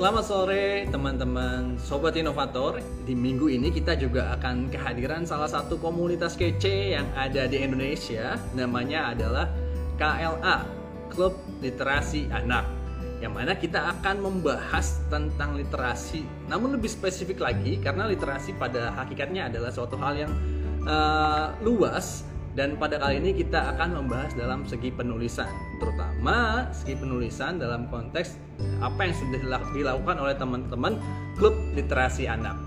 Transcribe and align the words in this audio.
Selamat 0.00 0.24
sore 0.24 0.88
teman-teman 0.88 1.76
Sobat 1.76 2.16
Inovator. 2.16 2.80
Di 3.04 3.12
minggu 3.12 3.52
ini 3.52 3.68
kita 3.68 4.00
juga 4.00 4.32
akan 4.32 4.72
kehadiran 4.72 5.28
salah 5.28 5.44
satu 5.44 5.76
komunitas 5.76 6.40
kece 6.40 6.96
yang 6.96 7.04
ada 7.12 7.44
di 7.44 7.60
Indonesia. 7.60 8.40
Namanya 8.56 9.12
adalah 9.12 9.52
KLA 10.00 10.64
Klub 11.12 11.36
Literasi 11.60 12.32
Anak. 12.32 12.64
Yang 13.20 13.32
mana 13.36 13.52
kita 13.52 13.92
akan 13.92 14.24
membahas 14.24 15.04
tentang 15.12 15.52
literasi 15.52 16.24
Namun 16.48 16.80
lebih 16.80 16.88
spesifik 16.88 17.44
lagi 17.44 17.76
Karena 17.76 18.08
literasi 18.08 18.56
pada 18.56 18.96
hakikatnya 18.96 19.52
adalah 19.52 19.68
suatu 19.68 20.00
hal 20.00 20.16
yang 20.16 20.32
uh, 20.88 21.52
luas 21.60 22.24
dan 22.58 22.74
pada 22.74 22.98
kali 22.98 23.22
ini 23.22 23.30
kita 23.46 23.74
akan 23.76 24.02
membahas 24.02 24.34
dalam 24.34 24.66
segi 24.66 24.90
penulisan, 24.90 25.46
terutama 25.78 26.66
segi 26.74 26.98
penulisan 26.98 27.62
dalam 27.62 27.86
konteks 27.86 28.34
apa 28.82 29.06
yang 29.06 29.14
sudah 29.14 29.38
dilakukan 29.70 30.16
oleh 30.18 30.34
teman-teman 30.34 30.98
klub 31.38 31.54
literasi 31.78 32.26
anak. 32.26 32.58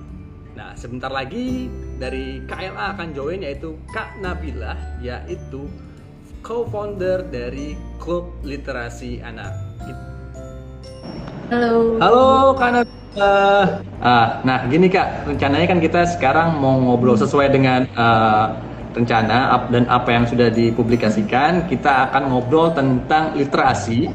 Nah, 0.55 0.71
sebentar 0.79 1.11
lagi 1.11 1.67
dari 1.99 2.39
KLA 2.47 2.95
akan 2.95 3.11
join 3.11 3.43
yaitu 3.43 3.75
Kak 3.91 4.23
Nabila 4.23 4.79
yaitu 5.03 5.67
co-founder 6.39 7.27
dari 7.27 7.75
klub 7.99 8.31
literasi 8.47 9.19
anak. 9.19 9.51
Halo. 11.51 11.99
Halo 11.99 12.25
Kak 12.55 12.69
Nabila. 12.71 13.35
Ah, 13.99 14.39
nah 14.47 14.63
gini 14.71 14.87
Kak, 14.87 15.27
rencananya 15.27 15.67
kan 15.67 15.79
kita 15.83 16.07
sekarang 16.07 16.55
mau 16.55 16.79
ngobrol 16.79 17.19
sesuai 17.19 17.51
dengan 17.51 17.83
uh, 17.99 18.72
rencana 18.93 19.67
dan 19.73 19.89
apa 19.89 20.09
yang 20.13 20.25
sudah 20.29 20.53
dipublikasikan, 20.53 21.65
kita 21.67 22.09
akan 22.09 22.29
ngobrol 22.29 22.71
tentang 22.71 23.33
literasi, 23.33 24.13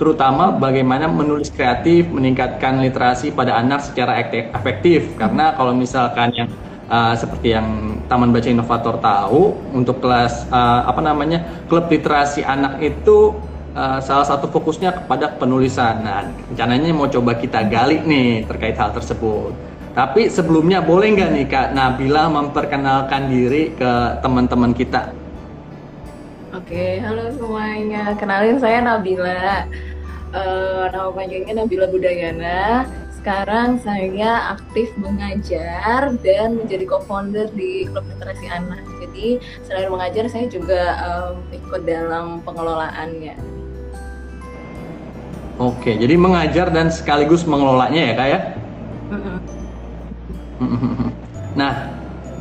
terutama 0.00 0.50
bagaimana 0.50 1.06
menulis 1.06 1.52
kreatif, 1.52 2.08
meningkatkan 2.10 2.80
literasi 2.82 3.30
pada 3.30 3.60
anak 3.60 3.84
secara 3.84 4.18
efektif. 4.26 5.14
Karena 5.20 5.54
kalau 5.54 5.76
misalkan 5.76 6.32
yang 6.34 6.48
uh, 6.88 7.14
seperti 7.14 7.54
yang 7.54 8.00
Taman 8.10 8.32
Baca 8.32 8.48
Inovator 8.48 8.96
tahu, 8.98 9.54
untuk 9.72 10.00
kelas 10.00 10.48
uh, 10.50 10.88
apa 10.88 11.00
namanya 11.00 11.44
klub 11.70 11.88
literasi 11.88 12.44
anak 12.44 12.80
itu 12.80 13.36
uh, 13.76 13.98
salah 14.00 14.26
satu 14.26 14.48
fokusnya 14.48 15.04
kepada 15.04 15.36
penulisan. 15.36 16.00
Nah, 16.04 16.26
rencananya 16.50 16.90
mau 16.92 17.08
coba 17.08 17.36
kita 17.36 17.64
gali 17.68 18.00
nih 18.02 18.48
terkait 18.48 18.76
hal 18.76 18.92
tersebut. 18.92 19.52
Tapi 19.94 20.26
sebelumnya 20.26 20.82
boleh 20.82 21.14
nggak 21.14 21.30
nih 21.30 21.46
Kak 21.46 21.68
Nabila 21.70 22.26
memperkenalkan 22.26 23.30
diri 23.30 23.70
ke 23.78 24.18
teman-teman 24.26 24.74
kita? 24.74 25.14
Oke, 26.50 26.98
halo 26.98 27.30
semuanya. 27.30 28.10
Kenalin 28.18 28.58
saya 28.58 28.82
Nabila. 28.82 29.70
Uh, 30.34 30.90
nama 30.90 31.14
panjangnya 31.14 31.62
Nabila 31.62 31.86
Budayana. 31.86 32.90
Sekarang 33.14 33.78
saya 33.86 34.58
aktif 34.58 34.90
mengajar 34.98 36.10
dan 36.26 36.58
menjadi 36.58 36.90
co-founder 36.90 37.54
di 37.54 37.86
Klub 37.86 38.02
Literasi 38.10 38.50
Anak. 38.50 38.82
Jadi 38.98 39.38
selain 39.62 39.94
mengajar, 39.94 40.26
saya 40.26 40.50
juga 40.50 40.98
um, 41.06 41.38
ikut 41.54 41.86
dalam 41.86 42.42
pengelolaannya. 42.42 43.38
Oke, 45.62 45.94
jadi 45.94 46.18
mengajar 46.18 46.74
dan 46.74 46.90
sekaligus 46.90 47.46
mengelolanya 47.46 48.10
ya 48.10 48.14
kak 48.18 48.26
ya? 48.26 48.40
Mm 49.14 49.20
-mm. 49.22 49.43
Nah, 51.54 51.72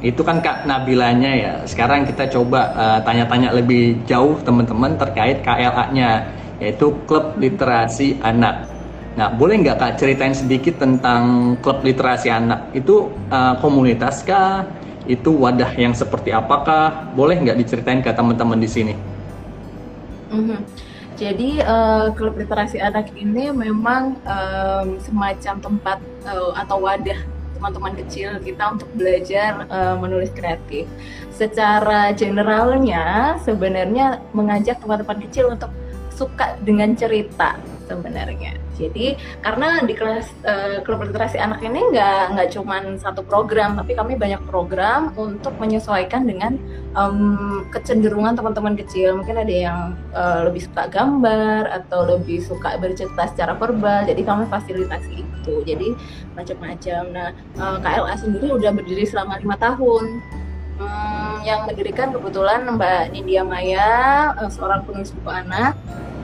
itu 0.04 0.20
kan 0.20 0.44
Kak 0.44 0.68
Nabilanya 0.68 1.32
ya. 1.32 1.54
Sekarang 1.64 2.04
kita 2.04 2.28
coba 2.28 2.76
uh, 2.76 3.00
tanya-tanya 3.08 3.56
lebih 3.56 4.04
jauh 4.04 4.36
teman-teman 4.44 5.00
terkait 5.00 5.40
KLA-nya, 5.46 6.28
yaitu 6.60 6.92
Klub 7.08 7.40
Literasi 7.40 8.20
Anak. 8.20 8.68
Nah, 9.14 9.30
boleh 9.30 9.62
nggak 9.62 9.78
Kak 9.80 9.94
ceritain 10.02 10.34
sedikit 10.36 10.82
tentang 10.82 11.56
Klub 11.64 11.86
Literasi 11.86 12.34
Anak? 12.34 12.74
Itu 12.76 13.14
uh, 13.32 13.56
komunitas 13.62 14.26
kah? 14.26 14.66
Itu 15.08 15.36
wadah 15.40 15.72
yang 15.80 15.96
seperti 15.96 16.36
apakah? 16.36 17.14
Boleh 17.16 17.40
nggak 17.40 17.60
diceritain 17.60 18.04
ke 18.04 18.12
teman-teman 18.12 18.60
di 18.60 18.70
sini? 18.70 18.94
Mm-hmm. 20.34 20.60
Jadi 21.14 21.62
uh, 21.62 22.10
klub 22.18 22.34
literasi 22.36 22.82
anak 22.82 23.14
ini 23.14 23.54
memang 23.54 24.18
um, 24.26 24.98
semacam 24.98 25.56
tempat 25.62 25.98
uh, 26.26 26.58
atau 26.58 26.82
wadah 26.82 27.22
teman-teman 27.64 27.96
kecil 28.04 28.44
kita 28.44 28.76
untuk 28.76 28.92
belajar 28.92 29.64
uh, 29.72 29.96
menulis 29.96 30.36
kreatif. 30.36 30.84
Secara 31.32 32.12
generalnya 32.12 33.40
sebenarnya 33.40 34.20
mengajak 34.36 34.84
teman-teman 34.84 35.24
kecil 35.24 35.56
untuk 35.56 35.72
suka 36.12 36.60
dengan 36.60 36.92
cerita 36.92 37.56
sebenarnya. 37.88 38.63
Jadi 38.74 39.18
karena 39.46 39.86
di 39.86 39.94
kelas 39.94 40.28
uh, 40.46 40.78
klub 40.82 41.06
literasi 41.06 41.38
anak 41.38 41.62
ini 41.62 41.94
nggak 41.94 42.24
nggak 42.34 42.50
cuma 42.58 42.82
satu 42.98 43.22
program, 43.22 43.78
tapi 43.78 43.94
kami 43.94 44.18
banyak 44.18 44.42
program 44.50 45.14
untuk 45.14 45.54
menyesuaikan 45.62 46.26
dengan 46.26 46.58
um, 46.98 47.66
kecenderungan 47.70 48.34
teman-teman 48.34 48.74
kecil. 48.74 49.14
Mungkin 49.22 49.38
ada 49.38 49.54
yang 49.54 49.80
uh, 50.18 50.50
lebih 50.50 50.66
suka 50.66 50.90
gambar 50.90 51.70
atau 51.70 52.18
lebih 52.18 52.42
suka 52.42 52.76
bercerita 52.82 53.30
secara 53.30 53.54
verbal. 53.54 54.10
Jadi 54.10 54.22
kami 54.26 54.50
fasilitasi 54.50 55.22
itu. 55.22 55.56
Jadi 55.64 55.94
macam-macam. 56.34 57.02
Nah 57.14 57.30
uh, 57.62 57.78
KLA 57.78 58.16
sendiri 58.18 58.48
udah 58.58 58.72
berdiri 58.74 59.06
selama 59.06 59.38
lima 59.38 59.56
tahun. 59.62 60.06
Hmm, 60.74 61.46
yang 61.46 61.70
mendirikan 61.70 62.10
kebetulan 62.10 62.66
Mbak 62.66 63.14
Nindya 63.14 63.46
Maya, 63.46 64.34
seorang 64.50 64.82
penulis 64.90 65.14
buku 65.14 65.30
anak 65.30 65.78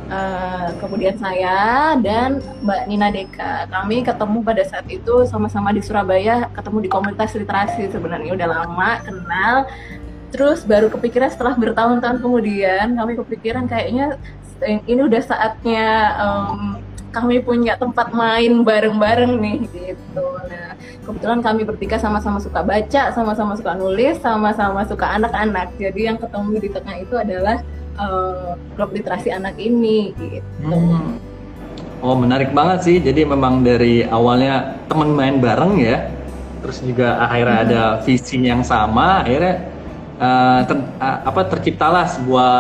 Uh, 0.10 0.74
kemudian 0.82 1.14
saya 1.22 1.94
dan 2.02 2.42
Mbak 2.66 2.82
Nina 2.90 3.14
Deka. 3.14 3.70
Kami 3.70 4.02
ketemu 4.02 4.42
pada 4.42 4.66
saat 4.66 4.90
itu 4.90 5.22
sama-sama 5.30 5.70
di 5.70 5.86
Surabaya, 5.86 6.50
ketemu 6.50 6.78
di 6.82 6.90
komunitas 6.90 7.38
literasi 7.38 7.94
sebenarnya 7.94 8.34
udah 8.34 8.48
lama 8.50 9.06
kenal. 9.06 9.70
Terus 10.34 10.66
baru 10.66 10.90
kepikiran 10.90 11.30
setelah 11.30 11.54
bertahun-tahun 11.54 12.26
kemudian 12.26 12.98
kami 12.98 13.22
kepikiran 13.22 13.70
kayaknya 13.70 14.18
ini 14.66 15.02
udah 15.06 15.22
saatnya 15.22 15.86
um, 16.18 16.82
kami 17.14 17.42
punya 17.42 17.78
tempat 17.78 18.10
main 18.10 18.66
bareng-bareng 18.66 19.38
nih 19.38 19.60
gitu. 19.74 20.26
Nah, 20.46 20.74
kebetulan 21.06 21.42
kami 21.46 21.66
bertiga 21.66 21.98
sama-sama 21.98 22.42
suka 22.42 22.66
baca, 22.66 23.14
sama-sama 23.14 23.54
suka 23.58 23.78
nulis, 23.78 24.18
sama-sama 24.22 24.86
suka 24.86 25.06
anak-anak. 25.18 25.74
Jadi 25.78 26.10
yang 26.10 26.18
ketemu 26.18 26.54
di 26.62 26.70
tengah 26.70 26.96
itu 26.98 27.14
adalah 27.14 27.62
uh, 28.00 28.56
klub 28.80 28.96
literasi 28.96 29.30
anak 29.30 29.60
ini 29.60 30.16
gitu. 30.16 30.42
Hmm. 30.64 31.20
Oh 32.00 32.16
menarik 32.16 32.56
banget 32.56 32.80
sih. 32.88 32.98
Jadi 33.04 33.28
memang 33.28 33.62
dari 33.62 34.08
awalnya 34.08 34.80
teman 34.88 35.12
main 35.12 35.44
bareng 35.44 35.84
ya, 35.84 36.08
terus 36.64 36.80
juga 36.80 37.20
akhirnya 37.20 37.58
hmm. 37.60 37.66
ada 37.68 37.82
visi 38.08 38.40
yang 38.40 38.64
sama, 38.64 39.28
akhirnya 39.28 39.68
uh, 40.18 40.62
ter, 40.64 40.78
uh, 40.80 41.18
apa 41.28 41.42
terciptalah 41.52 42.08
sebuah 42.08 42.54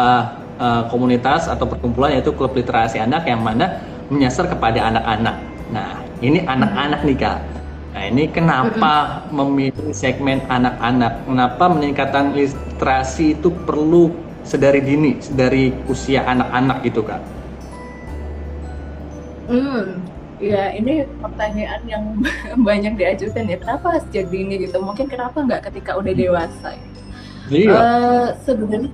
uh, 0.59 0.83
komunitas 0.91 1.47
atau 1.47 1.63
perkumpulan 1.63 2.19
yaitu 2.19 2.35
klub 2.35 2.51
literasi 2.51 3.00
anak 3.00 3.23
yang 3.25 3.39
mana 3.39 3.79
menyasar 4.11 4.51
kepada 4.51 4.91
anak-anak. 4.91 5.35
Nah 5.71 6.03
ini 6.19 6.44
anak-anak 6.44 7.07
nih 7.07 7.17
kak. 7.17 7.39
Nah 7.95 8.03
ini 8.06 8.23
kenapa 8.29 9.23
memilih 9.31 9.95
segmen 9.95 10.44
anak-anak? 10.51 11.25
Kenapa 11.25 11.63
meningkatkan 11.71 12.35
literasi 12.35 13.39
itu 13.39 13.50
perlu 13.63 14.28
sedari 14.50 14.82
dini, 14.82 15.22
dari 15.38 15.70
usia 15.86 16.26
anak-anak 16.26 16.82
gitu 16.82 17.06
kak? 17.06 17.22
Hmm, 19.46 20.02
ya 20.42 20.74
ini 20.74 21.06
pertanyaan 21.22 21.82
yang 21.86 22.04
banyak 22.68 22.98
diajukan 22.98 23.46
ya. 23.46 23.58
Kenapa 23.62 24.02
sejak 24.10 24.34
dini 24.34 24.58
gitu? 24.66 24.82
Mungkin 24.82 25.06
kenapa 25.06 25.46
nggak 25.46 25.70
ketika 25.70 26.02
udah 26.02 26.14
dewasa? 26.18 26.74
Iya. 27.54 27.78
Uh, 27.78 28.28
sebenarnya 28.42 28.90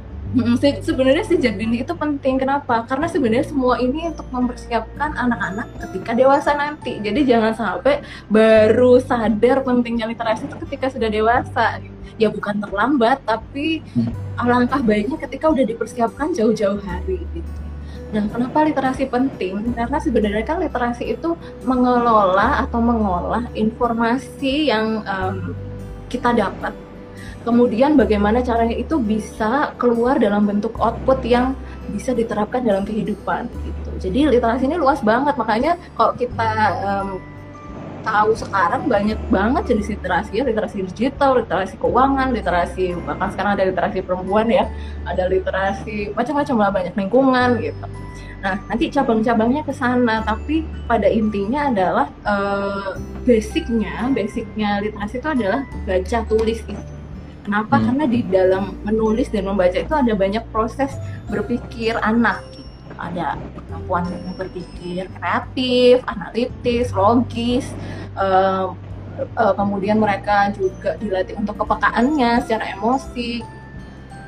Se 0.60 0.84
sebenarnya 0.84 1.24
sejak 1.24 1.56
dini 1.56 1.86
itu 1.86 1.94
penting. 1.96 2.42
Kenapa? 2.42 2.84
Karena 2.84 3.08
sebenarnya 3.08 3.48
semua 3.48 3.80
ini 3.80 4.10
untuk 4.10 4.28
mempersiapkan 4.34 5.16
anak-anak 5.16 5.68
ketika 5.88 6.12
dewasa 6.12 6.52
nanti. 6.58 7.00
Jadi 7.00 7.24
jangan 7.24 7.56
sampai 7.56 8.04
baru 8.28 9.00
sadar 9.00 9.64
pentingnya 9.64 10.10
literasi 10.10 10.50
itu 10.50 10.56
ketika 10.68 10.92
sudah 10.92 11.08
dewasa. 11.08 11.80
Ya 12.16 12.32
bukan 12.32 12.64
terlambat, 12.64 13.24
tapi 13.28 13.84
hmm. 13.96 14.40
alangkah 14.40 14.80
baiknya 14.80 15.20
ketika 15.20 15.52
udah 15.52 15.68
dipersiapkan 15.68 16.32
jauh-jauh 16.32 16.80
hari 16.84 17.24
gitu. 17.36 17.52
Nah, 18.16 18.32
kenapa 18.32 18.64
literasi 18.64 19.12
penting? 19.12 19.76
Karena 19.76 20.00
sebenarnya 20.00 20.44
kan 20.48 20.64
literasi 20.64 21.20
itu 21.20 21.36
mengelola 21.68 22.64
atau 22.64 22.80
mengolah 22.80 23.44
informasi 23.52 24.72
yang 24.72 25.04
um, 25.04 25.52
kita 26.08 26.32
dapat 26.32 26.72
kemudian 27.46 27.94
bagaimana 27.94 28.42
caranya 28.42 28.74
itu 28.74 28.98
bisa 28.98 29.72
keluar 29.78 30.18
dalam 30.18 30.50
bentuk 30.50 30.74
output 30.82 31.22
yang 31.22 31.54
bisa 31.94 32.12
diterapkan 32.12 32.66
dalam 32.66 32.84
kehidupan 32.84 33.46
gitu. 33.64 33.90
Jadi 34.10 34.20
literasi 34.34 34.66
ini 34.66 34.82
luas 34.82 35.00
banget 35.06 35.38
makanya 35.38 35.78
kalau 35.94 36.18
kita 36.18 36.50
um, 36.82 37.10
tahu 38.06 38.32
sekarang 38.38 38.86
banyak 38.86 39.18
banget 39.34 39.64
jenis 39.74 39.94
literasi 39.98 40.42
ya, 40.42 40.44
literasi 40.46 40.86
digital, 40.86 41.42
literasi 41.42 41.78
keuangan, 41.82 42.34
literasi 42.34 42.94
bahkan 43.06 43.30
sekarang 43.34 43.52
ada 43.58 43.66
literasi 43.70 43.98
perempuan 44.06 44.50
ya, 44.50 44.70
ada 45.06 45.26
literasi 45.26 46.14
macam-macam 46.14 46.56
lah 46.58 46.70
banyak 46.74 46.94
lingkungan 46.94 47.50
gitu. 47.62 47.86
Nah, 48.46 48.62
nanti 48.70 48.94
cabang-cabangnya 48.94 49.66
ke 49.66 49.74
sana, 49.74 50.22
tapi 50.22 50.62
pada 50.86 51.10
intinya 51.10 51.66
adalah 51.74 52.08
uh, 52.30 52.94
basicnya, 53.26 54.14
basicnya 54.14 54.86
literasi 54.86 55.18
itu 55.18 55.30
adalah 55.34 55.66
baca 55.90 56.18
tulis 56.30 56.62
itu. 56.62 56.95
Kenapa? 57.46 57.78
Hmm. 57.78 57.86
Karena 57.94 58.06
di 58.10 58.20
dalam 58.26 58.64
menulis 58.82 59.30
dan 59.30 59.46
membaca 59.46 59.78
itu 59.78 59.94
ada 59.94 60.14
banyak 60.18 60.44
proses 60.50 60.92
berpikir 61.30 61.96
anak. 62.02 62.42
Ada 62.96 63.38
kemampuan 63.38 64.08
berpikir 64.40 65.06
kreatif, 65.20 66.02
analitis, 66.10 66.90
logis. 66.96 67.70
Uh, 68.16 68.74
uh, 69.36 69.54
kemudian 69.54 70.02
mereka 70.02 70.50
juga 70.56 70.98
dilatih 70.98 71.38
untuk 71.38 71.60
kepekaannya 71.60 72.40
secara 72.44 72.72
emosi 72.74 73.44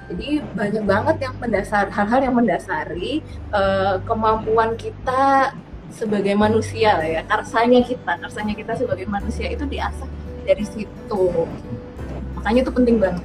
jadi 0.07 0.39
banyak 0.55 0.83
banget 0.87 1.15
yang 1.27 1.35
mendasar 1.35 1.91
hal-hal 1.91 2.19
yang 2.23 2.35
mendasari 2.35 3.19
uh, 3.51 3.99
kemampuan 4.07 4.79
kita 4.79 5.51
sebagai 5.91 6.35
manusia 6.35 6.95
lah 6.95 7.07
ya, 7.07 7.21
karsanya 7.27 7.83
kita, 7.83 8.15
karsanya 8.19 8.55
kita 8.55 8.75
sebagai 8.75 9.07
manusia 9.07 9.51
itu 9.51 9.67
diasah 9.67 10.07
dari 10.47 10.63
situ. 10.63 11.23
Makanya 12.37 12.59
itu 12.61 12.71
penting 12.71 12.95
banget. 13.01 13.23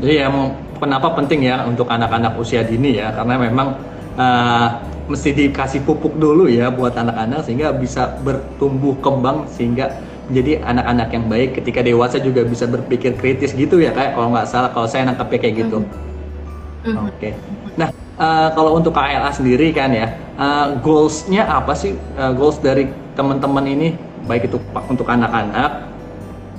Jadi 0.00 0.14
ya 0.16 0.26
mau 0.32 0.56
kenapa 0.80 1.12
penting 1.12 1.44
ya 1.44 1.62
untuk 1.68 1.86
anak-anak 1.86 2.34
usia 2.40 2.64
dini 2.64 2.96
ya 2.96 3.12
karena 3.12 3.36
memang 3.36 3.76
uh, 4.16 4.68
mesti 5.10 5.34
dikasih 5.34 5.84
pupuk 5.84 6.16
dulu 6.16 6.48
ya 6.48 6.72
buat 6.72 6.96
anak-anak 6.96 7.44
sehingga 7.44 7.74
bisa 7.76 8.16
bertumbuh 8.24 8.96
kembang 9.04 9.44
sehingga 9.50 9.92
jadi 10.30 10.62
anak-anak 10.62 11.08
yang 11.10 11.24
baik 11.26 11.58
ketika 11.58 11.82
dewasa 11.82 12.22
juga 12.22 12.46
bisa 12.46 12.64
berpikir 12.64 13.18
kritis 13.18 13.50
gitu 13.52 13.82
ya 13.82 13.90
kayak 13.90 14.14
kalau 14.14 14.30
nggak 14.30 14.46
salah 14.46 14.70
kalau 14.70 14.86
saya 14.86 15.10
nangkepnya 15.10 15.38
kayak 15.42 15.54
gitu. 15.66 15.78
Mm-hmm. 15.82 16.96
Oke. 16.96 17.18
Okay. 17.18 17.32
Nah 17.74 17.88
uh, 18.16 18.48
kalau 18.54 18.78
untuk 18.78 18.94
KLA 18.94 19.30
sendiri 19.34 19.74
kan 19.74 19.90
ya 19.90 20.14
uh, 20.38 20.78
goalsnya 20.80 21.44
apa 21.44 21.74
sih 21.74 21.98
uh, 22.16 22.30
goals 22.32 22.62
dari 22.62 22.86
teman-teman 23.18 23.66
ini 23.66 23.98
baik 24.30 24.48
itu 24.48 24.62
untuk 24.86 25.10
anak-anak 25.10 25.89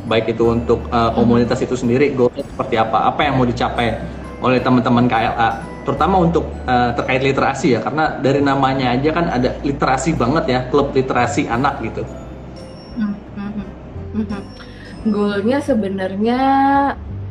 baik 0.06 0.34
itu 0.34 0.54
untuk 0.54 0.82
uh, 0.90 1.14
komunitas 1.14 1.62
itu 1.62 1.78
sendiri 1.78 2.14
goalsnya 2.18 2.46
seperti 2.46 2.76
apa 2.78 3.10
apa 3.10 3.22
yang 3.22 3.38
mau 3.38 3.46
dicapai 3.46 4.02
oleh 4.42 4.58
teman-teman 4.58 5.06
KLA 5.06 5.50
terutama 5.82 6.22
untuk 6.22 6.46
uh, 6.66 6.94
terkait 6.94 7.22
literasi 7.26 7.78
ya 7.78 7.80
karena 7.82 8.18
dari 8.22 8.42
namanya 8.42 8.94
aja 8.94 9.10
kan 9.14 9.26
ada 9.30 9.58
literasi 9.66 10.14
banget 10.14 10.44
ya 10.50 10.60
klub 10.70 10.94
literasi 10.94 11.50
anak 11.50 11.82
gitu. 11.82 12.06
Mhm. 14.14 14.42
Goalnya 15.10 15.58
sebenarnya 15.58 16.40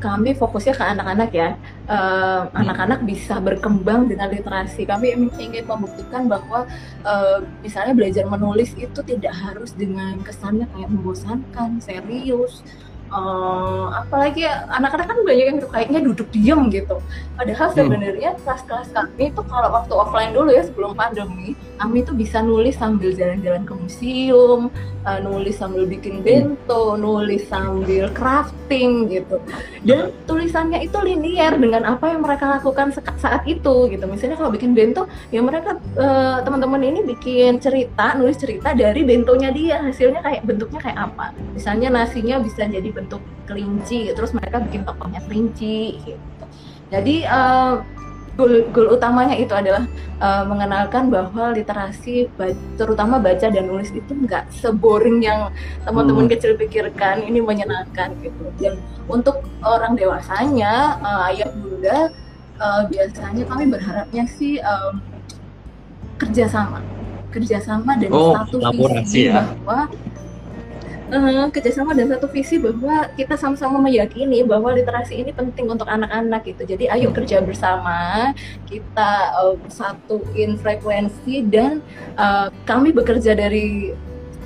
kami 0.00 0.32
fokusnya 0.34 0.74
ke 0.74 0.84
anak-anak 0.84 1.30
ya. 1.30 1.54
Uh, 1.84 2.48
anak-anak 2.56 3.04
bisa 3.04 3.36
berkembang 3.38 4.08
dengan 4.08 4.32
literasi. 4.32 4.88
Kami 4.88 5.14
ingin 5.36 5.68
membuktikan 5.68 6.26
bahwa 6.26 6.64
uh, 7.04 7.44
misalnya 7.60 7.92
belajar 7.92 8.24
menulis 8.24 8.72
itu 8.74 9.00
tidak 9.04 9.36
harus 9.36 9.76
dengan 9.76 10.18
kesannya 10.24 10.64
kayak 10.72 10.88
membosankan, 10.88 11.78
serius, 11.84 12.64
uh, 13.12 13.86
apalagi 13.94 14.46
anak-anak 14.46 15.06
kan 15.10 15.18
banyak 15.26 15.46
yang 15.50 15.58
kayaknya 15.68 16.00
duduk 16.00 16.28
diem 16.30 16.70
gitu 16.70 17.02
padahal 17.34 17.68
hmm. 17.70 17.76
sebenarnya 17.76 18.30
kelas-kelas 18.42 18.88
kami 18.94 19.34
itu 19.34 19.42
kalau 19.46 19.68
waktu 19.74 19.92
offline 19.94 20.32
dulu 20.32 20.50
ya 20.54 20.62
sebelum 20.64 20.94
pandemi 20.94 21.58
kami 21.80 22.04
tuh 22.04 22.12
bisa 22.12 22.44
nulis 22.44 22.76
sambil 22.76 23.16
jalan-jalan 23.16 23.64
ke 23.64 23.72
museum 23.72 24.68
uh, 25.08 25.18
nulis 25.24 25.56
sambil 25.56 25.88
bikin 25.88 26.20
bento 26.20 27.00
nulis 27.00 27.48
sambil 27.48 28.12
crafting 28.12 29.08
gitu. 29.08 29.40
Dan 29.80 30.12
tulisannya 30.28 30.84
itu 30.84 31.00
linear 31.00 31.56
dengan 31.56 31.88
apa 31.88 32.12
yang 32.12 32.20
mereka 32.20 32.60
lakukan 32.60 32.92
saat 33.16 33.48
itu 33.48 33.88
gitu. 33.88 34.04
Misalnya 34.04 34.36
kalau 34.36 34.52
bikin 34.52 34.76
bento 34.76 35.08
ya 35.32 35.40
mereka 35.40 35.80
uh, 35.96 36.44
teman-teman 36.44 36.84
ini 36.84 37.00
bikin 37.00 37.56
cerita 37.64 38.12
nulis 38.20 38.36
cerita 38.36 38.76
dari 38.76 39.00
bentonya 39.00 39.48
dia. 39.48 39.80
Hasilnya 39.80 40.20
kayak 40.20 40.44
bentuknya 40.44 40.84
kayak 40.84 40.98
apa. 41.08 41.32
Misalnya 41.56 41.88
nasinya 41.88 42.36
bisa 42.44 42.68
jadi 42.68 42.92
bentuk 42.92 43.24
kelinci 43.48 44.12
terus 44.12 44.36
mereka 44.36 44.60
bikin 44.60 44.84
tokohnya 44.84 45.24
kelinci 45.24 45.96
gitu. 46.04 46.44
Jadi 46.92 47.24
uh, 47.24 47.80
goal, 48.36 48.66
goal 48.70 48.88
utamanya 48.94 49.34
itu 49.38 49.50
adalah 49.54 49.86
uh, 50.22 50.44
mengenalkan 50.46 51.10
bahwa 51.10 51.54
literasi 51.54 52.30
terutama 52.78 53.18
baca 53.18 53.46
dan 53.50 53.64
nulis 53.66 53.90
itu 53.90 54.12
nggak 54.12 54.50
seboring 54.50 55.22
yang 55.24 55.50
teman-teman 55.82 56.26
hmm. 56.28 56.32
kecil 56.36 56.52
pikirkan 56.58 57.24
ini 57.26 57.42
menyenangkan 57.42 58.14
gitu 58.22 58.44
dan 58.60 58.78
untuk 59.10 59.42
orang 59.62 59.98
dewasanya 59.98 61.00
uh, 61.02 61.28
ayah 61.32 61.50
bunda 61.50 61.98
uh, 62.60 62.82
biasanya 62.86 63.44
kami 63.48 63.64
berharapnya 63.70 64.24
sih 64.26 64.60
um, 64.62 65.02
kerjasama 66.20 66.84
kerjasama 67.30 67.94
dan 67.96 68.10
oh, 68.10 68.34
satu 68.34 68.58
visi 68.58 69.30
ya. 69.30 69.46
bahwa 69.64 69.86
uh, 71.10 71.46
kerjasama 71.50 71.92
dan 71.92 72.08
satu 72.08 72.26
visi 72.30 72.56
bahwa 72.56 73.10
kita 73.18 73.34
sama-sama 73.36 73.82
meyakini 73.82 74.46
bahwa 74.46 74.72
literasi 74.72 75.20
ini 75.20 75.30
penting 75.34 75.68
untuk 75.68 75.90
anak-anak 75.90 76.46
gitu. 76.46 76.62
Jadi 76.64 76.88
ayo 76.88 77.10
kerja 77.10 77.42
bersama, 77.42 78.30
kita 78.70 79.10
uh, 79.42 79.56
satuin 79.68 80.56
frekuensi 80.56 81.44
dan 81.46 81.82
uh, 82.16 82.48
kami 82.64 82.94
bekerja 82.94 83.34
dari 83.34 83.92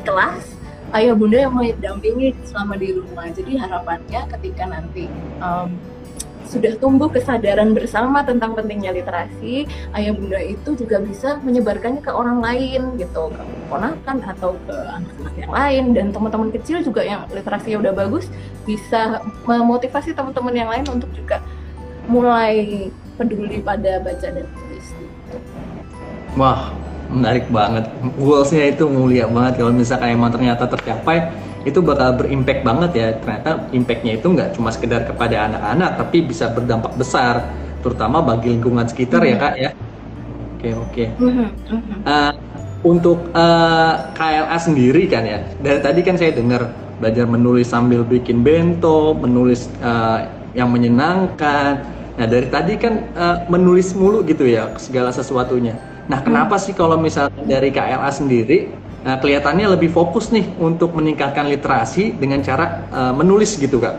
kelas 0.04 0.56
ayah 0.94 1.14
bunda 1.16 1.42
yang 1.42 1.54
mendampingi 1.54 2.34
selama 2.46 2.78
di 2.78 2.94
rumah. 2.94 3.26
Jadi 3.30 3.58
harapannya 3.58 4.20
ketika 4.38 4.64
nanti 4.68 5.10
um, 5.42 5.74
sudah 6.44 6.76
tumbuh 6.78 7.08
kesadaran 7.08 7.72
bersama 7.72 8.22
tentang 8.22 8.52
pentingnya 8.54 8.92
literasi, 8.92 9.64
ayah 9.96 10.12
bunda 10.12 10.40
itu 10.40 10.76
juga 10.76 11.00
bisa 11.00 11.40
menyebarkannya 11.40 12.04
ke 12.04 12.12
orang 12.12 12.44
lain 12.44 13.00
gitu, 13.00 13.32
ke 13.32 13.42
ponakan 13.72 14.16
atau 14.22 14.54
ke 14.68 14.76
anak-anak 14.76 15.34
yang 15.40 15.52
lain 15.52 15.84
dan 15.96 16.06
teman-teman 16.12 16.50
kecil 16.52 16.84
juga 16.84 17.02
yang 17.02 17.24
literasinya 17.32 17.88
udah 17.88 17.92
bagus 17.96 18.28
bisa 18.68 19.24
memotivasi 19.48 20.12
teman-teman 20.12 20.54
yang 20.54 20.70
lain 20.70 20.86
untuk 20.88 21.10
juga 21.16 21.40
mulai 22.04 22.88
peduli 23.16 23.64
pada 23.64 24.00
baca 24.04 24.28
dan 24.28 24.44
tulis. 24.44 24.86
Gitu. 24.92 25.36
Wah, 26.36 26.74
menarik 27.08 27.46
banget. 27.48 27.88
Goalsnya 28.18 28.74
itu 28.74 28.84
mulia 28.90 29.30
banget 29.30 29.62
kalau 29.62 29.72
misalkan 29.72 30.12
emang 30.12 30.34
ternyata 30.34 30.66
tercapai 30.68 31.30
itu 31.64 31.80
bakal 31.80 32.16
berimpact 32.20 32.60
banget 32.62 32.90
ya. 32.94 33.08
Ternyata 33.18 33.50
impactnya 33.72 34.12
itu 34.20 34.26
nggak 34.30 34.56
cuma 34.56 34.68
sekedar 34.70 35.08
kepada 35.08 35.48
anak-anak 35.48 35.90
tapi 36.00 36.24
bisa 36.24 36.52
berdampak 36.52 36.92
besar 36.96 37.48
terutama 37.84 38.24
bagi 38.24 38.56
lingkungan 38.56 38.88
sekitar 38.88 39.20
mm 39.20 39.26
-hmm. 39.28 39.36
ya 39.36 39.44
kak 39.44 39.54
ya. 39.56 39.70
Oke 40.56 40.68
oke. 40.76 41.04
Mm 41.20 41.32
-hmm. 41.32 41.48
uh, 42.08 42.32
untuk 42.84 43.32
uh, 43.32 43.40
eh, 43.40 43.94
KLA 44.12 44.58
sendiri 44.60 45.08
kan 45.08 45.24
ya 45.24 45.40
dari 45.64 45.80
tadi 45.80 46.00
kan 46.04 46.20
saya 46.20 46.36
dengar 46.36 46.68
belajar 47.00 47.24
menulis 47.24 47.72
sambil 47.72 48.04
bikin 48.04 48.44
bento 48.44 49.16
menulis 49.16 49.72
uh, 49.80 50.28
yang 50.52 50.70
menyenangkan. 50.70 51.80
Nah 52.14 52.26
dari 52.30 52.46
tadi 52.46 52.78
kan 52.78 53.08
uh, 53.16 53.42
menulis 53.50 53.96
mulu 53.96 54.22
gitu 54.22 54.46
ya 54.46 54.70
segala 54.76 55.10
sesuatunya. 55.10 55.74
Nah 56.06 56.20
kenapa 56.20 56.60
sih 56.60 56.76
kalau 56.76 57.00
misalnya 57.00 57.42
dari 57.48 57.72
KLA 57.72 58.10
sendiri 58.12 58.83
uh, 59.04 59.16
kelihatannya 59.20 59.76
lebih 59.76 59.92
fokus 59.92 60.32
nih 60.32 60.48
untuk 60.56 60.96
meningkatkan 60.96 61.46
literasi 61.46 62.16
dengan 62.16 62.40
cara 62.40 62.88
uh, 62.90 63.12
menulis 63.12 63.54
gitu 63.60 63.78
kak. 63.78 63.94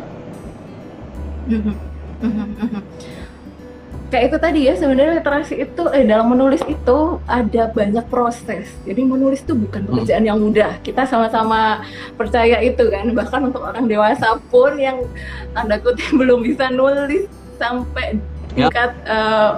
Kayak 4.06 4.26
itu 4.32 4.38
tadi 4.38 4.60
ya 4.70 4.74
sebenarnya 4.78 5.14
literasi 5.20 5.54
itu 5.66 5.84
eh, 5.90 6.06
dalam 6.06 6.30
menulis 6.30 6.62
itu 6.70 7.20
ada 7.26 7.64
banyak 7.74 8.06
proses. 8.08 8.70
Jadi 8.86 9.02
menulis 9.02 9.42
itu 9.42 9.58
bukan 9.58 9.82
hmm. 9.86 9.90
pekerjaan 9.92 10.24
hmm. 10.24 10.30
yang 10.30 10.38
mudah. 10.40 10.72
Kita 10.86 11.10
sama-sama 11.10 11.84
percaya 12.16 12.62
itu 12.62 12.86
kan. 12.88 13.10
Bahkan 13.12 13.42
untuk 13.52 13.66
orang 13.66 13.90
dewasa 13.90 14.38
pun 14.54 14.78
yang 14.78 15.04
tanda 15.52 15.82
kutip 15.82 16.16
belum 16.22 16.46
bisa 16.46 16.70
nulis 16.70 17.26
sampai 17.58 18.22
ya. 18.56 18.70
tingkat 18.70 18.92
uh, 19.10 19.58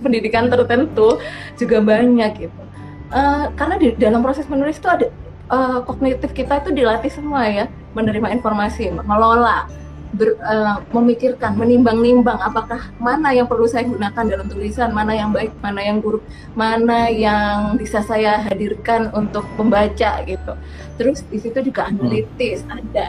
pendidikan 0.00 0.50
tertentu 0.50 1.20
juga 1.56 1.78
banyak 1.80 2.48
gitu 2.48 2.61
uh, 3.12 3.46
karena 3.54 3.76
di 3.78 3.94
dalam 3.94 4.24
proses 4.24 4.48
menulis 4.48 4.80
itu 4.80 4.88
ada 4.88 5.06
uh, 5.52 5.84
kognitif 5.84 6.32
kita 6.32 6.64
itu 6.64 6.72
dilatih 6.72 7.12
semua 7.12 7.46
ya 7.46 7.68
menerima 7.92 8.32
informasi 8.32 8.90
mengelola 8.96 9.68
ber, 10.16 10.36
uh, 10.40 10.80
memikirkan 10.92 11.56
menimbang-nimbang 11.56 12.40
apakah 12.40 12.92
mana 13.00 13.32
yang 13.32 13.48
perlu 13.48 13.68
saya 13.68 13.88
gunakan 13.88 14.24
dalam 14.24 14.46
tulisan 14.48 14.92
mana 14.92 15.16
yang 15.16 15.32
baik 15.32 15.52
mana 15.60 15.80
yang 15.80 16.00
buruk 16.00 16.24
mana 16.56 17.08
yang 17.08 17.76
bisa 17.80 18.04
saya 18.04 18.40
hadirkan 18.48 19.12
untuk 19.16 19.44
pembaca 19.56 20.24
gitu 20.24 20.52
terus 21.00 21.24
di 21.28 21.38
situ 21.40 21.60
juga 21.64 21.88
hmm. 21.88 21.92
analitis 21.96 22.64
hmm. 22.64 22.76
ada 22.80 23.06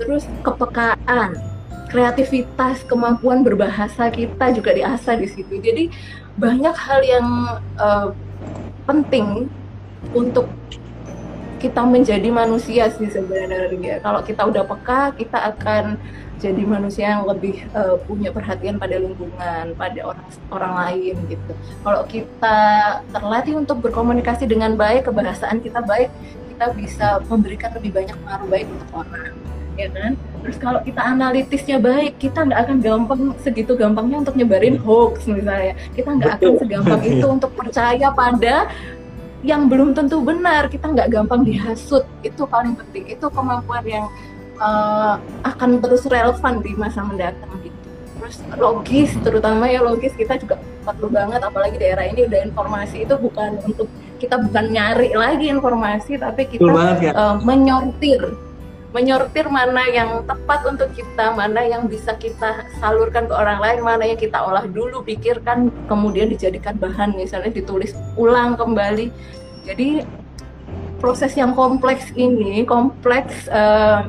terus 0.00 0.24
kepekaan 0.44 1.36
kreativitas 1.92 2.80
kemampuan 2.88 3.44
berbahasa 3.44 4.08
kita 4.08 4.48
juga 4.56 4.72
diasah 4.72 5.16
di 5.20 5.28
situ 5.28 5.60
jadi 5.60 5.92
banyak 6.40 6.72
hal 6.72 7.00
yang 7.04 7.28
uh, 7.76 8.16
penting 8.86 9.48
untuk 10.12 10.50
kita 11.62 11.86
menjadi 11.86 12.26
manusia 12.34 12.90
sih 12.90 13.06
sebenarnya. 13.06 14.02
Kalau 14.02 14.20
kita 14.26 14.42
udah 14.50 14.66
peka, 14.66 15.14
kita 15.14 15.38
akan 15.54 15.94
jadi 16.42 16.62
manusia 16.66 17.14
yang 17.14 17.22
lebih 17.22 17.70
uh, 17.70 17.94
punya 18.02 18.34
perhatian 18.34 18.82
pada 18.82 18.98
lingkungan, 18.98 19.78
pada 19.78 20.00
orang 20.02 20.26
orang 20.50 20.72
lain 20.74 21.14
gitu. 21.30 21.52
Kalau 21.86 22.02
kita 22.10 22.58
terlatih 23.14 23.54
untuk 23.62 23.78
berkomunikasi 23.78 24.50
dengan 24.50 24.74
baik, 24.74 25.06
kebahasaan 25.06 25.62
kita 25.62 25.86
baik, 25.86 26.10
kita 26.50 26.66
bisa 26.74 27.22
memberikan 27.30 27.70
lebih 27.78 27.94
banyak 27.94 28.16
pengaruh 28.26 28.48
baik 28.50 28.66
untuk 28.66 28.90
orang, 29.06 29.34
ya 29.78 29.88
kan? 29.94 30.18
Terus 30.42 30.58
kalau 30.58 30.82
kita 30.82 30.98
analitisnya 30.98 31.78
baik, 31.78 32.18
kita 32.18 32.42
nggak 32.42 32.60
akan 32.66 32.76
gampang 32.82 33.20
segitu 33.46 33.78
gampangnya 33.78 34.26
untuk 34.26 34.34
nyebarin 34.34 34.74
hoax 34.82 35.30
misalnya. 35.30 35.78
Kita 35.94 36.10
nggak 36.18 36.30
akan 36.38 36.52
segampang 36.58 37.02
itu 37.14 37.26
untuk 37.30 37.50
percaya 37.54 38.10
pada 38.10 38.66
yang 39.46 39.70
belum 39.70 39.94
tentu 39.94 40.18
benar. 40.18 40.66
Kita 40.66 40.90
nggak 40.90 41.08
gampang 41.14 41.46
dihasut. 41.46 42.02
Itu 42.26 42.50
paling 42.50 42.74
penting. 42.74 43.14
Itu 43.14 43.30
kemampuan 43.30 43.86
yang 43.86 44.10
uh, 44.58 45.16
akan 45.46 45.78
terus 45.78 46.02
relevan 46.10 46.58
di 46.58 46.74
masa 46.74 47.06
mendatang 47.06 47.50
gitu. 47.62 47.78
Terus 48.18 48.36
logis, 48.54 49.10
terutama 49.22 49.66
ya 49.66 49.82
logis 49.82 50.14
kita 50.14 50.38
juga 50.38 50.58
perlu 50.82 51.10
banget, 51.10 51.42
apalagi 51.42 51.78
daerah 51.78 52.06
ini 52.06 52.26
udah 52.26 52.40
informasi 52.50 53.06
itu 53.06 53.14
bukan 53.18 53.58
untuk 53.66 53.90
kita 54.22 54.38
bukan 54.38 54.70
nyari 54.70 55.10
lagi 55.14 55.50
informasi, 55.50 56.22
tapi 56.22 56.46
kita 56.46 56.62
banget, 56.62 57.10
ya. 57.10 57.12
uh, 57.18 57.36
menyortir, 57.42 58.22
menyortir 58.92 59.48
mana 59.48 59.88
yang 59.88 60.22
tepat 60.28 60.68
untuk 60.68 60.92
kita, 60.92 61.32
mana 61.32 61.64
yang 61.64 61.88
bisa 61.88 62.12
kita 62.16 62.68
salurkan 62.76 63.24
ke 63.24 63.34
orang 63.34 63.58
lain, 63.58 63.80
mana 63.80 64.04
yang 64.04 64.20
kita 64.20 64.36
olah 64.36 64.68
dulu, 64.68 65.00
pikirkan, 65.00 65.72
kemudian 65.88 66.28
dijadikan 66.28 66.76
bahan, 66.76 67.16
misalnya 67.16 67.48
ditulis 67.48 67.96
ulang 68.20 68.54
kembali. 68.54 69.08
Jadi 69.64 70.04
proses 71.00 71.32
yang 71.34 71.56
kompleks 71.56 72.12
ini, 72.12 72.68
kompleks 72.68 73.48
uh, 73.48 74.06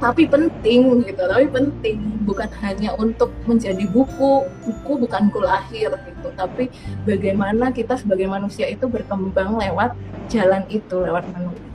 tapi 0.00 0.24
penting 0.24 1.04
gitu 1.04 1.22
tapi 1.28 1.44
penting 1.52 2.24
bukan 2.24 2.48
hanya 2.64 2.96
untuk 2.96 3.28
menjadi 3.44 3.84
buku 3.84 4.48
buku 4.64 4.92
bukan 5.04 5.28
ku 5.28 5.44
lahir 5.44 5.92
gitu 5.92 6.28
tapi 6.32 6.72
bagaimana 7.04 7.68
kita 7.68 8.00
sebagai 8.00 8.24
manusia 8.24 8.64
itu 8.64 8.88
berkembang 8.88 9.60
lewat 9.60 9.92
jalan 10.32 10.64
itu 10.72 10.96
lewat 11.04 11.28
menulis 11.36 11.69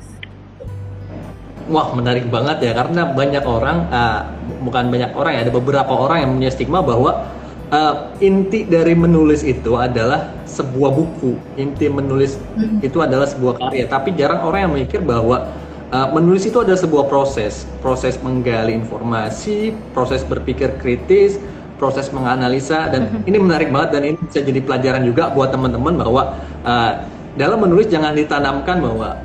Wah 1.65 1.89
menarik 1.97 2.29
banget 2.29 2.61
ya 2.61 2.71
karena 2.77 3.09
banyak 3.09 3.41
orang 3.41 3.89
uh, 3.89 4.29
bukan 4.61 4.93
banyak 4.93 5.11
orang 5.17 5.31
ya 5.33 5.41
ada 5.49 5.53
beberapa 5.53 5.89
orang 5.89 6.17
yang 6.21 6.31
punya 6.37 6.51
stigma 6.53 6.85
bahwa 6.85 7.25
uh, 7.73 8.13
inti 8.21 8.69
dari 8.69 8.93
menulis 8.93 9.41
itu 9.41 9.73
adalah 9.73 10.29
sebuah 10.45 10.93
buku 10.93 11.33
inti 11.57 11.89
menulis 11.89 12.37
hmm. 12.37 12.85
itu 12.85 13.01
adalah 13.01 13.25
sebuah 13.25 13.57
karya 13.57 13.89
tapi 13.89 14.13
jarang 14.13 14.45
orang 14.45 14.69
yang 14.69 14.73
mikir 14.77 15.01
bahwa 15.01 15.65
Uh, 15.93 16.09
menulis 16.17 16.43
itu 16.49 16.57
ada 16.57 16.73
sebuah 16.73 17.05
proses, 17.05 17.69
proses 17.77 18.17
menggali 18.17 18.73
informasi, 18.73 19.69
proses 19.93 20.25
berpikir 20.25 20.81
kritis, 20.81 21.37
proses 21.75 22.09
menganalisa 22.11 22.87
dan 22.89 23.05
mm-hmm. 23.05 23.29
ini 23.29 23.37
menarik 23.37 23.69
banget 23.69 23.89
dan 23.93 24.01
ini 24.07 24.17
bisa 24.17 24.39
jadi 24.41 24.59
pelajaran 24.63 25.03
juga 25.03 25.31
buat 25.31 25.51
teman-teman 25.51 25.93
bahwa 25.99 26.21
uh, 26.63 26.91
dalam 27.35 27.59
menulis 27.59 27.91
jangan 27.91 28.15
ditanamkan 28.15 28.79
bahwa 28.79 29.19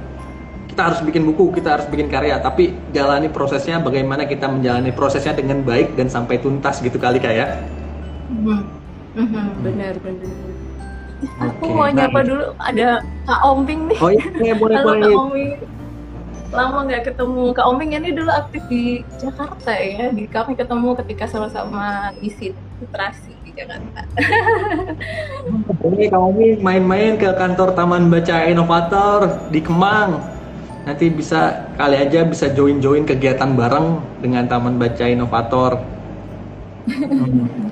kita 0.80 0.96
harus 0.96 1.04
bikin 1.04 1.28
buku, 1.28 1.60
kita 1.60 1.76
harus 1.76 1.86
bikin 1.92 2.08
karya, 2.08 2.40
tapi 2.40 2.72
jalani 2.96 3.28
prosesnya 3.28 3.84
bagaimana 3.84 4.24
kita 4.24 4.48
menjalani 4.48 4.96
prosesnya 4.96 5.36
dengan 5.36 5.60
baik 5.60 5.92
dan 5.92 6.08
sampai 6.08 6.40
tuntas 6.40 6.80
gitu 6.80 6.96
kali 6.96 7.20
kayak. 7.20 7.60
Mm 8.32 8.64
-hmm. 9.12 9.46
Benar 9.60 10.00
benar. 10.00 10.32
Aku 11.52 11.68
mau 11.68 11.84
nyapa 11.92 12.24
dulu 12.24 12.56
ada 12.56 13.04
Kak 13.28 13.40
Omping 13.44 13.92
nih. 13.92 13.98
Oh 14.00 14.08
iya, 14.40 14.56
boleh 14.56 14.76
Halo, 14.80 14.88
boleh. 14.88 15.04
Kak 15.04 15.20
Omping 15.20 15.50
lama 16.50 16.82
nggak 16.82 17.12
ketemu 17.12 17.44
Kak 17.52 17.66
Oming 17.68 17.90
ini 18.00 18.10
dulu 18.16 18.32
aktif 18.32 18.64
di 18.72 19.04
Jakarta 19.20 19.76
ya. 19.76 20.08
Di 20.16 20.24
kami 20.32 20.56
ketemu 20.56 20.96
ketika 21.04 21.28
sama-sama 21.28 22.16
isi 22.24 22.56
literasi 22.80 23.36
di 23.44 23.52
Jakarta. 23.52 24.00
Ini 25.92 26.08
Kak 26.08 26.22
Oming 26.24 26.64
main-main 26.64 27.20
ke 27.20 27.28
kantor 27.36 27.76
Taman 27.76 28.08
Baca 28.08 28.48
Inovator 28.48 29.44
di 29.52 29.60
Kemang. 29.60 30.39
Nanti 30.84 31.12
bisa 31.12 31.70
kali 31.76 31.96
aja 32.00 32.24
bisa 32.24 32.48
join-join 32.52 33.04
kegiatan 33.04 33.52
bareng 33.52 34.00
dengan 34.24 34.48
Taman 34.48 34.80
Baca 34.80 35.04
Inovator. 35.04 35.72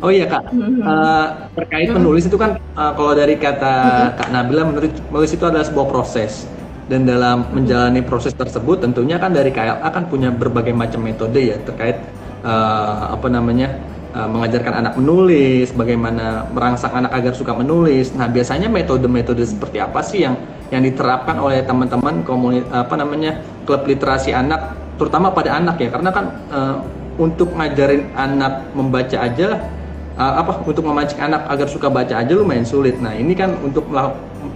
Oh 0.00 0.08
iya 0.08 0.24
kak, 0.24 0.48
uh, 0.80 1.26
terkait 1.52 1.92
menulis 1.92 2.24
itu 2.24 2.40
kan 2.40 2.56
uh, 2.72 2.92
kalau 2.96 3.12
dari 3.12 3.36
kata 3.36 4.08
Kak 4.16 4.32
Nabila 4.32 4.64
menurut 4.64 4.88
menulis 5.12 5.36
itu 5.36 5.44
adalah 5.44 5.60
sebuah 5.68 5.92
proses. 5.92 6.48
Dan 6.88 7.04
dalam 7.04 7.44
menjalani 7.52 8.00
proses 8.00 8.32
tersebut 8.32 8.80
tentunya 8.80 9.20
kan 9.20 9.30
dari 9.30 9.52
KLA 9.52 9.84
akan 9.84 10.08
punya 10.08 10.32
berbagai 10.32 10.72
macam 10.72 11.04
metode 11.04 11.52
ya 11.52 11.60
terkait 11.68 12.00
uh, 12.42 13.12
apa 13.12 13.28
namanya 13.28 13.76
uh, 14.16 14.24
mengajarkan 14.24 14.74
anak 14.82 14.94
menulis, 14.96 15.70
bagaimana 15.76 16.48
merangsang 16.48 16.96
anak 16.96 17.12
agar 17.14 17.32
suka 17.36 17.52
menulis. 17.54 18.10
Nah, 18.16 18.26
biasanya 18.26 18.72
metode-metode 18.72 19.44
seperti 19.44 19.78
apa 19.84 20.00
sih 20.00 20.24
yang 20.24 20.34
yang 20.70 20.82
diterapkan 20.86 21.36
oleh 21.42 21.62
teman-teman 21.66 22.22
apa 22.70 22.94
namanya 22.94 23.42
klub 23.66 23.82
literasi 23.86 24.30
anak 24.30 24.78
terutama 24.96 25.34
pada 25.34 25.58
anak 25.58 25.82
ya 25.82 25.90
karena 25.90 26.10
kan 26.14 26.26
uh, 26.50 26.76
untuk 27.20 27.52
ngajarin 27.52 28.08
anak 28.16 28.70
membaca 28.72 29.16
aja 29.20 29.60
uh, 30.20 30.34
apa 30.40 30.60
untuk 30.68 30.84
memancing 30.84 31.20
anak 31.20 31.48
agar 31.48 31.68
suka 31.68 31.88
baca 31.88 32.20
aja 32.20 32.32
lumayan 32.36 32.64
sulit. 32.68 33.00
Nah, 33.00 33.16
ini 33.16 33.32
kan 33.32 33.56
untuk 33.64 33.88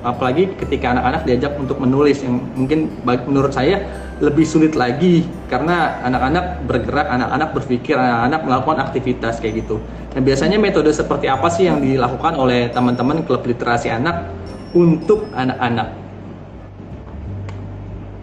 apalagi 0.04 0.52
ketika 0.60 0.92
anak-anak 0.96 1.24
diajak 1.24 1.52
untuk 1.56 1.80
menulis 1.80 2.20
yang 2.20 2.40
mungkin 2.56 2.92
menurut 3.04 3.52
saya 3.52 3.80
lebih 4.20 4.44
sulit 4.44 4.76
lagi 4.76 5.24
karena 5.48 6.00
anak-anak 6.04 6.44
bergerak, 6.68 7.08
anak-anak 7.08 7.48
berpikir, 7.56 7.96
anak-anak 7.96 8.40
melakukan 8.44 8.78
aktivitas 8.84 9.40
kayak 9.40 9.64
gitu. 9.64 9.80
Nah, 10.12 10.20
biasanya 10.20 10.60
metode 10.60 10.92
seperti 10.92 11.26
apa 11.26 11.48
sih 11.48 11.66
yang 11.66 11.80
dilakukan 11.80 12.36
oleh 12.36 12.68
teman-teman 12.70 13.24
klub 13.24 13.42
literasi 13.42 13.90
anak 13.90 14.28
untuk 14.76 15.26
anak-anak? 15.32 16.03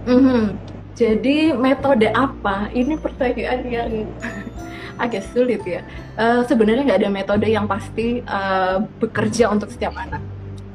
Mm 0.08 0.20
-hmm. 0.22 0.44
Jadi 0.96 1.56
metode 1.56 2.08
apa? 2.14 2.70
Ini 2.76 3.00
pertanyaan 3.00 3.62
yang 3.66 3.92
agak 5.04 5.26
sulit 5.34 5.64
ya. 5.66 5.82
Uh, 6.20 6.46
Sebenarnya 6.46 6.84
nggak 6.86 7.02
ada 7.02 7.10
metode 7.10 7.48
yang 7.50 7.66
pasti 7.66 8.22
uh, 8.28 8.84
bekerja 9.02 9.50
untuk 9.50 9.72
setiap 9.74 9.98
anak 9.98 10.22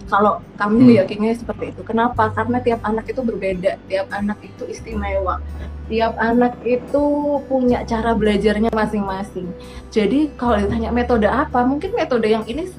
kalau 0.07 0.39
kami 0.55 0.95
hmm. 0.95 0.99
yakinnya 1.03 1.35
seperti 1.35 1.75
itu. 1.75 1.83
Kenapa? 1.83 2.31
Karena 2.31 2.63
tiap 2.63 2.81
anak 2.87 3.11
itu 3.11 3.21
berbeda, 3.23 3.79
tiap 3.91 4.07
anak 4.15 4.39
itu 4.43 4.63
istimewa, 4.71 5.43
tiap 5.91 6.15
anak 6.19 6.55
itu 6.63 7.05
punya 7.51 7.83
cara 7.83 8.15
belajarnya 8.15 8.71
masing-masing. 8.71 9.51
Jadi 9.91 10.31
kalau 10.39 10.63
ditanya 10.63 10.95
metode 10.95 11.27
apa, 11.27 11.67
mungkin 11.67 11.95
metode 11.95 12.31
yang 12.31 12.47
ini 12.47 12.71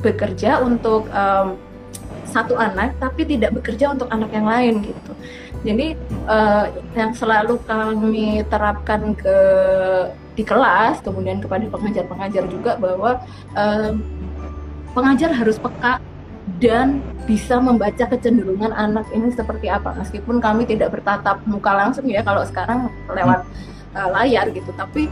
bekerja 0.00 0.64
untuk 0.64 1.04
um, 1.12 1.60
satu 2.24 2.56
anak, 2.56 2.96
tapi 2.96 3.28
tidak 3.28 3.60
bekerja 3.60 3.92
untuk 3.92 4.08
anak 4.08 4.32
yang 4.32 4.48
lain 4.48 4.74
gitu. 4.86 5.12
Jadi 5.60 5.92
uh, 6.24 6.72
yang 6.96 7.12
selalu 7.12 7.60
kami 7.68 8.40
terapkan 8.48 9.12
ke 9.12 9.38
di 10.32 10.46
kelas, 10.46 11.04
kemudian 11.04 11.42
kepada 11.42 11.68
pengajar-pengajar 11.68 12.44
juga 12.48 12.80
bahwa 12.80 13.20
uh, 13.52 13.92
pengajar 14.96 15.36
harus 15.36 15.60
peka 15.60 16.00
dan 16.58 17.04
bisa 17.28 17.60
membaca 17.62 18.04
kecenderungan 18.08 18.74
anak 18.74 19.06
ini 19.14 19.30
seperti 19.30 19.70
apa 19.70 19.94
meskipun 19.94 20.42
kami 20.42 20.66
tidak 20.66 20.90
bertatap 20.90 21.38
muka 21.46 21.72
langsung 21.72 22.10
ya 22.10 22.26
kalau 22.26 22.42
sekarang 22.42 22.90
lewat 23.06 23.46
uh, 23.94 24.08
layar 24.10 24.50
gitu 24.50 24.68
tapi 24.74 25.06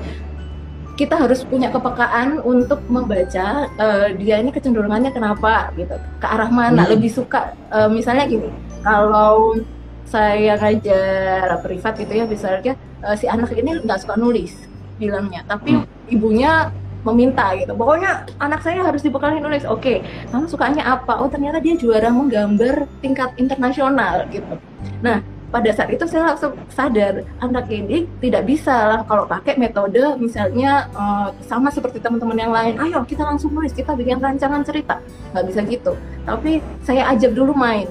kita 0.98 1.14
harus 1.14 1.46
punya 1.46 1.70
kepekaan 1.70 2.42
untuk 2.42 2.82
membaca 2.90 3.70
uh, 3.78 4.10
dia 4.18 4.42
ini 4.42 4.50
kecenderungannya 4.50 5.14
kenapa 5.14 5.70
gitu 5.78 5.94
ke 6.18 6.26
arah 6.26 6.50
mana 6.50 6.82
hmm. 6.84 6.90
lebih 6.98 7.10
suka 7.12 7.54
uh, 7.70 7.86
misalnya 7.86 8.26
gini 8.26 8.50
kalau 8.82 9.62
saya 10.08 10.56
ngajar 10.56 11.60
privat 11.60 11.94
gitu 12.00 12.12
ya 12.12 12.24
misalnya 12.24 12.72
uh, 13.04 13.14
si 13.14 13.28
anak 13.28 13.52
ini 13.52 13.84
nggak 13.84 14.00
suka 14.02 14.16
nulis 14.16 14.56
bilangnya 14.96 15.44
tapi 15.46 15.78
hmm. 15.78 16.12
ibunya 16.12 16.72
meminta 17.06 17.54
gitu. 17.54 17.72
Pokoknya 17.78 18.26
anak 18.42 18.60
saya 18.66 18.82
harus 18.82 19.00
dibekali 19.00 19.38
nulis. 19.38 19.62
Oke, 19.64 20.02
okay, 20.02 20.28
kamu 20.34 20.50
sukanya 20.50 20.98
apa? 20.98 21.22
Oh 21.22 21.30
ternyata 21.30 21.62
dia 21.62 21.78
juara 21.78 22.10
menggambar 22.10 22.90
tingkat 23.00 23.32
internasional 23.38 24.26
gitu. 24.28 24.58
Nah 25.00 25.22
pada 25.48 25.72
saat 25.72 25.88
itu 25.88 26.04
saya 26.04 26.36
langsung 26.36 26.52
sadar 26.68 27.24
anak 27.40 27.72
ini 27.72 28.04
tidak 28.20 28.44
bisa 28.44 28.68
lah 28.68 29.00
kalau 29.08 29.24
pakai 29.24 29.56
metode 29.56 30.20
misalnya 30.20 30.92
uh, 30.92 31.32
sama 31.48 31.72
seperti 31.72 32.04
teman-teman 32.04 32.36
yang 32.36 32.52
lain. 32.52 32.74
Ayo 32.76 33.00
kita 33.08 33.24
langsung 33.24 33.56
nulis, 33.56 33.72
kita 33.72 33.96
bikin 33.96 34.20
rancangan 34.20 34.60
cerita. 34.60 35.00
Nggak 35.32 35.44
bisa 35.48 35.60
gitu. 35.64 35.92
Tapi 36.28 36.60
saya 36.84 37.08
ajak 37.16 37.32
dulu 37.32 37.56
main, 37.56 37.88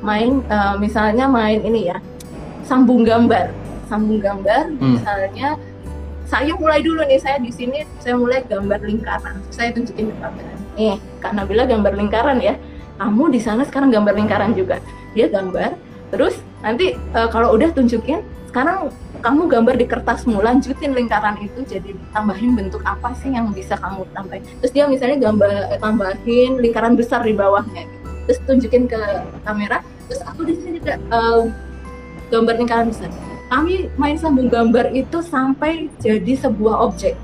main 0.00 0.40
uh, 0.48 0.74
misalnya 0.80 1.28
main 1.28 1.60
ini 1.60 1.92
ya 1.92 1.98
sambung 2.64 3.02
gambar, 3.02 3.52
sambung 3.90 4.20
gambar 4.22 4.72
hmm. 4.78 4.96
misalnya 4.96 5.58
saya 6.30 6.54
mulai 6.54 6.78
dulu 6.78 7.02
nih 7.02 7.18
saya 7.18 7.42
di 7.42 7.50
sini 7.50 7.82
saya 7.98 8.14
mulai 8.14 8.46
gambar 8.46 8.78
lingkaran. 8.86 9.42
Saya 9.50 9.74
tunjukin 9.74 10.14
ke 10.14 10.16
kamera 10.22 10.52
nih 10.78 10.96
kak 11.18 11.32
Nabila 11.34 11.66
gambar 11.66 11.92
lingkaran 11.98 12.38
ya. 12.38 12.54
Kamu 13.00 13.32
di 13.32 13.40
sana 13.40 13.66
sekarang 13.66 13.90
gambar 13.90 14.14
lingkaran 14.14 14.54
juga. 14.54 14.78
Dia 15.12 15.26
gambar 15.26 15.74
terus 16.14 16.38
nanti 16.62 16.94
uh, 17.18 17.26
kalau 17.30 17.58
udah 17.58 17.74
tunjukin 17.74 18.22
sekarang 18.50 18.90
kamu 19.20 19.46
gambar 19.46 19.74
di 19.78 19.86
kertasmu 19.86 20.40
lanjutin 20.40 20.96
lingkaran 20.96 21.38
itu 21.38 21.60
jadi 21.66 21.92
tambahin 22.14 22.56
bentuk 22.56 22.80
apa 22.82 23.12
sih 23.18 23.34
yang 23.34 23.50
bisa 23.50 23.74
kamu 23.78 24.06
tambahin? 24.14 24.42
Terus 24.62 24.72
dia 24.72 24.84
misalnya 24.86 25.18
gambar 25.18 25.82
tambahin 25.82 26.62
lingkaran 26.62 26.94
besar 26.94 27.26
di 27.26 27.34
bawahnya 27.34 27.84
gitu. 27.84 27.99
Terus 28.30 28.38
tunjukin 28.46 28.86
ke 28.86 29.02
kamera 29.42 29.82
terus 30.06 30.22
aku 30.22 30.46
di 30.46 30.54
sini 30.54 30.78
juga 30.78 30.94
um, 31.10 31.50
gambar 32.30 32.54
lingkaran 32.62 32.94
besar 32.94 33.10
kami 33.50 33.90
main 33.98 34.14
sambung 34.14 34.46
gambar 34.46 34.94
itu 34.94 35.18
sampai 35.26 35.90
jadi 35.98 36.38
sebuah 36.38 36.86
objek. 36.86 37.18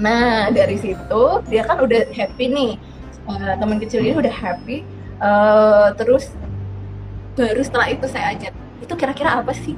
Nah 0.00 0.48
dari 0.48 0.80
situ 0.80 1.24
dia 1.52 1.68
kan 1.68 1.84
udah 1.84 2.08
happy 2.16 2.48
nih. 2.48 2.72
Uh, 3.28 3.52
teman 3.60 3.76
kecil 3.76 4.00
ini 4.00 4.16
udah 4.16 4.32
happy. 4.32 4.88
Uh, 5.20 5.92
terus 6.00 6.32
baru 7.36 7.60
setelah 7.60 7.92
itu 7.92 8.08
saya 8.08 8.32
ajak 8.32 8.56
itu 8.80 8.94
kira-kira 8.96 9.36
apa 9.44 9.52
sih? 9.52 9.76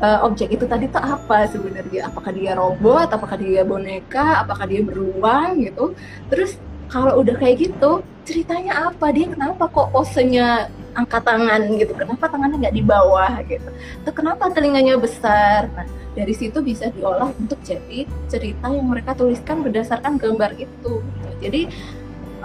Uh, 0.00 0.22
objek 0.24 0.54
itu 0.54 0.64
tadi 0.70 0.86
tuh 0.86 1.02
apa 1.02 1.50
sebenarnya? 1.50 2.06
Apakah 2.06 2.30
dia 2.30 2.54
robot? 2.54 3.10
Apakah 3.10 3.36
dia 3.42 3.66
boneka? 3.66 4.46
Apakah 4.46 4.70
dia 4.70 4.86
beruang? 4.86 5.66
Gitu. 5.66 5.98
Terus 6.30 6.62
kalau 6.86 7.18
udah 7.26 7.34
kayak 7.42 7.58
gitu 7.58 8.06
ceritanya 8.30 8.94
apa? 8.94 9.10
Dia 9.10 9.26
kenapa 9.34 9.66
kok 9.66 9.90
posenya 9.90 10.70
angkat 10.94 11.26
tangan 11.26 11.66
gitu? 11.74 11.92
Kenapa 11.98 12.30
tangannya 12.30 12.56
nggak 12.62 12.76
di 12.78 12.84
bawah 12.86 13.42
gitu? 13.50 13.70
Atau 14.06 14.12
kenapa 14.14 14.46
telinganya 14.54 14.94
besar? 14.94 15.66
Nah 15.74 15.86
dari 16.14 16.34
situ 16.34 16.58
bisa 16.62 16.90
diolah 16.94 17.34
untuk 17.34 17.58
jadi 17.66 18.06
cerita 18.30 18.70
yang 18.70 18.86
mereka 18.86 19.18
tuliskan 19.18 19.66
berdasarkan 19.66 20.14
gambar 20.18 20.54
itu. 20.58 21.02
Jadi 21.42 21.70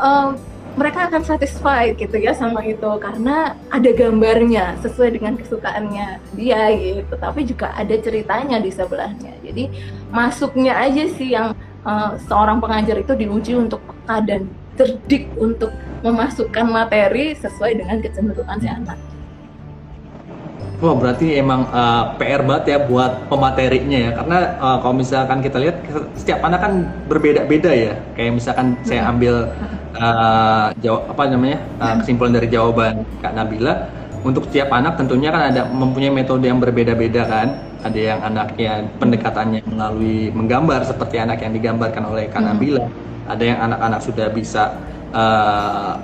um, 0.02 0.34
mereka 0.76 1.08
akan 1.08 1.24
satisfied 1.24 1.96
gitu 1.96 2.18
ya 2.18 2.34
sama 2.34 2.66
itu. 2.66 2.90
Karena 2.98 3.54
ada 3.70 3.90
gambarnya 3.94 4.82
sesuai 4.82 5.22
dengan 5.22 5.38
kesukaannya 5.38 6.18
dia 6.34 6.74
gitu. 6.74 7.14
Tapi 7.14 7.46
juga 7.46 7.74
ada 7.78 7.94
ceritanya 7.94 8.58
di 8.58 8.74
sebelahnya. 8.74 9.34
Jadi 9.46 9.70
masuknya 10.10 10.82
aja 10.82 11.04
sih 11.14 11.34
yang 11.34 11.54
uh, 11.86 12.18
seorang 12.26 12.58
pengajar 12.58 13.02
itu 13.02 13.14
diuji 13.14 13.54
untuk 13.54 13.82
peka 13.86 14.22
dan 14.26 14.50
cerdik 14.76 15.32
untuk 15.40 15.72
memasukkan 16.04 16.68
materi 16.68 17.34
sesuai 17.34 17.82
dengan 17.82 17.98
kecenderungan 18.04 18.58
si 18.62 18.68
anak. 18.70 18.98
Wah 20.84 20.92
berarti 20.92 21.40
emang 21.40 21.72
uh, 21.72 22.20
PR 22.20 22.44
banget 22.44 22.76
ya 22.76 22.78
buat 22.84 23.32
pematerinya 23.32 23.96
ya. 23.96 24.12
Karena 24.12 24.38
uh, 24.60 24.78
kalau 24.84 24.96
misalkan 25.00 25.40
kita 25.40 25.58
lihat 25.58 25.80
setiap 26.20 26.44
anak 26.44 26.60
kan 26.62 26.74
berbeda-beda 27.08 27.72
ya. 27.72 27.94
Kayak 28.20 28.44
misalkan 28.44 28.76
saya 28.84 29.08
ambil 29.08 29.56
uh, 29.96 30.76
jawab 30.84 31.16
apa 31.16 31.32
namanya 31.32 31.64
uh, 31.80 31.96
kesimpulan 32.04 32.36
dari 32.36 32.52
jawaban 32.52 33.08
Kak 33.24 33.34
Nabila 33.34 33.88
untuk 34.28 34.52
setiap 34.52 34.74
anak 34.76 35.00
tentunya 35.00 35.32
kan 35.32 35.54
ada 35.56 35.64
mempunyai 35.64 36.12
metode 36.12 36.44
yang 36.44 36.60
berbeda-beda 36.60 37.24
kan. 37.24 37.48
Ada 37.86 38.00
yang 38.02 38.20
anaknya 38.26 38.72
pendekatannya 39.00 39.62
melalui 39.70 40.34
menggambar 40.34 40.84
seperti 40.90 41.22
anak 41.22 41.40
yang 41.40 41.56
digambarkan 41.56 42.04
oleh 42.04 42.28
Kak 42.28 42.44
Nabila 42.44 42.84
ada 43.26 43.44
yang 43.44 43.60
anak-anak 43.62 44.00
sudah 44.02 44.28
bisa 44.30 44.78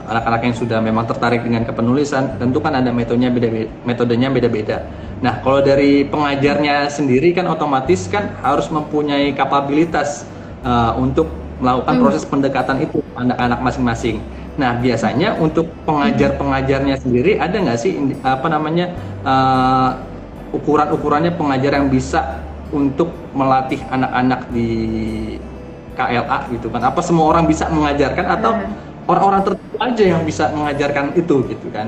anak-anak 0.08 0.40
uh, 0.40 0.46
yang 0.48 0.56
sudah 0.56 0.80
memang 0.80 1.04
tertarik 1.04 1.44
dengan 1.44 1.68
kepenulisan 1.68 2.40
tentu 2.40 2.64
kan 2.64 2.80
ada 2.80 2.96
metodenya 2.96 3.28
beda 3.28 3.50
metodenya 3.84 4.32
beda-beda. 4.32 4.88
Nah 5.20 5.44
kalau 5.44 5.60
dari 5.60 6.08
pengajarnya 6.08 6.88
sendiri 6.88 7.36
kan 7.36 7.46
otomatis 7.52 8.08
kan 8.08 8.32
harus 8.40 8.72
mempunyai 8.72 9.36
kapabilitas 9.36 10.24
uh, 10.64 10.96
untuk 10.96 11.28
melakukan 11.60 11.94
hmm. 12.00 12.04
proses 12.08 12.24
pendekatan 12.24 12.88
itu 12.88 13.04
anak-anak 13.20 13.60
masing-masing. 13.60 14.24
Nah 14.56 14.80
biasanya 14.80 15.36
untuk 15.38 15.68
pengajar-pengajarnya 15.84 16.96
sendiri 17.04 17.36
ada 17.36 17.56
nggak 17.60 17.80
sih 17.80 18.00
apa 18.24 18.48
namanya 18.48 18.96
uh, 19.28 20.00
ukuran-ukurannya 20.56 21.36
pengajar 21.36 21.84
yang 21.84 21.92
bisa 21.92 22.48
untuk 22.72 23.12
melatih 23.36 23.84
anak-anak 23.92 24.48
di 24.56 24.72
KLA 26.02 26.40
gitu 26.58 26.68
kan? 26.74 26.82
Apa 26.82 27.02
semua 27.06 27.30
orang 27.30 27.46
bisa 27.46 27.70
mengajarkan 27.70 28.26
atau 28.26 28.52
hmm. 28.58 29.10
orang-orang 29.10 29.42
tertentu 29.46 29.78
aja 29.78 30.04
yang 30.18 30.22
bisa 30.26 30.50
mengajarkan 30.50 31.14
itu 31.14 31.36
gitu 31.46 31.68
kan? 31.70 31.88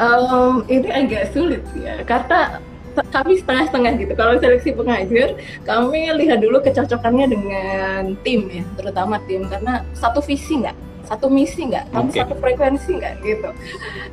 Um, 0.00 0.64
ini 0.70 0.88
agak 0.88 1.28
sulit 1.34 1.60
ya 1.76 2.00
karena 2.08 2.62
kami 3.10 3.38
setengah-setengah 3.38 3.92
gitu. 4.02 4.12
Kalau 4.18 4.34
seleksi 4.40 4.70
pengajar, 4.74 5.28
kami 5.62 6.10
lihat 6.10 6.42
dulu 6.42 6.58
kecocokannya 6.58 7.26
dengan 7.30 8.02
tim 8.26 8.50
ya, 8.50 8.64
terutama 8.74 9.22
tim 9.30 9.46
karena 9.46 9.86
satu 9.94 10.18
visi 10.24 10.58
nggak, 10.58 10.74
satu 11.06 11.30
misi 11.30 11.70
nggak, 11.70 11.86
okay. 11.94 12.22
satu 12.22 12.34
frekuensi 12.38 12.98
nggak 12.98 13.14
gitu. 13.22 13.50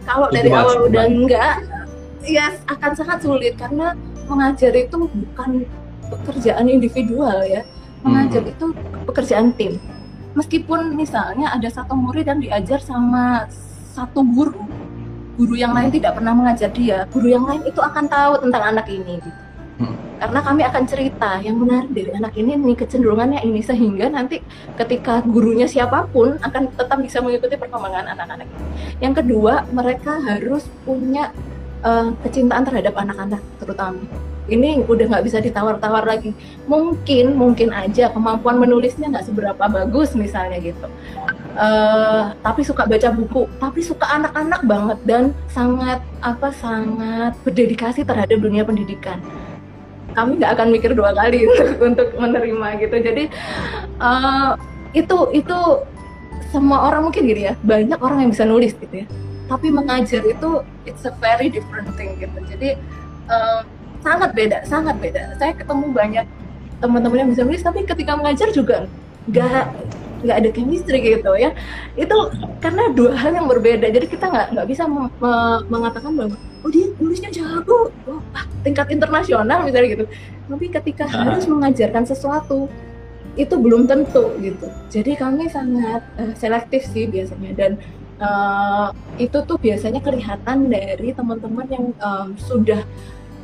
Kalau 0.06 0.28
dari 0.30 0.50
awal 0.54 0.88
udah 0.88 1.06
enggak, 1.10 1.56
ya 2.26 2.54
akan 2.70 2.92
sangat 2.94 3.20
sulit 3.24 3.58
karena 3.58 3.98
mengajar 4.28 4.76
itu 4.76 5.08
bukan 5.08 5.64
pekerjaan 6.10 6.66
individual 6.68 7.44
ya. 7.44 7.62
Mengajar 8.06 8.46
hmm. 8.46 8.54
itu 8.54 8.66
pekerjaan 9.10 9.52
tim. 9.58 9.82
Meskipun 10.38 10.94
misalnya 10.94 11.50
ada 11.50 11.66
satu 11.68 11.98
murid 11.98 12.30
yang 12.30 12.38
diajar 12.38 12.78
sama 12.78 13.50
satu 13.98 14.22
guru, 14.22 14.54
guru 15.34 15.58
yang 15.58 15.74
lain 15.74 15.90
tidak 15.90 16.14
pernah 16.14 16.38
mengajar 16.38 16.70
dia, 16.70 17.10
guru 17.10 17.34
yang 17.34 17.46
lain 17.46 17.66
itu 17.66 17.82
akan 17.82 18.06
tahu 18.06 18.34
tentang 18.46 18.64
anak 18.70 18.86
ini 18.86 19.18
gitu. 19.18 19.42
Hmm. 19.78 19.98
Karena 20.18 20.40
kami 20.42 20.62
akan 20.66 20.84
cerita 20.90 21.32
yang 21.42 21.58
benar 21.62 21.86
dari 21.90 22.10
anak 22.14 22.34
ini 22.38 22.58
nih 22.58 22.78
kecenderungannya 22.78 23.42
ini 23.46 23.62
sehingga 23.62 24.10
nanti 24.10 24.42
ketika 24.78 25.22
gurunya 25.26 25.66
siapa 25.70 26.10
pun 26.10 26.38
akan 26.42 26.74
tetap 26.74 26.98
bisa 27.02 27.22
mengikuti 27.22 27.58
perkembangan 27.58 28.14
anak-anak. 28.18 28.50
Yang 29.02 29.14
kedua, 29.22 29.66
mereka 29.70 30.18
harus 30.22 30.66
punya 30.86 31.30
uh, 31.86 32.10
kecintaan 32.26 32.66
terhadap 32.66 32.98
anak-anak 32.98 33.42
terutama. 33.62 34.02
Ini 34.48 34.88
udah 34.88 35.06
nggak 35.12 35.26
bisa 35.28 35.44
ditawar-tawar 35.44 36.08
lagi. 36.08 36.32
Mungkin, 36.66 37.36
mungkin 37.36 37.76
aja 37.76 38.10
kemampuan 38.12 38.60
menulisnya 38.60 39.12
nggak 39.12 39.28
seberapa 39.28 39.64
bagus 39.68 40.16
misalnya 40.16 40.58
gitu 40.64 40.88
uh, 41.58 42.32
tapi 42.46 42.62
suka 42.62 42.86
baca 42.86 43.10
buku, 43.12 43.50
tapi 43.58 43.80
suka 43.82 44.06
anak-anak 44.06 44.62
banget 44.64 45.00
dan 45.04 45.24
sangat 45.52 46.00
apa 46.22 46.54
sangat 46.54 47.34
berdedikasi 47.42 48.06
terhadap 48.06 48.38
dunia 48.38 48.64
pendidikan. 48.64 49.20
Kami 50.14 50.42
nggak 50.42 50.54
akan 50.58 50.68
mikir 50.74 50.94
dua 50.94 51.14
kali 51.14 51.46
untuk, 51.50 51.70
untuk 51.82 52.08
menerima 52.18 52.68
gitu. 52.82 52.96
Jadi 53.02 53.24
uh, 54.00 54.54
itu 54.94 55.18
itu 55.34 55.58
semua 56.54 56.88
orang 56.88 57.12
mungkin 57.12 57.28
gini 57.28 57.52
ya, 57.52 57.54
banyak 57.60 58.00
orang 58.00 58.24
yang 58.26 58.32
bisa 58.32 58.46
nulis 58.48 58.72
gitu 58.78 59.04
ya. 59.04 59.08
Tapi 59.48 59.72
mengajar 59.72 60.24
itu 60.28 60.64
it's 60.88 61.04
a 61.08 61.14
very 61.20 61.52
different 61.52 61.90
thing 62.00 62.16
gitu. 62.22 62.38
Jadi 62.48 62.78
uh, 63.28 63.62
sangat 64.08 64.32
beda, 64.32 64.58
sangat 64.64 64.96
beda. 65.04 65.36
Saya 65.36 65.52
ketemu 65.52 65.86
banyak 65.92 66.26
teman-teman 66.80 67.18
yang 67.26 67.30
bisa 67.36 67.44
nulis, 67.44 67.64
tapi 67.66 67.84
ketika 67.84 68.16
mengajar 68.16 68.48
juga 68.56 68.88
nggak 69.28 69.64
nggak 70.18 70.38
ada 70.40 70.50
chemistry 70.50 71.00
gitu 71.04 71.32
ya. 71.36 71.52
Itu 72.00 72.16
karena 72.64 72.90
dua 72.96 73.12
hal 73.20 73.36
yang 73.36 73.52
berbeda. 73.52 73.92
Jadi 73.92 74.08
kita 74.08 74.32
nggak 74.32 74.48
nggak 74.56 74.68
bisa 74.72 74.88
me 74.88 75.12
mengatakan 75.68 76.16
bahwa 76.16 76.40
oh 76.64 76.70
dia 76.72 76.88
nulisnya 76.98 77.30
jago. 77.30 77.92
Oh, 78.08 78.22
tingkat 78.64 78.88
internasional 78.90 79.68
misalnya 79.68 80.00
gitu. 80.00 80.06
Tapi 80.48 80.66
ketika 80.72 81.06
harus 81.06 81.44
mengajarkan 81.46 82.08
sesuatu 82.08 82.72
itu 83.38 83.54
belum 83.54 83.86
tentu 83.86 84.34
gitu. 84.42 84.68
Jadi 84.90 85.14
kami 85.14 85.46
sangat 85.52 86.02
uh, 86.18 86.34
selektif 86.34 86.88
sih 86.90 87.06
biasanya. 87.06 87.52
Dan 87.54 87.72
uh, 88.18 88.90
itu 89.22 89.38
tuh 89.46 89.62
biasanya 89.62 90.02
kelihatan 90.02 90.74
dari 90.74 91.14
teman-teman 91.14 91.68
yang 91.70 91.86
um, 92.02 92.34
sudah 92.34 92.82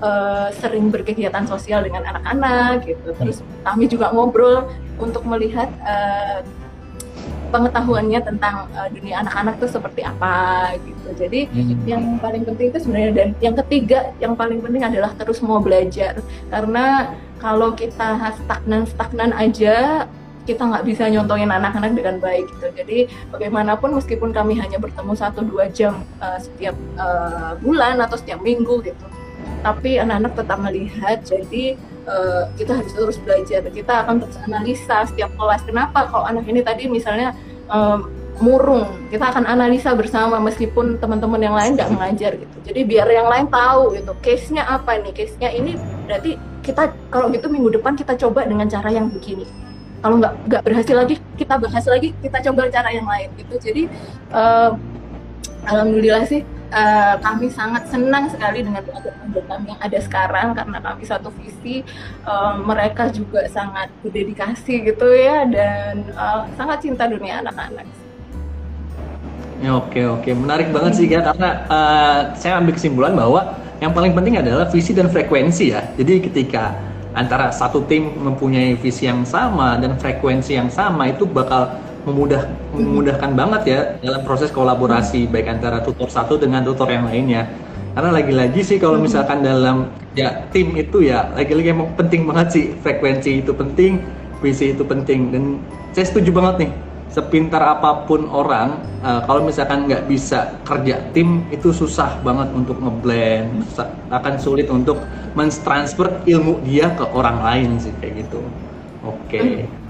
uh, 0.03 0.51
sering 0.59 0.91
berkegiatan 0.91 1.47
sosial 1.47 1.87
dengan 1.87 2.03
anak-anak 2.03 2.83
gitu. 2.83 3.15
Terus 3.15 3.39
kami 3.63 3.87
juga 3.87 4.11
ngobrol 4.11 4.67
untuk 4.99 5.23
melihat 5.23 5.71
uh, 5.87 6.43
pengetahuannya 7.53 8.19
tentang 8.25 8.65
uh, 8.73 8.89
dunia 8.89 9.21
anak-anak 9.21 9.61
itu 9.61 9.67
seperti 9.69 10.01
apa 10.01 10.73
gitu. 10.81 11.09
Jadi 11.15 11.39
hmm. 11.47 11.85
yang 11.85 12.03
paling 12.17 12.43
penting 12.43 12.73
itu 12.73 12.79
sebenarnya 12.81 13.11
dan 13.13 13.29
yang 13.39 13.55
ketiga 13.61 13.99
yang 14.17 14.33
paling 14.33 14.59
penting 14.59 14.81
adalah 14.81 15.13
terus 15.13 15.39
mau 15.45 15.61
belajar 15.61 16.17
karena 16.49 17.13
kalau 17.37 17.75
kita 17.77 18.33
stagnan-stagnan 18.43 19.35
aja 19.37 20.07
kita 20.43 20.59
nggak 20.59 20.83
bisa 20.83 21.07
nyontongin 21.07 21.47
anak-anak 21.47 21.95
dengan 21.95 22.15
baik 22.19 22.45
gitu. 22.51 22.67
Jadi 22.75 22.97
bagaimanapun 23.31 23.95
meskipun 23.95 24.35
kami 24.35 24.59
hanya 24.59 24.75
bertemu 24.75 25.13
satu 25.15 25.39
dua 25.45 25.71
jam 25.71 26.03
uh, 26.19 26.35
setiap 26.35 26.75
uh, 26.99 27.55
bulan 27.63 28.03
atau 28.03 28.19
setiap 28.19 28.43
minggu 28.43 28.83
gitu, 28.83 29.05
tapi 29.63 29.99
anak-anak 29.99 30.33
tetap 30.35 30.57
melihat. 30.59 31.17
Jadi 31.23 31.79
uh, 32.07 32.49
kita 32.59 32.79
harus 32.79 32.91
terus 32.93 33.17
belajar. 33.21 33.61
Kita 33.67 33.93
akan 34.05 34.15
terus 34.23 34.37
analisa 34.43 35.07
setiap 35.07 35.31
kelas. 35.35 35.61
Kenapa 35.63 36.07
kalau 36.11 36.25
anak 36.27 36.45
ini 36.47 36.61
tadi 36.61 36.91
misalnya 36.91 37.35
um, 37.71 38.11
murung? 38.41 38.89
Kita 39.07 39.31
akan 39.31 39.47
analisa 39.47 39.95
bersama 39.95 40.39
meskipun 40.43 40.99
teman-teman 40.99 41.41
yang 41.41 41.55
lain 41.55 41.79
nggak 41.79 41.91
mengajar 41.91 42.31
gitu. 42.35 42.57
Jadi 42.67 42.81
biar 42.83 43.07
yang 43.09 43.27
lain 43.31 43.47
tahu 43.47 43.95
gitu 43.95 44.11
case 44.19 44.51
nya 44.51 44.67
apa 44.67 44.99
nih? 44.99 45.13
Case 45.15 45.35
nya 45.39 45.49
ini 45.51 45.79
berarti 46.05 46.35
kita 46.63 46.91
kalau 47.11 47.27
gitu 47.31 47.51
minggu 47.51 47.75
depan 47.75 47.93
kita 47.95 48.15
coba 48.15 48.47
dengan 48.47 48.67
cara 48.67 48.89
yang 48.91 49.11
begini. 49.11 49.47
Kalau 50.03 50.19
nggak 50.19 50.33
nggak 50.51 50.61
berhasil 50.67 50.95
lagi 50.99 51.15
kita 51.39 51.55
bahas 51.55 51.85
lagi 51.87 52.11
kita 52.19 52.37
coba 52.51 52.67
cara 52.67 52.89
yang 52.91 53.07
lain 53.07 53.29
gitu. 53.39 53.55
Jadi 53.59 53.83
uh, 54.35 54.75
alhamdulillah 55.67 56.27
sih 56.27 56.43
uh, 56.73 57.15
kami 57.21 57.47
sangat 57.53 57.87
senang 57.87 58.27
sekali 58.27 58.65
dengan 58.65 58.81
teman-teman 58.81 59.45
kami 59.45 59.65
yang 59.71 59.81
ada 59.81 59.99
sekarang 60.01 60.47
karena 60.57 60.77
kami 60.81 61.03
satu 61.05 61.29
visi 61.37 61.85
uh, 62.25 62.57
mereka 62.57 63.13
juga 63.13 63.45
sangat 63.47 63.93
berdedikasi 64.01 64.89
gitu 64.89 65.07
ya 65.13 65.45
dan 65.45 66.03
uh, 66.17 66.49
sangat 66.57 66.83
cinta 66.83 67.05
dunia 67.05 67.45
anak-anak. 67.45 67.85
Ya, 69.63 69.79
oke 69.79 70.01
oke 70.19 70.29
menarik 70.35 70.75
banget 70.75 70.99
sih 70.99 71.07
ya 71.07 71.23
karena 71.23 71.63
uh, 71.71 72.19
saya 72.35 72.59
ambil 72.59 72.75
kesimpulan 72.75 73.15
bahwa 73.15 73.55
yang 73.79 73.95
paling 73.95 74.11
penting 74.11 74.35
adalah 74.41 74.67
visi 74.67 74.91
dan 74.91 75.07
frekuensi 75.07 75.71
ya. 75.71 75.87
Jadi 75.95 76.27
ketika 76.27 76.75
antara 77.13 77.53
satu 77.53 77.85
tim 77.85 78.09
mempunyai 78.09 78.75
visi 78.75 79.05
yang 79.05 79.21
sama 79.23 79.77
dan 79.77 79.95
frekuensi 80.01 80.57
yang 80.57 80.67
sama 80.67 81.13
itu 81.13 81.29
bakal 81.29 81.69
memudah 82.03 82.43
memudahkan 82.75 83.31
banget 83.31 83.61
ya 83.67 83.79
dalam 84.03 84.21
proses 84.27 84.51
kolaborasi 84.51 85.27
baik 85.31 85.47
antara 85.47 85.79
tutor 85.79 86.11
satu 86.11 86.35
dengan 86.35 86.63
tutor 86.63 86.87
yang 86.91 87.07
lainnya. 87.07 87.47
Karena 87.93 88.09
lagi-lagi 88.09 88.61
sih 88.65 88.77
kalau 88.81 88.97
misalkan 88.97 89.45
dalam 89.45 89.93
ya 90.17 90.49
tim 90.49 90.73
itu 90.73 91.05
ya 91.05 91.29
lagi-lagi 91.37 91.69
emang 91.71 91.93
penting 91.93 92.25
banget 92.25 92.47
sih. 92.49 92.65
Frekuensi 92.81 93.45
itu 93.45 93.53
penting, 93.53 94.01
visi 94.41 94.73
itu 94.73 94.81
penting. 94.81 95.29
Dan 95.29 95.43
saya 95.93 96.09
setuju 96.09 96.33
banget 96.33 96.67
nih 96.67 96.71
sepintar 97.13 97.61
apa 97.61 98.09
pun 98.09 98.25
orang 98.33 98.81
uh, 99.05 99.21
kalau 99.29 99.45
misalkan 99.45 99.85
nggak 99.85 100.09
bisa 100.09 100.57
kerja 100.65 100.97
tim 101.13 101.45
itu 101.53 101.69
susah 101.69 102.17
banget 102.25 102.49
untuk 102.57 102.81
ngeblend. 102.81 103.61
Akan 104.09 104.41
sulit 104.41 104.67
untuk 104.73 104.97
mentransfer 105.37 106.09
ilmu 106.25 106.65
dia 106.65 106.89
ke 106.97 107.05
orang 107.13 107.45
lain 107.45 107.69
sih 107.77 107.93
kayak 108.01 108.25
gitu. 108.25 108.41
Oke. 109.05 109.37
Okay. 109.37 109.82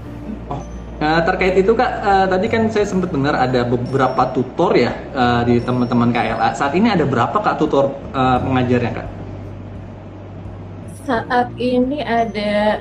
Nah, 1.04 1.20
terkait 1.20 1.54
itu 1.60 1.76
kak 1.76 1.92
uh, 2.00 2.26
tadi 2.32 2.46
kan 2.48 2.72
saya 2.72 2.88
sempat 2.88 3.12
dengar 3.12 3.36
ada 3.36 3.60
beberapa 3.68 4.32
tutor 4.32 4.72
ya 4.72 4.96
uh, 5.12 5.44
di 5.44 5.60
teman-teman 5.60 6.08
KLA 6.08 6.56
saat 6.56 6.72
ini 6.72 6.88
ada 6.88 7.04
berapa 7.04 7.36
kak 7.36 7.60
tutor 7.60 7.92
uh, 8.16 8.40
pengajarnya 8.40 8.92
kak? 8.96 9.08
Saat 11.04 11.52
ini 11.60 12.00
ada 12.00 12.80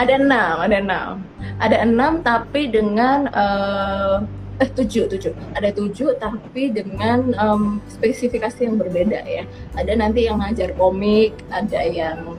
ada 0.00 0.12
enam 0.14 0.54
ada 0.62 0.76
enam. 0.78 1.10
Ada 1.58 1.76
enam 1.86 2.12
tapi 2.22 2.70
dengan 2.70 3.30
uh, 3.34 4.22
eh 4.62 4.70
tujuh 4.70 5.10
tujuh. 5.10 5.34
Ada 5.58 5.74
tujuh 5.74 6.14
tapi 6.22 6.70
dengan 6.70 7.34
um, 7.38 7.82
spesifikasi 7.90 8.62
yang 8.62 8.78
berbeda 8.78 9.26
ya. 9.26 9.42
Ada 9.74 9.98
nanti 9.98 10.30
yang 10.30 10.38
ngajar 10.38 10.74
komik 10.78 11.34
ada 11.50 11.82
yang 11.82 12.38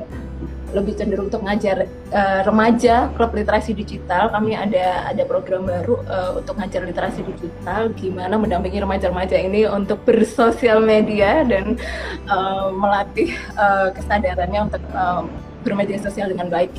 lebih 0.76 0.94
cenderung 1.00 1.32
untuk 1.32 1.42
ngajar 1.48 1.88
uh, 2.12 2.42
remaja 2.44 3.08
klub 3.16 3.32
literasi 3.32 3.72
digital. 3.72 4.28
Kami 4.30 4.52
ada 4.52 5.08
ada 5.08 5.24
program 5.24 5.64
baru 5.64 6.04
uh, 6.06 6.32
untuk 6.36 6.60
ngajar 6.60 6.84
literasi 6.84 7.24
digital. 7.24 7.90
Gimana 7.96 8.36
mendampingi 8.36 8.84
remaja-remaja 8.84 9.40
ini 9.40 9.64
untuk 9.72 10.04
bersosial 10.04 10.84
media 10.84 11.48
dan 11.48 11.80
uh, 12.28 12.70
melatih 12.76 13.32
uh, 13.56 13.96
kesadarannya 13.96 14.68
untuk 14.68 14.84
uh, 14.92 15.24
bermedia 15.64 15.98
sosial 16.04 16.28
dengan 16.28 16.52
baik. 16.52 16.70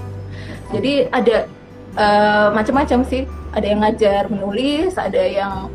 Jadi 0.77 1.09
ada 1.09 1.49
uh, 1.97 2.49
macam-macam 2.53 3.01
sih. 3.09 3.25
Ada 3.57 3.67
yang 3.73 3.81
ngajar 3.81 4.29
menulis 4.29 5.01
ada 5.01 5.23
yang 5.25 5.73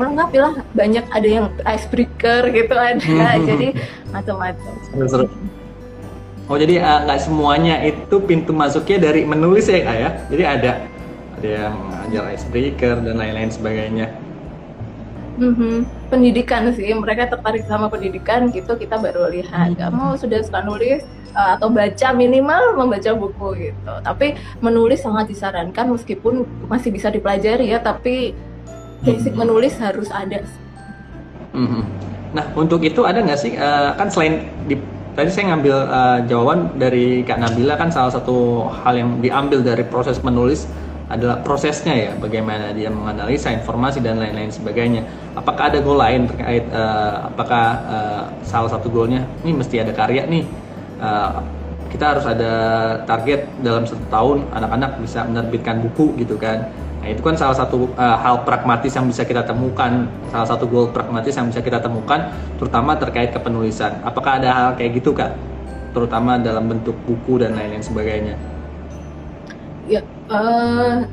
melengkapi 0.00 0.38
lah. 0.40 0.54
Banyak 0.72 1.04
ada 1.12 1.28
yang 1.28 1.46
icebreaker 1.68 2.48
gitu 2.48 2.72
ada. 2.72 2.96
Hmm. 3.04 3.44
jadi 3.44 3.68
macam-macam 4.08 4.72
oh 6.46 6.56
jadi 6.56 6.74
eh, 6.82 6.98
nggak 7.06 7.18
uh, 7.20 7.24
semuanya 7.24 7.74
itu 7.82 8.16
pintu 8.22 8.54
masuknya 8.54 9.10
dari 9.10 9.26
menulis 9.26 9.66
ya 9.66 9.82
kak 9.82 9.96
ya 9.96 10.10
jadi 10.30 10.44
ada 10.46 10.70
ada 11.36 11.48
yang 11.48 11.74
ngajar 11.90 12.24
icebreaker 12.32 12.96
dan 13.02 13.14
lain-lain 13.18 13.50
sebagainya 13.52 14.08
Mm-hmm. 15.36 16.08
Pendidikan 16.08 16.72
sih, 16.72 16.88
mereka 16.96 17.28
tertarik 17.28 17.68
sama 17.68 17.92
pendidikan 17.92 18.48
gitu 18.48 18.72
kita 18.80 18.96
baru 18.96 19.28
lihat. 19.28 19.76
Kamu 19.76 20.16
sudah 20.16 20.40
suka 20.40 20.64
nulis, 20.64 21.04
uh, 21.36 21.60
atau 21.60 21.68
baca 21.68 22.08
minimal 22.16 22.80
membaca 22.80 23.12
buku 23.12 23.68
gitu. 23.68 23.94
Tapi 24.00 24.32
menulis 24.64 25.04
sangat 25.04 25.28
disarankan 25.28 25.92
meskipun 25.92 26.48
masih 26.72 26.88
bisa 26.88 27.12
dipelajari 27.12 27.68
ya, 27.68 27.84
tapi 27.84 28.32
basic 29.04 29.36
hmm. 29.36 29.44
menulis 29.44 29.76
harus 29.76 30.08
ada. 30.08 30.40
Hmm. 31.52 31.84
Nah 32.32 32.44
untuk 32.56 32.80
itu 32.80 33.04
ada 33.04 33.20
nggak 33.20 33.40
sih 33.40 33.60
uh, 33.60 33.92
kan 33.92 34.08
selain 34.08 34.48
di 34.64 34.80
tadi 35.16 35.32
saya 35.32 35.56
ngambil 35.56 35.76
uh, 35.88 36.18
jawaban 36.28 36.58
dari 36.76 37.24
Kak 37.24 37.40
Nabila 37.40 37.80
kan 37.80 37.88
salah 37.88 38.12
satu 38.12 38.68
hal 38.84 38.94
yang 39.00 39.10
diambil 39.24 39.64
dari 39.64 39.82
proses 39.88 40.20
menulis 40.20 40.68
adalah 41.08 41.40
prosesnya 41.40 41.94
ya 41.94 42.12
bagaimana 42.18 42.74
dia 42.74 42.90
menganalisa 42.92 43.48
informasi 43.54 44.02
dan 44.02 44.18
lain-lain 44.20 44.50
sebagainya. 44.52 45.06
Apakah 45.38 45.70
ada 45.72 45.78
goal 45.80 45.96
lain 45.96 46.28
terkait 46.28 46.66
uh, 46.68 47.32
apakah 47.32 47.66
uh, 47.88 48.22
salah 48.44 48.68
satu 48.68 48.92
goalnya 48.92 49.24
ini 49.46 49.56
mesti 49.56 49.80
ada 49.80 49.96
karya 49.96 50.28
nih. 50.28 50.44
Uh, 51.00 51.40
kita 51.86 52.12
harus 52.12 52.26
ada 52.26 52.52
target 53.06 53.46
dalam 53.62 53.86
satu 53.86 54.02
tahun 54.10 54.42
anak-anak 54.52 55.00
bisa 55.00 55.22
menerbitkan 55.24 55.80
buku 55.86 56.18
gitu 56.18 56.34
kan 56.36 56.66
nah 57.06 57.14
itu 57.14 57.22
kan 57.22 57.38
salah 57.38 57.54
satu 57.54 57.86
uh, 57.94 58.18
hal 58.18 58.42
pragmatis 58.42 58.90
yang 58.90 59.06
bisa 59.06 59.22
kita 59.22 59.46
temukan 59.46 60.10
salah 60.26 60.42
satu 60.42 60.66
goal 60.66 60.90
pragmatis 60.90 61.38
yang 61.38 61.46
bisa 61.46 61.62
kita 61.62 61.78
temukan 61.78 62.34
terutama 62.58 62.98
terkait 62.98 63.30
kepenulisan. 63.30 64.02
Apakah 64.02 64.42
ada 64.42 64.50
hal 64.50 64.68
kayak 64.74 64.98
gitu 64.98 65.14
kak? 65.14 65.38
Terutama 65.94 66.34
dalam 66.34 66.66
bentuk 66.66 66.98
buku 67.06 67.38
dan 67.38 67.54
lain-lain 67.54 67.78
sebagainya. 67.78 68.34
Ya 69.86 70.02
uh, 70.34 71.06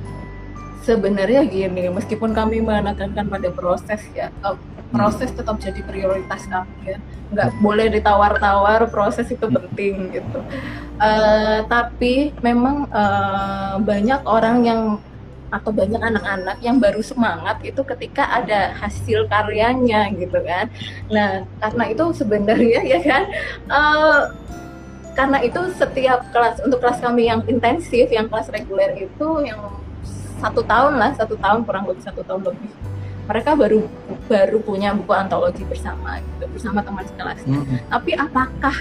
sebenarnya 0.82 1.46
gini 1.46 1.94
meskipun 1.94 2.34
kami 2.34 2.58
menekankan 2.66 3.30
pada 3.30 3.54
proses 3.54 4.02
ya 4.18 4.34
uh, 4.42 4.58
proses 4.90 5.30
tetap 5.30 5.62
jadi 5.62 5.78
prioritas 5.86 6.50
kami 6.50 6.74
ya. 6.90 6.98
Nggak 7.38 7.50
boleh 7.62 7.94
ditawar-tawar 7.94 8.90
proses 8.90 9.30
itu 9.30 9.46
penting 9.46 10.10
gitu. 10.10 10.42
Uh, 10.98 11.62
tapi 11.70 12.34
memang 12.42 12.90
uh, 12.90 13.78
banyak 13.78 14.26
orang 14.26 14.58
yang 14.66 14.82
atau 15.54 15.70
banyak 15.70 16.02
anak-anak 16.02 16.58
yang 16.66 16.82
baru 16.82 17.06
semangat 17.06 17.62
itu 17.62 17.86
ketika 17.86 18.26
ada 18.26 18.74
hasil 18.82 19.30
karyanya 19.30 20.10
gitu 20.18 20.42
kan 20.42 20.66
nah 21.14 21.46
karena 21.62 21.84
itu 21.94 22.04
sebenarnya 22.18 22.82
ya 22.98 23.00
kan 23.06 23.24
uh, 23.70 24.22
karena 25.14 25.46
itu 25.46 25.62
setiap 25.78 26.26
kelas 26.34 26.58
untuk 26.66 26.82
kelas 26.82 26.98
kami 26.98 27.30
yang 27.30 27.46
intensif 27.46 28.10
yang 28.10 28.26
kelas 28.26 28.50
reguler 28.50 28.98
itu 28.98 29.28
yang 29.46 29.62
satu 30.42 30.66
tahun 30.66 30.98
lah 30.98 31.14
satu 31.14 31.38
tahun 31.38 31.62
kurang 31.70 31.86
lebih 31.86 32.02
satu 32.02 32.26
tahun 32.26 32.50
lebih 32.50 32.74
mereka 33.24 33.56
baru 33.56 33.88
baru 34.28 34.58
punya 34.60 34.92
buku 34.92 35.14
antologi 35.16 35.64
bersama 35.64 36.20
gitu 36.20 36.44
bersama 36.52 36.84
teman 36.84 37.08
sekelasnya. 37.08 37.56
Mm 37.56 37.64
-hmm. 37.64 37.80
Tapi 37.88 38.12
apakah 38.20 38.76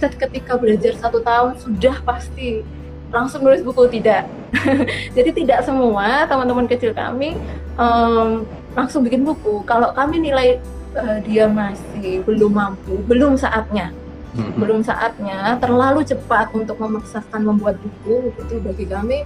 ketika 0.00 0.56
belajar 0.56 0.92
satu 0.96 1.20
tahun 1.20 1.56
sudah 1.60 1.96
pasti 2.04 2.64
langsung 3.12 3.44
nulis 3.44 3.60
buku 3.60 3.88
tidak? 4.00 4.24
Jadi 5.16 5.30
tidak 5.44 5.66
semua 5.66 6.24
teman-teman 6.30 6.66
kecil 6.70 6.94
kami 6.94 7.34
um, 7.78 8.46
langsung 8.74 9.02
bikin 9.02 9.26
buku. 9.26 9.62
Kalau 9.66 9.90
kami 9.94 10.22
nilai 10.22 10.62
uh, 10.94 11.18
dia 11.22 11.50
masih 11.50 12.22
belum 12.22 12.52
mampu, 12.54 12.98
belum 13.06 13.38
saatnya. 13.38 13.90
Mm-hmm. 14.34 14.58
belum 14.58 14.82
saatnya 14.82 15.62
terlalu 15.62 16.02
cepat 16.02 16.50
untuk 16.58 16.74
memaksakan 16.82 17.46
membuat 17.46 17.78
buku 17.78 18.34
itu 18.34 18.58
bagi 18.66 18.82
kami 18.90 19.22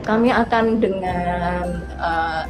kami 0.00 0.32
akan 0.32 0.80
dengan 0.80 1.84
uh, 2.00 2.48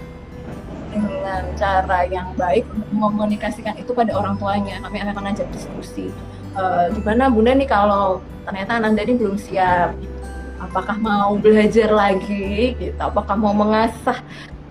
dengan 0.94 1.42
cara 1.58 2.06
yang 2.06 2.30
baik 2.38 2.62
mengkomunikasikan 2.94 3.74
itu 3.74 3.90
pada 3.90 4.14
orang 4.14 4.38
tuanya. 4.38 4.78
Kami 4.82 5.02
akan 5.02 5.34
ajak 5.34 5.50
diskusi. 5.50 6.14
Uh, 6.54 6.86
gimana 6.94 7.26
Bunda 7.26 7.50
nih 7.58 7.66
kalau 7.66 8.22
ternyata 8.46 8.78
Anda 8.78 9.02
ini 9.02 9.18
belum 9.18 9.34
siap, 9.34 9.98
apakah 10.66 10.96
mau 10.98 11.36
belajar 11.38 11.90
lagi, 11.92 12.74
gitu? 12.78 13.00
Apakah 13.00 13.36
mau 13.36 13.52
mengasah 13.52 14.20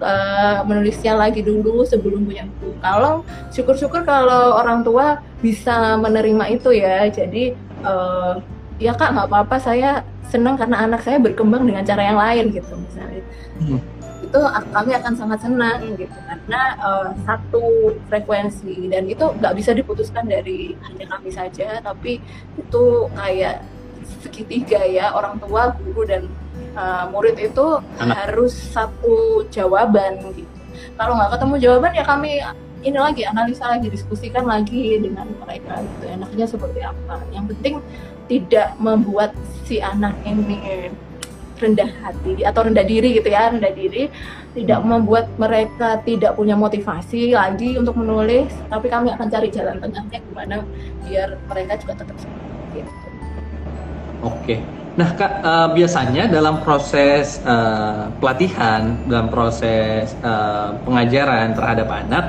uh, 0.02 0.66
menulisnya 0.66 1.14
lagi 1.16 1.46
dulu 1.46 1.86
sebelum 1.86 2.26
punya 2.26 2.46
buku? 2.48 2.76
Kalau 2.82 3.24
syukur-syukur 3.54 4.04
kalau 4.04 4.58
orang 4.60 4.82
tua 4.82 5.22
bisa 5.40 5.96
menerima 5.98 6.46
itu 6.54 6.70
ya. 6.74 7.08
Jadi 7.10 7.54
uh, 7.86 8.42
ya 8.82 8.98
kak 8.98 9.14
nggak 9.14 9.28
apa-apa 9.30 9.58
saya 9.62 10.02
senang 10.28 10.58
karena 10.58 10.84
anak 10.84 11.06
saya 11.06 11.22
berkembang 11.22 11.64
dengan 11.64 11.86
cara 11.86 12.02
yang 12.02 12.20
lain 12.20 12.46
gitu 12.52 12.74
misalnya. 12.74 13.24
Hmm 13.62 13.94
itu 14.34 14.42
kami 14.74 14.92
akan 14.98 15.14
sangat 15.14 15.40
senang 15.46 15.94
gitu 15.94 16.18
karena 16.26 16.62
uh, 16.82 17.14
satu 17.22 17.94
frekuensi 18.10 18.90
dan 18.90 19.06
itu 19.06 19.22
nggak 19.22 19.54
bisa 19.54 19.78
diputuskan 19.78 20.26
dari 20.26 20.74
hanya 20.90 21.06
kami 21.06 21.30
saja 21.30 21.78
tapi 21.86 22.18
itu 22.58 22.84
kayak 23.14 23.62
segitiga 24.22 24.82
ya 24.86 25.12
orang 25.16 25.40
tua 25.40 25.74
guru 25.78 26.04
dan 26.08 26.30
uh, 26.78 27.06
murid 27.10 27.38
itu 27.40 27.66
Anak. 28.02 28.16
harus 28.16 28.54
satu 28.54 29.46
jawaban 29.50 30.20
gitu. 30.34 30.50
Kalau 30.98 31.18
nggak 31.18 31.32
ketemu 31.38 31.56
jawaban 31.62 31.92
ya 31.98 32.04
kami 32.06 32.32
ini 32.84 33.00
lagi 33.00 33.24
analisa 33.24 33.72
lagi 33.72 33.88
diskusikan 33.88 34.44
lagi 34.44 35.00
dengan 35.00 35.28
mereka 35.40 35.80
gitu. 35.82 36.04
Enaknya 36.12 36.46
seperti 36.46 36.80
apa? 36.84 37.24
Yang 37.32 37.46
penting 37.56 37.76
tidak 38.28 38.76
membuat 38.78 39.32
si 39.64 39.80
anak 39.80 40.16
ini 40.28 40.92
rendah 41.54 41.88
hati 42.04 42.44
atau 42.44 42.68
rendah 42.68 42.84
diri 42.84 43.16
gitu 43.16 43.32
ya 43.32 43.52
rendah 43.52 43.74
diri. 43.74 44.12
Tidak 44.54 44.86
membuat 44.86 45.34
mereka 45.42 45.98
tidak 46.06 46.38
punya 46.38 46.54
motivasi 46.54 47.34
lagi 47.34 47.74
untuk 47.74 47.98
menulis 47.98 48.54
tapi 48.70 48.86
kami 48.86 49.10
akan 49.10 49.26
cari 49.26 49.50
jalan 49.50 49.82
tengahnya 49.82 50.22
gimana 50.22 50.62
biar 51.10 51.42
mereka 51.50 51.74
juga 51.82 52.06
tetap 52.06 52.18
semangat 52.22 52.86
gitu. 52.86 53.13
Oke. 54.24 54.64
Nah, 54.94 55.10
Kak, 55.18 55.42
uh, 55.42 55.68
biasanya 55.74 56.30
dalam 56.30 56.62
proses 56.62 57.42
uh, 57.44 58.14
pelatihan, 58.22 58.94
dalam 59.10 59.28
proses 59.28 60.14
uh, 60.22 60.78
pengajaran 60.86 61.58
terhadap 61.58 61.90
anak, 61.90 62.26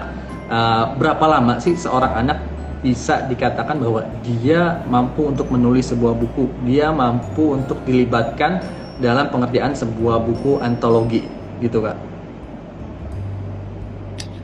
uh, 0.48 0.96
berapa 0.96 1.22
lama 1.28 1.60
sih 1.60 1.76
seorang 1.76 2.24
anak 2.24 2.40
bisa 2.80 3.24
dikatakan 3.28 3.80
bahwa 3.80 4.04
dia 4.24 4.80
mampu 4.88 5.28
untuk 5.28 5.52
menulis 5.52 5.92
sebuah 5.92 6.16
buku, 6.16 6.48
dia 6.64 6.88
mampu 6.88 7.52
untuk 7.52 7.78
dilibatkan 7.84 8.64
dalam 8.96 9.28
pengerjaan 9.28 9.76
sebuah 9.76 10.24
buku 10.24 10.60
antologi, 10.64 11.28
gitu, 11.60 11.84
Kak? 11.84 11.96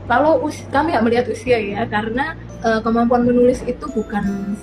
Kalau 0.06 0.44
kami 0.74 0.92
nggak 0.92 1.04
melihat 1.08 1.26
usia 1.32 1.56
ya, 1.56 1.88
karena 1.88 2.36
uh, 2.60 2.84
kemampuan 2.84 3.24
menulis 3.24 3.64
itu 3.64 3.86
bukan 3.88 4.56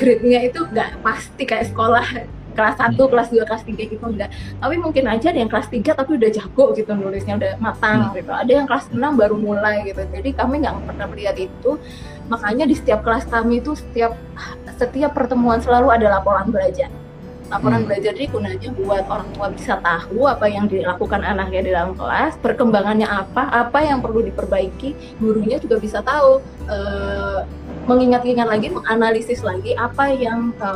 grade-nya 0.00 0.48
itu 0.48 0.60
nggak 0.64 1.04
pasti 1.04 1.42
kayak 1.44 1.68
sekolah 1.68 2.06
kelas 2.54 2.76
1, 2.76 2.98
hmm. 2.98 3.10
kelas 3.10 3.28
2, 3.30 3.48
kelas 3.48 3.62
3 3.64 3.92
gitu 3.92 4.04
enggak. 4.04 4.30
Tapi 4.58 4.74
mungkin 4.80 5.04
aja 5.06 5.30
ada 5.30 5.38
yang 5.38 5.50
kelas 5.50 5.68
3 5.70 5.94
tapi 5.94 6.10
udah 6.18 6.30
jago 6.32 6.64
gitu 6.74 6.90
nulisnya 6.92 7.34
udah 7.38 7.52
matang 7.62 8.10
hmm. 8.10 8.16
gitu. 8.20 8.32
Ada 8.34 8.52
yang 8.52 8.66
kelas 8.66 8.84
6 8.90 8.98
baru 8.98 9.36
mulai 9.38 9.86
gitu. 9.86 10.02
Jadi 10.02 10.30
kami 10.34 10.64
nggak 10.64 10.74
pernah 10.88 11.06
melihat 11.08 11.36
itu. 11.38 11.78
Makanya 12.30 12.64
di 12.66 12.74
setiap 12.78 13.02
kelas 13.02 13.26
kami 13.26 13.58
itu 13.62 13.74
setiap 13.74 14.14
setiap 14.78 15.10
pertemuan 15.14 15.58
selalu 15.62 15.90
ada 15.90 16.06
laporan 16.20 16.50
belajar. 16.50 16.90
Laporan 17.50 17.82
hmm. 17.82 17.88
belajar 17.90 18.12
ini 18.14 18.26
gunanya 18.30 18.68
buat 18.78 19.04
orang 19.10 19.28
tua 19.34 19.46
bisa 19.50 19.74
tahu 19.82 20.30
apa 20.30 20.46
yang 20.46 20.70
dilakukan 20.70 21.20
anaknya 21.26 21.60
di 21.66 21.70
dalam 21.74 21.98
kelas, 21.98 22.38
perkembangannya 22.38 23.10
apa, 23.10 23.50
apa 23.50 23.78
yang 23.82 23.98
perlu 23.98 24.22
diperbaiki, 24.22 25.18
gurunya 25.18 25.58
juga 25.58 25.82
bisa 25.82 25.98
tahu, 25.98 26.38
e, 26.70 26.76
mengingat-ingat 27.90 28.46
lagi, 28.46 28.70
menganalisis 28.70 29.42
lagi 29.42 29.74
apa 29.74 30.14
yang 30.14 30.54
e, 30.62 30.68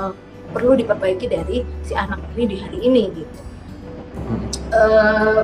perlu 0.50 0.74
diperbaiki 0.78 1.26
dari 1.26 1.62
si 1.86 1.94
anak 1.94 2.18
ini 2.34 2.44
di 2.46 2.56
hari 2.58 2.78
ini 2.86 3.02
gitu. 3.10 3.42
Uh, 4.74 5.42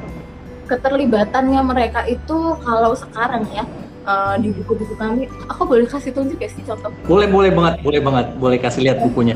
keterlibatannya 0.70 1.58
mereka 1.66 2.06
itu 2.06 2.54
kalau 2.62 2.94
sekarang 2.94 3.42
ya 3.50 3.66
uh, 4.06 4.38
di 4.38 4.54
buku-buku 4.54 4.94
kami, 4.94 5.26
aku 5.50 5.66
boleh 5.66 5.86
kasih 5.90 6.14
tunjuk 6.14 6.38
ya 6.38 6.50
sih 6.50 6.62
contoh? 6.62 6.94
Boleh, 7.10 7.26
boleh 7.26 7.50
banget, 7.50 7.82
boleh 7.82 8.00
banget, 8.00 8.26
boleh 8.38 8.58
kasih 8.62 8.86
lihat 8.86 9.02
bukunya. 9.02 9.34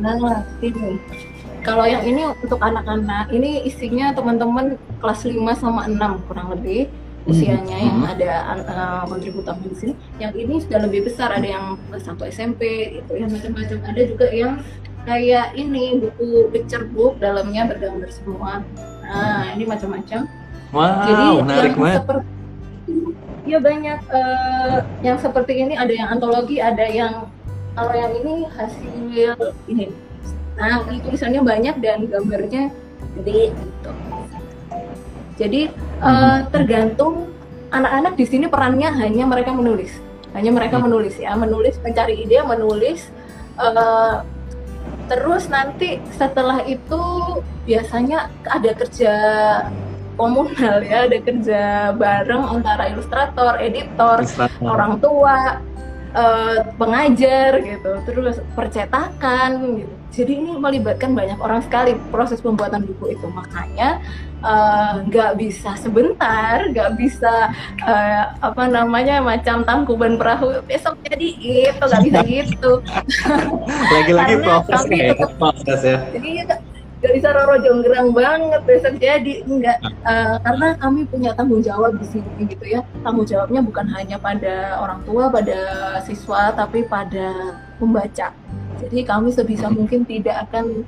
Nah, 0.00 0.44
ini. 0.64 0.96
Kalau 1.60 1.84
yang 1.84 2.08
ini 2.08 2.24
untuk 2.24 2.56
anak-anak, 2.56 3.28
ini 3.36 3.68
isinya 3.68 4.16
teman-teman 4.16 4.80
kelas 5.04 5.28
5 5.28 5.60
sama 5.60 5.84
6 5.84 6.24
kurang 6.24 6.56
lebih 6.56 6.88
usianya 7.28 7.76
hmm. 7.76 7.84
yang 7.84 8.00
ada 8.16 8.32
uh, 8.64 9.02
kontributor 9.04 9.52
di 9.60 9.76
sini. 9.76 9.94
Yang 10.16 10.32
ini 10.40 10.54
sudah 10.64 10.80
lebih 10.88 11.04
besar, 11.04 11.36
ada 11.36 11.44
yang 11.44 11.76
satu 12.00 12.24
SMP, 12.24 12.96
itu 13.04 13.12
yang 13.12 13.28
macam-macam. 13.28 13.76
Ada 13.92 14.02
juga 14.08 14.26
yang 14.32 14.64
kayak 15.08 15.56
ini 15.56 15.96
buku 16.00 16.52
picture 16.52 16.84
book 16.92 17.16
dalamnya 17.20 17.68
bergambar 17.68 18.10
semua 18.12 18.60
nah 19.04 19.48
ini 19.56 19.64
macam-macam 19.64 20.28
wow 20.70 21.02
jadi 21.08 21.26
menarik 21.40 21.72
yang 21.74 21.96
seperti 21.96 22.28
ya 23.48 23.58
banyak 23.58 24.00
uh, 24.12 24.78
yang 25.00 25.18
seperti 25.18 25.52
ini 25.56 25.74
ada 25.74 25.92
yang 25.92 26.08
antologi 26.12 26.60
ada 26.60 26.84
yang 26.86 27.26
kalau 27.74 27.94
yang 27.94 28.12
ini 28.22 28.34
hasil 28.50 28.90
ini. 29.70 29.86
Nah 30.58 30.84
ini 30.90 30.98
tulisannya 31.00 31.40
banyak 31.40 31.76
dan 31.80 32.04
gambarnya 32.10 32.62
gede 33.18 33.54
gitu. 33.54 33.90
Jadi 35.40 35.62
uh, 36.04 36.44
tergantung 36.52 37.32
anak-anak 37.72 38.12
di 38.18 38.24
sini 38.28 38.46
perannya 38.50 38.92
hanya 38.92 39.24
mereka 39.24 39.56
menulis. 39.56 39.94
Hanya 40.36 40.52
mereka 40.52 40.76
hmm. 40.78 40.84
menulis 40.84 41.14
ya. 41.16 41.32
Menulis 41.38 41.80
mencari 41.80 42.20
ide 42.20 42.44
menulis 42.44 43.08
uh, 43.56 44.20
terus 45.10 45.50
nanti 45.50 45.98
setelah 46.14 46.62
itu 46.66 47.02
biasanya 47.66 48.30
ada 48.44 48.70
kerja 48.76 49.14
komunal 50.20 50.84
ya. 50.84 51.08
Ada 51.08 51.18
kerja 51.24 51.62
bareng 51.96 52.60
antara 52.60 52.92
ilustrator 52.92 53.56
editor 53.62 54.20
ilustrator. 54.20 54.68
orang 54.68 54.92
tua 55.00 55.64
uh, 56.14 56.58
pengajar 56.76 57.60
gitu 57.62 57.90
terus 58.06 58.36
percetakan 58.54 59.82
gitu. 59.82 59.94
Jadi 60.10 60.42
ini 60.42 60.58
melibatkan 60.58 61.14
banyak 61.14 61.38
orang 61.38 61.62
sekali 61.62 61.94
proses 62.10 62.42
pembuatan 62.42 62.82
buku 62.82 63.14
itu. 63.14 63.30
Makanya 63.30 64.02
eh, 64.42 64.94
nggak 65.06 65.32
uh, 65.32 65.36
bisa 65.38 65.78
sebentar 65.78 66.66
nggak 66.66 66.98
bisa 66.98 67.54
uh, 67.86 68.24
apa 68.42 68.66
namanya 68.66 69.22
macam 69.22 69.62
tangkuban 69.62 70.18
perahu 70.18 70.66
besok 70.66 70.98
jadi 71.06 71.28
itu 71.70 71.78
nggak 71.78 72.02
bisa 72.10 72.20
gitu. 72.26 72.72
Lagi-lagi 73.94 74.34
proses 74.42 74.82
ya 74.90 75.14
proses 75.38 75.80
ya. 75.86 75.98
Jadi 76.10 76.30
nggak 77.00 77.12
bisa 77.16 77.28
roro 77.32 77.56
jonggrang 77.64 78.12
banget 78.12 78.60
besok 78.68 78.94
jadi 79.00 79.34
enggak 79.48 79.80
uh, 80.04 80.36
karena 80.44 80.68
kami 80.76 81.00
punya 81.08 81.30
tanggung 81.32 81.64
jawab 81.64 81.96
di 81.96 82.06
sini 82.06 82.44
gitu 82.44 82.64
ya 82.68 82.84
tanggung 83.00 83.24
jawabnya 83.24 83.64
bukan 83.64 83.88
hanya 83.96 84.20
pada 84.20 84.76
orang 84.76 85.00
tua 85.08 85.32
pada 85.32 85.58
siswa 86.04 86.52
tapi 86.52 86.84
pada 86.84 87.56
pembaca 87.80 88.36
jadi 88.80 88.98
kami 89.04 89.28
sebisa 89.32 89.72
mungkin 89.72 90.04
tidak 90.04 90.48
akan 90.48 90.84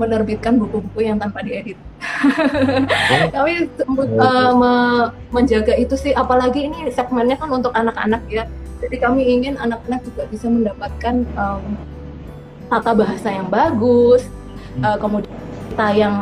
menerbitkan 0.00 0.56
buku-buku 0.56 1.04
yang 1.04 1.20
tanpa 1.20 1.44
diedit. 1.44 1.76
Oh. 1.76 3.28
kami 3.36 3.68
uh, 4.16 4.50
me 4.56 4.72
menjaga 5.28 5.76
itu 5.76 5.92
sih, 6.00 6.16
apalagi 6.16 6.72
ini 6.72 6.88
segmennya 6.88 7.36
kan 7.36 7.52
untuk 7.52 7.76
anak-anak 7.76 8.24
ya. 8.32 8.48
Jadi 8.80 8.96
kami 8.96 9.28
ingin 9.28 9.60
anak-anak 9.60 10.00
juga 10.08 10.24
bisa 10.32 10.48
mendapatkan 10.48 11.14
um, 11.36 11.76
tata 12.72 12.92
bahasa 12.96 13.28
yang 13.28 13.52
bagus. 13.52 14.24
Uh, 14.78 14.96
kemudian 14.98 15.36
kita 15.70 15.88
yang 15.94 16.16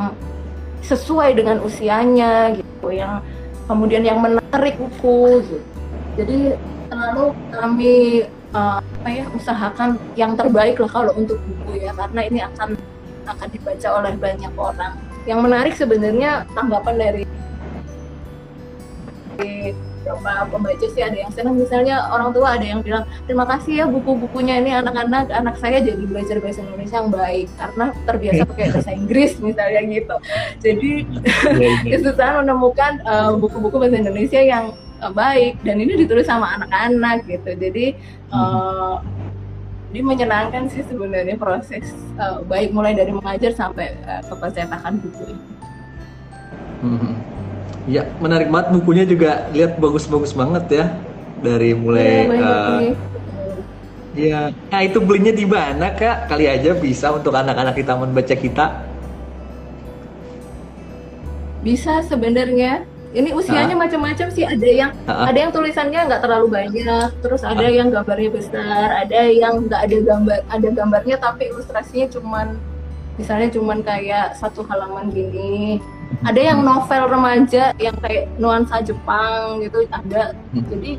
sesuai 0.81 1.37
dengan 1.37 1.61
usianya 1.61 2.57
gitu, 2.57 2.89
yang 2.89 3.21
kemudian 3.69 4.03
yang 4.05 4.19
menarik 4.25 4.81
buku. 4.81 5.45
Gitu. 5.45 5.59
Jadi 6.19 6.39
selalu 6.89 7.25
kami 7.53 7.95
uh, 8.57 8.81
apa 8.81 9.09
ya 9.13 9.25
usahakan 9.37 10.01
yang 10.17 10.33
terbaik 10.35 10.81
lah 10.81 10.91
kalau 10.91 11.13
untuk 11.15 11.37
buku 11.45 11.85
ya 11.85 11.93
karena 11.93 12.21
ini 12.25 12.41
akan 12.43 12.75
akan 13.29 13.49
dibaca 13.53 13.89
oleh 14.01 14.13
banyak 14.17 14.53
orang. 14.57 14.95
Yang 15.29 15.41
menarik 15.45 15.75
sebenarnya 15.77 16.49
tanggapan 16.57 16.97
dari 16.97 17.23
beberapa 20.09 20.49
pembaca 20.49 20.87
sih 20.89 21.03
ada 21.05 21.17
yang 21.17 21.33
senang 21.35 21.61
misalnya 21.61 22.09
orang 22.09 22.33
tua 22.33 22.57
ada 22.57 22.65
yang 22.65 22.81
bilang 22.81 23.05
terima 23.29 23.45
kasih 23.45 23.85
ya 23.85 23.87
buku-bukunya 23.87 24.65
ini 24.65 24.71
anak-anak 24.73 25.29
anak 25.29 25.57
saya 25.61 25.85
jadi 25.85 26.03
belajar 26.09 26.41
bahasa 26.41 26.65
Indonesia 26.65 26.97
yang 27.03 27.11
baik 27.13 27.47
karena 27.61 27.87
terbiasa 28.09 28.43
pakai 28.49 28.67
bahasa 28.73 28.91
Inggris 28.97 29.33
misalnya 29.47 29.81
gitu 29.85 30.17
jadi 30.65 30.93
iya, 31.61 31.71
iya. 31.85 31.91
kesusahan 31.93 32.47
menemukan 32.47 32.93
uh, 33.05 33.33
buku-buku 33.37 33.77
bahasa 33.77 33.97
Indonesia 34.01 34.41
yang 34.41 34.73
uh, 35.05 35.13
baik 35.13 35.61
dan 35.63 35.77
ini 35.83 36.01
ditulis 36.01 36.25
sama 36.25 36.57
anak-anak 36.57 37.29
gitu 37.29 37.51
jadi 37.59 37.93
uh, 38.33 39.05
ini 39.89 40.05
menyenangkan 40.05 40.69
sih 40.69 40.85
sebenarnya 40.85 41.41
proses 41.41 41.97
uh, 42.21 42.45
baik 42.45 42.77
mulai 42.77 42.93
dari 42.93 43.09
mengajar 43.09 43.57
sampai 43.57 43.97
uh, 44.05 44.21
ke 44.21 44.35
percetakan 44.37 45.01
buku 45.01 45.33
ini. 45.33 45.45
Hmm. 46.85 47.38
Ya 47.89 48.05
menarik 48.21 48.53
banget 48.53 48.69
bukunya 48.77 49.05
juga 49.09 49.49
lihat 49.57 49.81
bagus-bagus 49.81 50.37
banget 50.37 50.65
ya 50.69 50.85
dari 51.41 51.73
mulai. 51.73 52.29
Ya, 52.29 52.45
uh, 52.45 52.81
ya, 54.13 54.41
nah 54.69 54.81
itu 54.85 55.01
belinya 55.01 55.33
di 55.33 55.49
mana 55.49 55.97
kak? 55.97 56.29
Kali 56.29 56.45
aja 56.45 56.77
bisa 56.77 57.09
untuk 57.17 57.33
anak-anak 57.33 57.75
di 57.81 57.85
taman 57.89 58.13
baca 58.13 58.35
kita. 58.37 58.85
Bisa 61.65 62.05
sebenarnya 62.05 62.85
ini 63.17 63.33
usianya 63.33 63.73
macam-macam 63.73 64.29
sih 64.29 64.45
ada 64.45 64.69
yang 64.69 64.93
uh. 65.09 65.25
ada 65.25 65.39
yang 65.49 65.53
tulisannya 65.53 66.01
nggak 66.13 66.21
terlalu 66.21 66.47
banyak 66.53 67.09
terus 67.25 67.41
ada 67.41 67.65
uh. 67.65 67.73
yang 67.73 67.89
gambarnya 67.89 68.31
besar 68.31 68.89
ada 68.93 69.21
yang 69.33 69.65
nggak 69.65 69.81
ada 69.89 69.99
gambar 70.05 70.39
ada 70.53 70.69
gambarnya 70.69 71.17
tapi 71.17 71.49
ilustrasinya 71.49 72.07
cuman 72.13 72.61
misalnya 73.19 73.49
cuman 73.51 73.83
kayak 73.83 74.39
satu 74.39 74.63
halaman 74.65 75.11
gini. 75.11 75.83
Ada 76.25 76.55
yang 76.55 76.65
novel 76.65 77.05
remaja 77.11 77.77
yang 77.77 77.93
kayak 78.01 78.33
nuansa 78.41 78.81
Jepang 78.81 79.61
gitu 79.61 79.85
ada. 79.93 80.33
Hmm. 80.55 80.65
jadi 80.73 80.93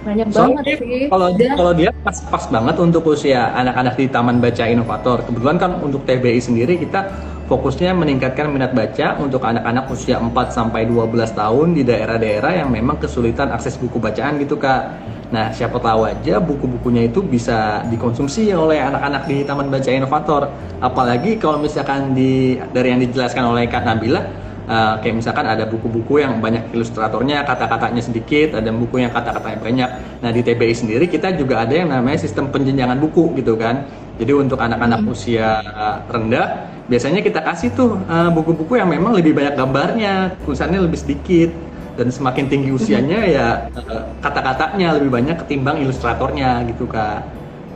banyak 0.00 0.26
so, 0.32 0.48
banget 0.48 0.64
sih. 0.80 1.12
kalau 1.12 1.28
dia 1.36 1.50
kalau 1.52 1.72
dia 1.76 1.90
pas-pas 2.00 2.48
banget 2.48 2.76
untuk 2.80 3.04
usia 3.12 3.52
anak-anak 3.52 4.00
di 4.00 4.06
Taman 4.08 4.40
Baca 4.40 4.64
Inovator. 4.64 5.24
Kebetulan 5.24 5.56
kan 5.60 5.70
untuk 5.80 6.04
TBI 6.08 6.40
sendiri 6.40 6.80
kita 6.80 7.08
fokusnya 7.50 7.90
meningkatkan 7.98 8.46
minat 8.46 8.70
baca 8.70 9.18
untuk 9.18 9.42
anak-anak 9.42 9.90
usia 9.90 10.22
4 10.22 10.30
sampai 10.54 10.86
12 10.86 11.34
tahun 11.34 11.74
di 11.74 11.82
daerah-daerah 11.82 12.62
yang 12.62 12.70
memang 12.70 13.02
kesulitan 13.02 13.50
akses 13.50 13.74
buku 13.74 13.98
bacaan 13.98 14.38
gitu 14.38 14.54
Kak. 14.54 15.02
Nah, 15.34 15.50
siapa 15.50 15.82
tahu 15.82 16.06
aja 16.06 16.38
buku-bukunya 16.38 17.10
itu 17.10 17.18
bisa 17.26 17.82
dikonsumsi 17.90 18.54
oleh 18.54 18.78
anak-anak 18.78 19.26
di 19.26 19.42
Taman 19.42 19.66
Baca 19.66 19.90
Inovator. 19.90 20.42
Apalagi 20.78 21.42
kalau 21.42 21.58
misalkan 21.58 22.14
di 22.14 22.54
dari 22.70 22.94
yang 22.94 23.02
dijelaskan 23.02 23.42
oleh 23.42 23.66
Kak 23.66 23.82
Nabila, 23.82 24.22
uh, 24.70 24.94
kayak 25.02 25.14
misalkan 25.18 25.44
ada 25.50 25.66
buku-buku 25.66 26.22
yang 26.22 26.38
banyak 26.38 26.70
ilustratornya, 26.70 27.42
kata-katanya 27.42 28.00
sedikit, 28.00 28.54
ada 28.54 28.70
buku 28.70 29.02
yang 29.02 29.10
kata-katanya 29.10 29.58
banyak. 29.58 29.90
Nah 30.22 30.30
di 30.30 30.40
TBI 30.46 30.74
sendiri 30.74 31.10
kita 31.10 31.34
juga 31.34 31.66
ada 31.66 31.74
yang 31.74 31.90
namanya 31.90 32.22
sistem 32.22 32.48
penjenjangan 32.54 32.96
buku 33.02 33.34
gitu 33.34 33.58
kan. 33.58 33.90
Jadi 34.22 34.32
untuk 34.36 34.60
anak-anak 34.62 35.00
hmm. 35.02 35.12
usia 35.12 35.64
rendah, 36.06 36.70
biasanya 36.86 37.20
kita 37.24 37.40
kasih 37.42 37.74
tuh 37.74 37.98
uh, 38.06 38.30
buku-buku 38.30 38.78
yang 38.78 38.88
memang 38.88 39.16
lebih 39.16 39.34
banyak 39.34 39.58
gambarnya, 39.58 40.38
tulisannya 40.46 40.80
lebih 40.86 41.00
sedikit. 41.02 41.50
Dan 41.98 42.08
semakin 42.08 42.48
tinggi 42.48 42.70
usianya 42.72 43.20
hmm. 43.20 43.34
ya 43.34 43.46
uh, 43.76 44.08
kata-katanya 44.24 44.96
lebih 44.96 45.10
banyak 45.12 45.36
ketimbang 45.44 45.82
ilustratornya 45.82 46.64
gitu 46.70 46.86
kak. 46.88 47.26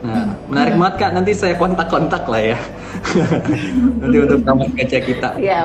Nah, 0.04 0.20
hmm. 0.20 0.52
menarik 0.52 0.74
banget 0.76 0.94
kak. 1.00 1.10
Nanti 1.16 1.32
saya 1.32 1.56
kontak-kontak 1.56 2.24
lah 2.28 2.42
ya. 2.54 2.58
nanti 4.00 4.16
untuk 4.20 4.40
taman 4.44 4.68
kaca 4.72 4.98
kita. 5.00 5.28
Iya. 5.40 5.60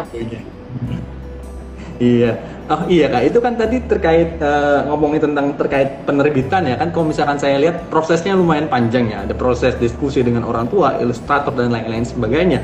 Iya. 2.00 2.32
Oh 2.70 2.86
iya 2.88 3.12
kak, 3.12 3.24
itu 3.28 3.40
kan 3.44 3.58
tadi 3.60 3.82
terkait 3.84 4.40
uh, 4.40 4.88
ngomongin 4.88 5.20
tentang 5.20 5.52
terkait 5.60 6.06
penerbitan 6.08 6.64
ya 6.64 6.80
kan. 6.80 6.96
Kalau 6.96 7.12
misalkan 7.12 7.36
saya 7.36 7.60
lihat 7.60 7.92
prosesnya 7.92 8.40
lumayan 8.40 8.72
panjang 8.72 9.12
ya. 9.12 9.28
Ada 9.28 9.36
proses 9.36 9.76
diskusi 9.76 10.24
dengan 10.24 10.48
orang 10.48 10.72
tua, 10.72 10.96
ilustrator 11.02 11.52
dan 11.52 11.76
lain-lain 11.76 12.08
sebagainya. 12.08 12.64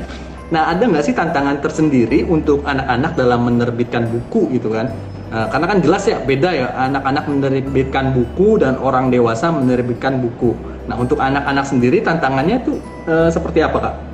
Nah 0.54 0.72
ada 0.72 0.86
nggak 0.86 1.04
sih 1.04 1.12
tantangan 1.12 1.58
tersendiri 1.58 2.22
untuk 2.22 2.62
anak-anak 2.64 3.12
dalam 3.18 3.50
menerbitkan 3.50 4.08
buku 4.08 4.56
gitu 4.56 4.72
kan? 4.72 4.88
Uh, 5.26 5.50
karena 5.50 5.66
kan 5.74 5.78
jelas 5.82 6.06
ya 6.06 6.22
beda 6.22 6.50
ya 6.54 6.70
anak-anak 6.86 7.24
menerbitkan 7.26 8.14
buku 8.14 8.62
dan 8.62 8.78
orang 8.78 9.10
dewasa 9.10 9.50
menerbitkan 9.50 10.22
buku. 10.22 10.54
Nah 10.86 10.96
untuk 10.96 11.18
anak-anak 11.18 11.66
sendiri 11.66 11.98
tantangannya 11.98 12.62
tuh 12.62 12.78
uh, 13.10 13.26
seperti 13.26 13.58
apa 13.58 13.78
kak? 13.90 14.05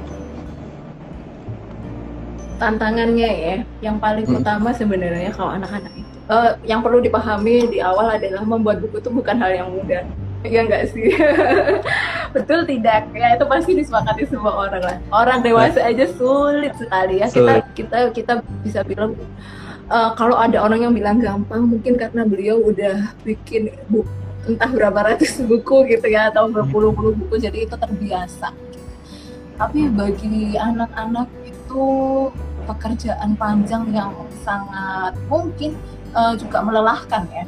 Tantangannya 2.62 3.30
ya. 3.30 3.56
Yang 3.82 3.96
paling 3.98 4.26
hmm. 4.30 4.38
utama 4.38 4.70
sebenarnya 4.70 5.34
kalau 5.34 5.50
anak-anak 5.58 5.90
itu. 5.98 6.10
Uh, 6.30 6.54
yang 6.62 6.80
perlu 6.86 7.02
dipahami 7.02 7.66
di 7.66 7.82
awal 7.82 8.14
adalah 8.14 8.46
membuat 8.46 8.78
buku 8.78 9.02
itu 9.02 9.10
bukan 9.10 9.36
hal 9.42 9.50
yang 9.50 9.68
mudah. 9.74 10.06
Ya 10.46 10.62
enggak 10.62 10.94
sih? 10.94 11.10
Betul 12.34 12.66
tidak? 12.66 13.10
Ya 13.14 13.34
itu 13.34 13.44
pasti 13.50 13.74
disepakati 13.74 14.30
semua 14.30 14.54
orang 14.70 14.82
lah. 14.82 14.96
Orang 15.10 15.42
dewasa 15.42 15.82
aja 15.82 16.06
sulit 16.14 16.74
sekali 16.78 17.18
ya. 17.22 17.26
Kita 17.26 17.54
kita 17.74 17.98
kita 18.14 18.32
bisa 18.62 18.80
bilang 18.86 19.18
uh, 19.90 20.14
kalau 20.14 20.38
ada 20.38 20.62
orang 20.62 20.86
yang 20.86 20.94
bilang 20.94 21.18
gampang 21.18 21.66
mungkin 21.66 21.98
karena 21.98 22.22
beliau 22.22 22.58
udah 22.62 23.14
bikin 23.26 23.74
buku 23.90 24.22
entah 24.46 24.70
berapa 24.70 25.14
ratus 25.14 25.38
buku 25.50 25.86
gitu 25.90 26.06
ya 26.10 26.30
atau 26.30 26.50
berpuluh-puluh 26.50 27.14
buku 27.14 27.38
jadi 27.38 27.66
itu 27.66 27.74
terbiasa. 27.78 28.50
Tapi 29.54 29.86
bagi 29.94 30.58
anak-anak 30.58 31.28
itu 31.46 31.86
pekerjaan 32.64 33.34
panjang 33.36 33.88
yang 33.90 34.10
sangat 34.42 35.14
mungkin 35.26 35.74
uh, 36.14 36.34
juga 36.36 36.62
melelahkan 36.62 37.26
ya. 37.30 37.44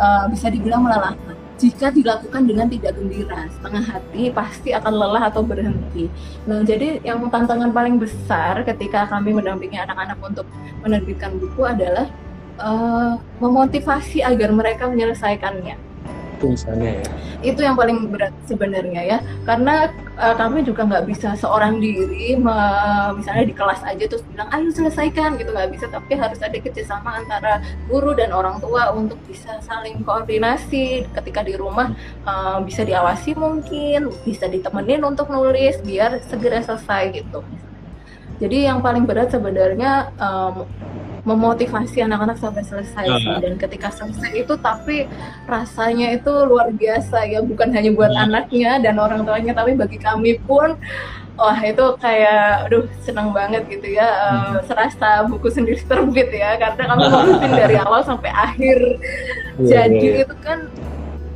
Uh, 0.00 0.24
bisa 0.32 0.48
dibilang 0.48 0.86
melelahkan. 0.86 1.36
Jika 1.60 1.92
dilakukan 1.92 2.48
dengan 2.48 2.72
tidak 2.72 2.96
gembira 2.96 3.44
setengah 3.52 3.84
hati 3.84 4.32
pasti 4.32 4.72
akan 4.72 4.92
lelah 4.96 5.28
atau 5.28 5.44
berhenti. 5.44 6.08
Nah 6.48 6.64
jadi 6.64 7.04
yang 7.04 7.20
tantangan 7.28 7.68
paling 7.68 8.00
besar 8.00 8.64
ketika 8.64 9.04
kami 9.12 9.36
mendampingi 9.36 9.76
anak-anak 9.76 10.16
untuk 10.24 10.48
menerbitkan 10.80 11.36
buku 11.36 11.60
adalah 11.68 12.08
uh, 12.56 13.20
memotivasi 13.44 14.24
agar 14.24 14.56
mereka 14.56 14.88
menyelesaikannya 14.88 15.89
tulisannya 16.40 17.04
ya. 17.04 17.10
Itu 17.44 17.60
yang 17.60 17.76
paling 17.76 18.08
berat 18.08 18.32
sebenarnya 18.48 19.02
ya. 19.04 19.18
Karena 19.44 19.92
uh, 20.16 20.34
kami 20.34 20.64
juga 20.64 20.88
nggak 20.88 21.04
bisa 21.06 21.36
seorang 21.36 21.78
diri 21.78 22.34
me, 22.34 22.56
misalnya 23.14 23.44
di 23.46 23.54
kelas 23.54 23.84
aja 23.84 24.04
terus 24.08 24.24
bilang 24.32 24.48
ayo 24.50 24.72
selesaikan 24.72 25.36
gitu 25.36 25.52
nggak 25.52 25.70
bisa. 25.70 25.86
Tapi 25.92 26.16
harus 26.16 26.40
ada 26.40 26.56
kerjasama 26.56 27.20
antara 27.20 27.60
guru 27.86 28.16
dan 28.16 28.32
orang 28.32 28.58
tua 28.58 28.90
untuk 28.96 29.20
bisa 29.28 29.60
saling 29.60 30.00
koordinasi. 30.02 31.06
Ketika 31.12 31.44
di 31.44 31.54
rumah 31.54 31.92
uh, 32.24 32.58
bisa 32.64 32.82
diawasi 32.82 33.36
mungkin 33.36 34.10
bisa 34.24 34.48
ditemenin 34.48 35.04
untuk 35.04 35.28
nulis 35.28 35.78
biar 35.84 36.24
segera 36.26 36.64
selesai 36.64 37.22
gitu. 37.22 37.44
Jadi 38.40 38.64
yang 38.64 38.80
paling 38.80 39.04
berat 39.04 39.28
sebenarnya 39.28 40.16
um, 40.16 40.64
memotivasi 41.24 42.00
anak-anak 42.04 42.40
sampai 42.40 42.64
selesai 42.64 43.04
uh. 43.06 43.18
sih 43.20 43.36
dan 43.44 43.54
ketika 43.60 43.88
selesai 43.92 44.32
itu 44.46 44.54
tapi 44.56 45.04
rasanya 45.44 46.16
itu 46.16 46.32
luar 46.48 46.72
biasa 46.72 47.28
ya 47.28 47.40
bukan 47.44 47.68
hanya 47.72 47.90
buat 47.92 48.12
uh. 48.12 48.24
anaknya 48.24 48.80
dan 48.80 48.96
orang 48.96 49.24
tuanya 49.24 49.52
tapi 49.52 49.76
bagi 49.76 49.98
kami 50.00 50.40
pun 50.44 50.80
wah 51.40 51.60
itu 51.64 51.84
kayak 51.96 52.68
aduh 52.68 52.84
senang 53.00 53.32
banget 53.32 53.64
gitu 53.72 53.96
ya 53.96 54.04
uh, 54.04 54.56
serasa 54.68 55.24
buku 55.24 55.48
sendiri 55.48 55.80
terbit 55.88 56.28
ya 56.28 56.60
karena 56.60 56.82
kami 56.92 57.02
ngurusin 57.10 57.52
dari 57.56 57.76
awal 57.80 58.00
sampai 58.04 58.28
akhir 58.28 58.78
yeah, 59.56 59.88
jadi 59.88 60.04
yeah. 60.04 60.22
itu 60.28 60.34
kan 60.44 60.68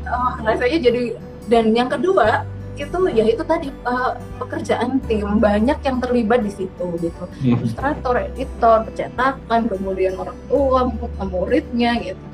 oh, 0.05 0.33
rasanya 0.45 0.79
jadi 0.93 1.03
dan 1.49 1.73
yang 1.73 1.89
kedua 1.89 2.45
itu 2.75 2.99
ya 3.15 3.25
itu 3.25 3.43
tadi 3.47 3.71
uh, 3.87 4.19
pekerjaan 4.43 4.99
tim 5.07 5.39
banyak 5.39 5.79
yang 5.79 5.97
terlibat 6.03 6.43
di 6.43 6.51
situ 6.51 6.87
gitu 6.99 7.25
hmm. 7.25 7.55
ilustrator 7.55 8.19
editor 8.19 8.83
percetakan 8.83 9.71
kemudian 9.71 10.19
orang 10.19 10.39
tua 10.51 10.91
muridnya 11.23 11.95
gitu 12.03 12.25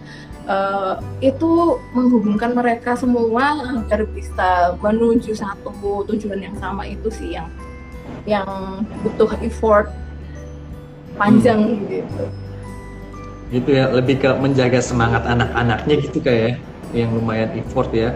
uh, 0.48 0.96
itu 1.20 1.76
menghubungkan 1.92 2.56
mereka 2.56 2.96
semua 2.96 3.60
agar 3.84 4.08
bisa 4.08 4.80
menuju 4.80 5.36
satu 5.36 6.08
tujuan 6.08 6.40
yang 6.40 6.56
sama 6.56 6.88
itu 6.88 7.12
sih 7.12 7.36
yang 7.36 7.48
yang 8.24 8.48
butuh 9.04 9.36
effort 9.44 9.92
panjang 11.20 11.76
hmm. 11.76 11.84
gitu 11.88 12.24
itu 13.50 13.70
ya 13.74 13.90
lebih 13.90 14.22
ke 14.22 14.30
menjaga 14.38 14.78
semangat 14.78 15.26
anak-anaknya 15.26 15.94
gitu 16.06 16.22
kayak 16.22 16.56
ya, 16.94 17.04
yang 17.04 17.10
lumayan 17.12 17.50
effort 17.58 17.90
ya 17.90 18.14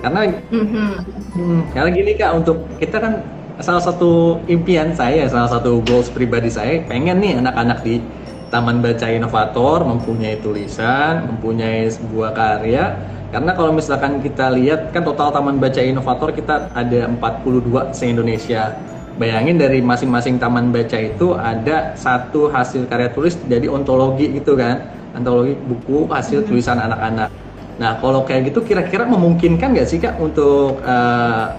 karena 0.00 0.20
mm-hmm. 0.52 0.90
hmm, 1.36 1.60
karena 1.72 1.90
gini 1.92 2.12
kak 2.16 2.32
untuk 2.36 2.56
kita 2.76 2.96
kan 3.00 3.14
salah 3.60 3.80
satu 3.80 4.36
impian 4.52 4.92
saya 4.92 5.24
salah 5.28 5.48
satu 5.48 5.80
goals 5.88 6.12
pribadi 6.12 6.52
saya 6.52 6.84
pengen 6.84 7.20
nih 7.20 7.40
anak-anak 7.40 7.80
di 7.80 8.04
Taman 8.52 8.84
Baca 8.84 9.08
Inovator 9.08 9.82
mempunyai 9.82 10.38
tulisan 10.44 11.24
mempunyai 11.26 11.88
sebuah 11.88 12.36
karya 12.36 12.94
karena 13.32 13.50
kalau 13.58 13.74
misalkan 13.74 14.22
kita 14.22 14.52
lihat 14.54 14.92
kan 14.92 15.02
total 15.02 15.32
Taman 15.32 15.56
Baca 15.56 15.80
Inovator 15.80 16.30
kita 16.36 16.68
ada 16.76 17.08
42 17.10 17.96
se 17.96 18.04
Indonesia 18.12 18.76
bayangin 19.16 19.56
dari 19.56 19.80
masing-masing 19.80 20.36
taman 20.36 20.68
baca 20.68 21.00
itu 21.00 21.32
ada 21.32 21.96
satu 21.96 22.52
hasil 22.52 22.84
karya 22.84 23.08
tulis 23.08 23.32
jadi 23.48 23.64
ontologi 23.64 24.28
gitu 24.28 24.60
kan 24.60 24.92
ontologi 25.16 25.56
buku 25.56 26.04
hasil 26.12 26.44
mm-hmm. 26.44 26.50
tulisan 26.52 26.76
anak-anak 26.76 27.32
Nah, 27.76 28.00
kalau 28.00 28.24
kayak 28.24 28.52
gitu 28.52 28.64
kira-kira 28.64 29.04
memungkinkan 29.04 29.76
nggak 29.76 29.88
sih 29.88 30.00
Kak 30.00 30.16
untuk 30.16 30.80
uh, 30.80 31.52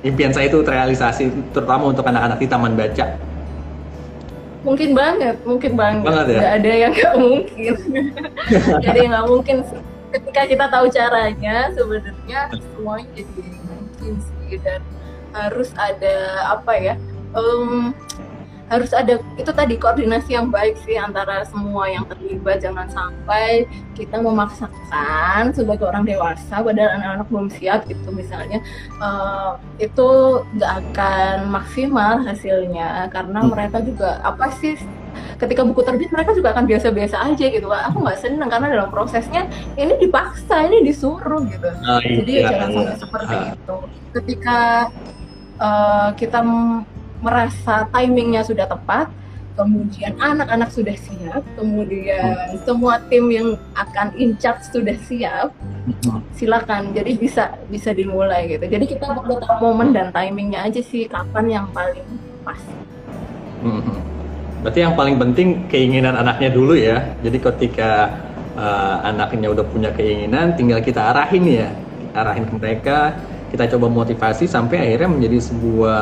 impian 0.00 0.32
saya 0.32 0.48
itu 0.48 0.64
terrealisasi 0.64 1.28
terutama 1.52 1.92
untuk 1.92 2.08
anak-anak 2.08 2.38
di 2.40 2.48
taman 2.48 2.72
baca? 2.72 3.06
Mungkin 4.64 4.90
banget, 4.96 5.36
mungkin 5.44 5.72
banget. 5.76 6.04
banget 6.08 6.26
ya? 6.34 6.40
Gak 6.40 6.54
ada 6.58 6.72
yang 6.72 6.92
nggak 6.96 7.14
mungkin. 7.20 7.74
gak 8.80 8.90
ada 8.90 8.98
yang 8.98 9.12
nggak 9.12 9.28
mungkin. 9.28 9.56
Ketika 10.08 10.42
kita 10.48 10.64
tahu 10.72 10.86
caranya, 10.88 11.56
sebenarnya 11.76 12.40
semuanya 12.56 13.20
jadi 13.20 13.52
mungkin 13.68 14.12
sih 14.24 14.56
dan 14.64 14.80
harus 15.36 15.68
ada 15.76 16.16
apa 16.56 16.72
ya? 16.80 16.94
Um, 17.36 17.92
harus 18.68 18.92
ada 18.92 19.16
itu 19.40 19.50
tadi 19.50 19.74
koordinasi 19.80 20.36
yang 20.36 20.52
baik 20.52 20.76
sih 20.84 21.00
antara 21.00 21.44
semua 21.48 21.88
yang 21.88 22.04
terlibat. 22.04 22.60
Jangan 22.60 22.88
sampai 22.92 23.64
kita 23.96 24.20
memaksakan 24.20 25.56
sebagai 25.56 25.88
orang 25.88 26.04
dewasa 26.04 26.60
padahal 26.60 27.00
anak-anak 27.00 27.26
belum 27.32 27.48
siap 27.50 27.88
gitu 27.88 28.08
misalnya 28.14 28.62
uh, 29.02 29.58
itu 29.80 30.08
nggak 30.56 30.72
akan 30.84 31.36
maksimal 31.48 32.20
hasilnya. 32.22 33.08
Karena 33.08 33.40
hmm. 33.42 33.48
mereka 33.50 33.80
juga 33.80 34.20
apa 34.20 34.52
sih 34.60 34.76
ketika 35.38 35.62
buku 35.64 35.80
terbit 35.82 36.10
mereka 36.12 36.36
juga 36.36 36.52
akan 36.52 36.68
biasa-biasa 36.68 37.16
aja 37.24 37.46
gitu. 37.48 37.66
Aku 37.72 38.04
nggak 38.04 38.20
seneng 38.20 38.48
karena 38.52 38.68
dalam 38.68 38.90
prosesnya 38.92 39.48
ini 39.80 39.96
dipaksa 39.96 40.68
ini 40.68 40.84
disuruh 40.84 41.42
gitu. 41.48 41.68
Oh, 41.72 42.00
jadi 42.04 42.32
ya, 42.32 42.48
jangan 42.52 42.68
sampai 42.74 42.96
seperti 43.00 43.34
ah. 43.34 43.44
itu. 43.56 43.76
Ketika 44.12 44.60
uh, 45.58 46.08
kita 46.16 46.40
merasa 47.18 47.86
timingnya 47.90 48.46
sudah 48.46 48.66
tepat, 48.70 49.10
kemudian 49.58 50.14
anak-anak 50.22 50.70
sudah 50.70 50.94
siap, 50.94 51.42
kemudian 51.58 52.54
semua 52.62 53.02
tim 53.10 53.26
yang 53.26 53.48
akan 53.74 54.14
in 54.14 54.38
charge 54.38 54.62
sudah 54.70 54.94
siap, 55.02 55.50
silakan. 56.38 56.94
Jadi 56.94 57.18
bisa 57.18 57.58
bisa 57.66 57.90
dimulai 57.90 58.54
gitu. 58.54 58.70
Jadi 58.70 58.84
kita 58.86 59.10
perlu 59.10 59.42
tahu 59.42 59.74
momen 59.74 59.90
dan 59.90 60.14
timingnya 60.14 60.62
aja 60.62 60.78
sih 60.78 61.10
kapan 61.10 61.46
yang 61.50 61.66
paling 61.74 62.06
pas. 62.46 62.62
Hmm. 63.66 63.82
Berarti 64.62 64.78
yang 64.82 64.94
paling 64.94 65.18
penting 65.18 65.66
keinginan 65.66 66.14
anaknya 66.14 66.50
dulu 66.54 66.74
ya. 66.78 67.02
Jadi 67.22 67.38
ketika 67.42 68.14
uh, 68.54 69.02
anaknya 69.06 69.50
udah 69.50 69.66
punya 69.66 69.90
keinginan, 69.94 70.54
tinggal 70.54 70.78
kita 70.82 71.14
arahin 71.14 71.46
ya, 71.46 71.68
arahin 72.14 72.46
ke 72.46 72.54
mereka, 72.58 73.14
kita 73.50 73.70
coba 73.74 73.86
motivasi 73.90 74.46
sampai 74.46 74.82
akhirnya 74.82 75.10
menjadi 75.10 75.38
sebuah 75.50 76.00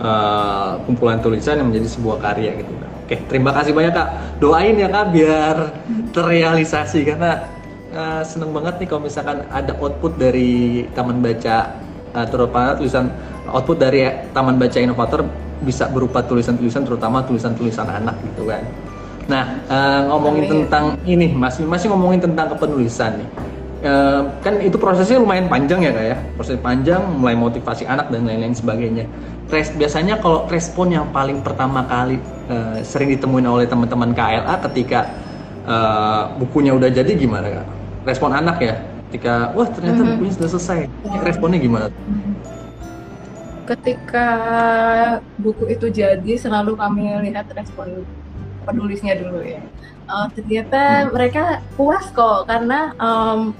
uh, 0.00 0.80
kumpulan 0.84 1.20
tulisan 1.20 1.60
yang 1.60 1.68
menjadi 1.72 1.88
sebuah 1.96 2.18
karya 2.20 2.50
gitu. 2.60 2.72
Oke, 3.06 3.22
terima 3.30 3.54
kasih 3.54 3.70
banyak 3.70 3.94
kak. 3.94 4.08
Doain 4.42 4.74
ya 4.74 4.88
kak 4.90 5.14
biar 5.14 5.56
terrealisasi 6.16 7.06
karena 7.06 7.46
uh, 7.94 8.22
seneng 8.26 8.50
banget 8.50 8.82
nih 8.82 8.88
kalau 8.90 9.02
misalkan 9.06 9.46
ada 9.48 9.72
output 9.78 10.18
dari 10.18 10.84
taman 10.92 11.22
baca 11.22 11.78
uh, 12.12 12.26
terutama 12.26 12.74
tulisan 12.74 13.12
output 13.50 13.78
dari 13.78 14.04
taman 14.34 14.58
baca 14.58 14.78
inovator 14.80 15.22
bisa 15.62 15.88
berupa 15.88 16.20
tulisan-tulisan 16.20 16.84
terutama 16.84 17.24
tulisan-tulisan 17.24 17.88
anak 17.88 18.16
gitu 18.32 18.50
kan. 18.50 18.62
Nah, 19.26 19.44
uh, 19.66 20.00
ngomongin 20.14 20.44
Amin. 20.46 20.52
tentang 20.66 20.84
ini 21.02 21.26
masih 21.34 21.66
masih 21.66 21.90
ngomongin 21.90 22.22
tentang 22.22 22.52
kepenulisan 22.54 23.18
nih. 23.18 23.28
Uh, 23.86 24.24
kan 24.40 24.56
itu 24.58 24.74
prosesnya 24.80 25.20
lumayan 25.20 25.52
panjang 25.52 25.84
ya 25.84 25.92
kak 25.92 26.06
ya 26.08 26.16
proses 26.32 26.56
panjang 26.64 26.96
mulai 27.20 27.36
motivasi 27.36 27.84
anak 27.84 28.08
dan 28.08 28.24
lain-lain 28.24 28.56
sebagainya 28.56 29.04
Res, 29.46 29.70
biasanya 29.70 30.18
kalau 30.18 30.42
respon 30.50 30.90
yang 30.90 31.06
paling 31.14 31.38
pertama 31.38 31.86
kali 31.86 32.18
uh, 32.50 32.82
sering 32.82 33.14
ditemuin 33.14 33.46
oleh 33.46 33.66
teman-teman 33.70 34.10
KLA 34.10 34.58
ketika 34.70 35.06
uh, 35.62 36.34
bukunya 36.34 36.74
udah 36.74 36.90
jadi 36.90 37.14
gimana 37.14 37.62
kak? 37.62 37.66
Respon 38.10 38.34
anak 38.34 38.58
ya? 38.58 38.74
Ketika 39.06 39.54
wah 39.54 39.70
ternyata 39.70 40.02
mm 40.02 40.02
-hmm. 40.02 40.12
bukunya 40.18 40.32
sudah 40.34 40.50
selesai. 40.50 40.80
Responnya 41.22 41.58
gimana? 41.62 41.86
Ketika 43.70 44.26
buku 45.38 45.70
itu 45.70 45.86
jadi 45.94 46.32
selalu 46.38 46.74
kami 46.74 47.06
lihat 47.30 47.46
respon 47.54 48.02
penulisnya 48.66 49.14
dulu 49.14 49.46
ya. 49.46 49.62
Uh, 50.10 50.26
ternyata 50.34 51.06
hmm. 51.06 51.14
mereka 51.14 51.62
puas 51.78 52.10
kok 52.10 52.50
karena 52.50 52.94
um, 52.98 53.54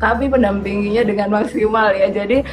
kami 0.00 0.32
mendampinginya 0.32 1.04
dengan 1.04 1.28
maksimal 1.36 1.92
ya. 1.92 2.08
Jadi 2.08 2.44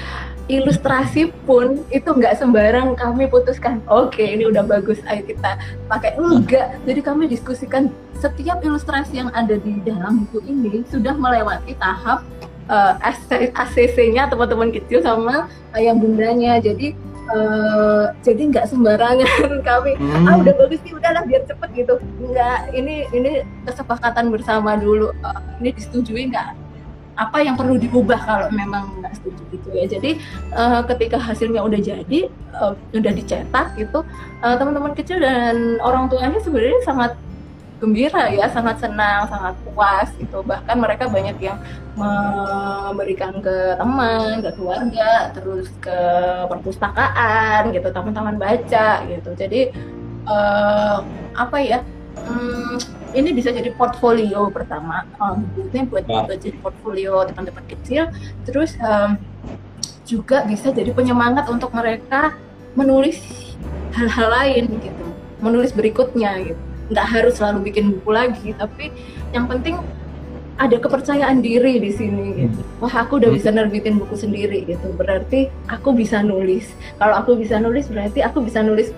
ilustrasi 0.50 1.30
pun 1.45 1.86
itu 1.93 2.10
nggak 2.10 2.41
sembarang 2.41 2.97
kami 2.97 3.30
putuskan. 3.30 3.86
Oke 3.86 4.26
okay, 4.26 4.28
ini 4.34 4.50
udah 4.50 4.66
bagus 4.66 4.97
ayo 5.06 5.22
kita 5.22 5.62
pakai. 5.86 6.18
Enggak 6.18 6.82
jadi 6.84 7.02
kami 7.06 7.30
diskusikan 7.30 7.93
setiap 8.18 8.60
ilustrasi 8.66 9.22
yang 9.22 9.30
ada 9.38 9.56
di 9.56 9.78
dalam 9.86 10.26
buku 10.28 10.43
ini 10.50 10.82
sudah 10.89 11.14
melewati 11.14 11.78
tahap 11.78 12.26
uh, 12.68 12.97
eh, 13.06 13.54
ACC-nya 13.54 14.28
teman-teman 14.28 14.74
kecil 14.74 15.06
sama 15.06 15.45
ayah 15.78 15.93
bundanya. 15.93 16.58
Jadi 16.58 16.97
uh, 17.30 18.10
jadi 18.26 18.50
nggak 18.50 18.66
sembarangan 18.74 19.54
kami. 19.70 20.02
Hmm. 20.02 20.28
ah 20.28 20.36
udah 20.41 20.54
bagus 20.66 20.82
sih 20.82 20.97
udahlah 20.97 21.30
biar 21.30 21.45
cepet 21.45 21.70
gitu. 21.78 22.02
Nggak 22.26 22.74
ini 22.74 23.06
ini 23.14 23.45
kesepakatan 23.70 24.34
bersama 24.34 24.74
dulu. 24.82 25.14
Uh, 25.22 25.39
ini 25.62 25.78
disetujui 25.78 26.34
nggak 26.34 26.69
apa 27.20 27.44
yang 27.44 27.60
perlu 27.60 27.76
diubah 27.76 28.20
kalau 28.24 28.48
memang 28.56 29.04
nggak 29.04 29.14
setuju 29.20 29.44
gitu 29.52 29.70
ya 29.76 29.86
jadi 29.92 30.12
uh, 30.56 30.82
ketika 30.88 31.20
hasilnya 31.20 31.60
udah 31.60 31.80
jadi 31.84 32.20
uh, 32.56 32.74
udah 32.96 33.12
dicetak 33.12 33.76
gitu 33.76 34.08
uh, 34.40 34.56
teman-teman 34.56 34.96
kecil 34.96 35.20
dan 35.20 35.76
orang 35.84 36.08
tuanya 36.08 36.40
sebenarnya 36.40 36.80
sangat 36.88 37.12
gembira 37.80 38.28
ya, 38.30 38.52
sangat 38.52 38.84
senang, 38.84 39.26
sangat 39.32 39.56
puas 39.64 40.12
gitu. 40.20 40.44
Bahkan 40.44 40.78
mereka 40.78 41.08
banyak 41.08 41.40
yang 41.40 41.58
memberikan 41.96 43.40
ke 43.40 43.80
teman, 43.80 44.44
ke 44.44 44.52
keluarga, 44.54 45.32
terus 45.32 45.72
ke 45.80 46.00
perpustakaan 46.52 47.72
gitu, 47.72 47.88
teman-teman 47.90 48.36
baca 48.36 48.90
gitu. 49.08 49.30
Jadi 49.34 49.72
uh, 50.28 51.02
apa 51.34 51.58
ya? 51.64 51.80
Hmm, 52.20 52.76
ini 53.14 53.30
bisa 53.34 53.49
jadi 53.49 53.74
portfolio 53.74 54.49
pertama, 54.53 55.05
um, 55.18 55.45
ini 55.74 55.86
buat, 55.89 56.05
buat 56.05 56.39
jadi 56.39 56.57
portfolio 56.62 57.26
teman-teman 57.26 57.66
kecil. 57.66 58.10
Terus 58.45 58.78
um, 58.82 59.18
juga 60.05 60.45
bisa 60.45 60.74
jadi 60.74 60.89
penyemangat 60.93 61.49
untuk 61.49 61.74
mereka 61.74 62.38
menulis 62.78 63.18
hal-hal 63.97 64.30
lain 64.30 64.66
gitu, 64.80 65.05
menulis 65.41 65.74
berikutnya 65.74 66.38
gitu 66.45 66.70
nggak 66.89 67.05
harus 67.05 67.38
selalu 67.38 67.70
bikin 67.70 67.93
buku 67.93 68.10
lagi 68.10 68.49
tapi 68.57 68.89
yang 69.30 69.45
penting 69.45 69.78
ada 70.60 70.76
kepercayaan 70.76 71.39
diri 71.39 71.80
di 71.80 71.88
sini 71.88 72.26
gitu. 72.36 72.60
Hmm. 72.60 72.84
Wah, 72.84 73.07
aku 73.07 73.24
udah 73.24 73.32
hmm. 73.32 73.39
bisa 73.39 73.47
nerbitin 73.47 73.95
buku 73.95 74.20
sendiri 74.20 74.68
gitu. 74.68 74.91
Berarti 74.91 75.47
aku 75.72 75.95
bisa 75.95 76.20
nulis. 76.20 76.68
Kalau 76.99 77.16
aku 77.16 77.39
bisa 77.39 77.64
nulis 77.64 77.88
berarti 77.88 78.20
aku 78.20 78.43
bisa 78.43 78.60
nulis 78.60 78.91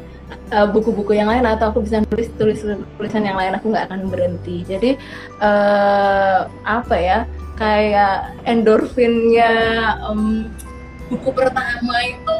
uh, 0.51 0.67
buku-buku 0.69 1.17
yang 1.17 1.29
lain 1.31 1.45
atau 1.47 1.71
aku 1.71 1.85
bisa 1.85 2.03
nulis 2.07 2.27
tulis 2.35 2.59
tulisan 2.97 3.23
yang 3.23 3.37
lain 3.39 3.55
aku 3.55 3.71
nggak 3.71 3.87
akan 3.91 4.11
berhenti. 4.11 4.63
Jadi 4.67 4.99
uh, 5.39 6.47
apa 6.65 6.95
ya? 6.97 7.19
Kayak 7.61 8.41
endorfinnya 8.49 9.53
um, 10.07 10.49
buku 11.11 11.29
pertama 11.29 11.95
itu 12.07 12.35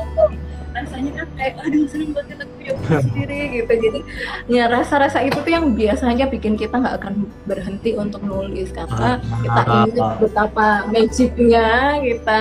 rasanya 0.72 1.12
kan 1.22 1.28
kayak 1.36 1.54
aduh 1.62 1.86
seneng 1.92 2.12
banget 2.16 2.48
sendiri 2.88 3.62
gitu 3.62 3.74
jadi 3.74 4.00
ya 4.48 4.64
rasa-rasa 4.70 5.24
itu 5.26 5.38
tuh 5.42 5.52
yang 5.52 5.74
biasanya 5.74 6.30
bikin 6.30 6.56
kita 6.56 6.78
nggak 6.78 7.02
akan 7.02 7.14
berhenti 7.50 7.98
untuk 7.98 8.22
nulis 8.22 8.70
karena 8.72 9.18
kita 9.42 9.62
ingat 9.66 10.10
betapa 10.22 10.68
magicnya 10.90 11.98
kita 12.00 12.40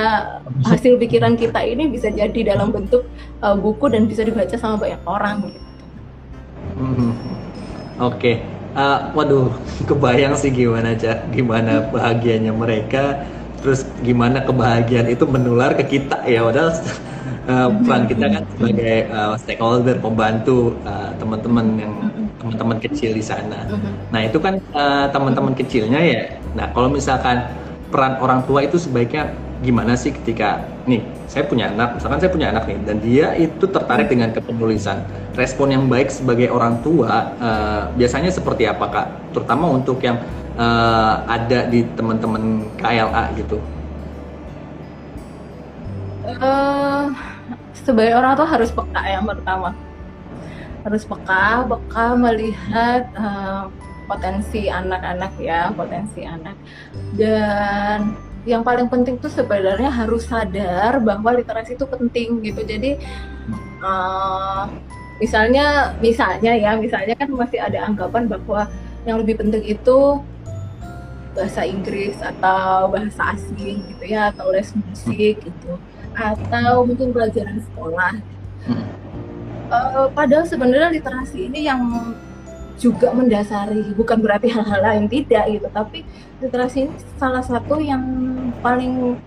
hasil 0.66 1.00
pikiran 1.00 1.34
kita 1.34 1.60
ini 1.64 1.88
bisa 1.88 2.12
jadi 2.12 2.54
dalam 2.54 2.70
bentuk 2.74 3.08
uh, 3.40 3.56
buku 3.56 3.88
dan 3.88 4.04
bisa 4.06 4.22
dibaca 4.24 4.54
sama 4.56 4.76
banyak 4.76 5.02
orang 5.08 5.36
gitu. 5.48 5.60
Hmm. 6.80 7.12
Oke, 8.00 8.16
okay. 8.16 8.34
uh, 8.72 9.12
waduh, 9.12 9.52
kebayang 9.88 10.32
sih 10.32 10.48
gimana 10.48 10.96
cak, 10.96 11.28
gimana 11.36 11.84
bahagianya 11.92 12.48
mereka, 12.48 13.28
terus 13.60 13.84
gimana 14.00 14.40
kebahagiaan 14.40 15.12
itu 15.12 15.28
menular 15.28 15.76
ke 15.76 15.84
kita 15.84 16.24
ya, 16.24 16.40
padahal 16.40 16.72
uh, 17.50 17.68
peran 17.82 18.06
kita 18.06 18.26
kan 18.30 18.42
sebagai 18.54 18.96
uh, 19.10 19.34
stakeholder 19.34 19.96
pembantu 19.98 20.78
uh, 20.86 21.10
teman-teman 21.18 21.66
yang 21.76 21.92
teman-teman 22.40 22.78
kecil 22.80 23.10
di 23.12 23.24
sana. 23.24 23.68
Nah 24.14 24.20
itu 24.24 24.38
kan 24.40 24.62
uh, 24.72 25.10
teman-teman 25.10 25.52
kecilnya 25.52 26.00
ya. 26.00 26.22
Nah 26.54 26.70
kalau 26.72 26.88
misalkan 26.88 27.50
peran 27.90 28.16
orang 28.22 28.46
tua 28.46 28.64
itu 28.64 28.78
sebaiknya 28.78 29.34
gimana 29.60 29.92
sih 29.92 30.08
ketika 30.08 30.64
nih 30.88 31.04
saya 31.28 31.44
punya 31.44 31.68
anak, 31.68 32.00
misalkan 32.00 32.16
saya 32.16 32.32
punya 32.32 32.48
anak 32.48 32.64
nih 32.64 32.78
dan 32.88 32.96
dia 33.04 33.26
itu 33.36 33.68
tertarik 33.68 34.08
dengan 34.08 34.32
kepenulisan. 34.32 35.04
Respon 35.36 35.68
yang 35.74 35.84
baik 35.84 36.08
sebagai 36.08 36.48
orang 36.48 36.80
tua 36.80 37.36
uh, 37.36 37.82
biasanya 37.92 38.32
seperti 38.32 38.64
apa 38.64 38.86
kak? 38.88 39.06
Terutama 39.36 39.68
untuk 39.68 40.00
yang 40.00 40.16
uh, 40.56 41.20
ada 41.28 41.68
di 41.68 41.84
teman-teman 41.92 42.64
KLA 42.80 43.36
gitu. 43.36 43.60
Uh, 46.40 47.12
sebagai 47.90 48.14
orang 48.14 48.32
tua 48.38 48.48
harus 48.48 48.70
peka 48.70 49.02
yang 49.02 49.24
pertama. 49.26 49.70
Harus 50.86 51.02
peka 51.04 51.66
peka 51.66 52.06
melihat 52.16 53.02
uh, 53.18 53.66
potensi 54.06 54.70
anak-anak 54.70 55.32
ya 55.42 55.74
potensi 55.74 56.22
anak. 56.22 56.56
Dan 57.18 58.14
yang 58.48 58.64
paling 58.64 58.88
penting 58.88 59.20
tuh 59.20 59.28
sebenarnya 59.28 59.92
harus 59.92 60.24
sadar 60.24 61.02
bahwa 61.02 61.34
literasi 61.34 61.74
itu 61.74 61.84
penting 61.84 62.40
gitu. 62.46 62.62
Jadi 62.64 62.96
uh, 63.82 64.70
misalnya 65.20 65.92
misalnya 66.00 66.56
ya 66.56 66.78
misalnya 66.80 67.14
kan 67.18 67.28
masih 67.28 67.60
ada 67.60 67.84
anggapan 67.84 68.24
bahwa 68.30 68.70
yang 69.04 69.20
lebih 69.20 69.36
penting 69.36 69.64
itu 69.68 70.20
bahasa 71.36 71.62
Inggris 71.62 72.18
atau 72.18 72.90
bahasa 72.90 73.36
asing 73.36 73.84
gitu 73.86 74.04
ya 74.10 74.34
atau 74.34 74.50
les 74.50 74.66
musik 74.74 75.38
gitu 75.40 75.72
atau 76.14 76.84
mungkin 76.86 77.14
pelajaran 77.14 77.62
sekolah. 77.70 78.12
Hmm. 78.66 78.84
Uh, 79.70 80.06
padahal 80.10 80.44
sebenarnya 80.44 80.90
literasi 80.90 81.46
ini 81.46 81.70
yang 81.70 81.82
juga 82.80 83.12
mendasari, 83.12 83.92
bukan 83.92 84.18
berarti 84.18 84.48
hal-hal 84.50 84.80
lain 84.80 85.04
tidak 85.06 85.44
gitu, 85.52 85.68
tapi 85.70 86.02
literasi 86.40 86.88
ini 86.88 86.94
salah 87.20 87.44
satu 87.44 87.76
yang 87.76 88.02
paling 88.64 89.20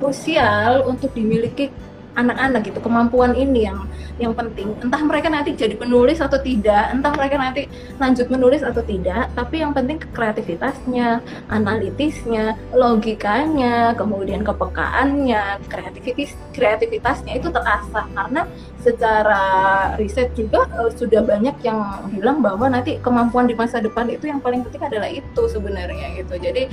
krusial 0.00 0.88
untuk 0.88 1.12
dimiliki 1.12 1.68
anak-anak 2.16 2.64
gitu 2.64 2.80
kemampuan 2.80 3.36
ini 3.36 3.68
yang 3.68 3.84
yang 4.16 4.32
penting. 4.32 4.72
Entah 4.80 5.04
mereka 5.04 5.28
nanti 5.28 5.52
jadi 5.52 5.76
penulis 5.76 6.24
atau 6.24 6.40
tidak 6.40 6.88
entah 6.88 7.12
mereka 7.12 7.36
nanti 7.36 7.68
lanjut 8.00 8.26
menulis 8.32 8.64
atau 8.64 8.80
tidak 8.80 9.28
tapi 9.36 9.60
yang 9.60 9.76
penting 9.76 10.00
kreativitasnya 10.00 11.20
analitisnya 11.52 12.56
logikanya 12.72 13.92
kemudian 13.92 14.40
kepekaannya 14.40 15.60
kreativitas 15.68 16.32
kreativitasnya 16.56 17.36
itu 17.36 17.52
terasa. 17.52 18.08
Karena 18.08 18.48
secara 18.80 19.42
riset 20.00 20.32
juga 20.32 20.64
uh, 20.80 20.88
sudah 20.88 21.20
banyak 21.20 21.60
yang 21.60 22.08
bilang 22.16 22.40
bahwa 22.40 22.72
nanti 22.72 22.96
kemampuan 23.04 23.44
di 23.44 23.52
masa 23.52 23.82
depan 23.84 24.08
itu 24.08 24.30
yang 24.30 24.40
paling 24.40 24.64
penting 24.64 24.80
adalah 24.80 25.10
itu 25.12 25.42
sebenarnya 25.52 26.16
gitu. 26.16 26.40
Jadi 26.40 26.72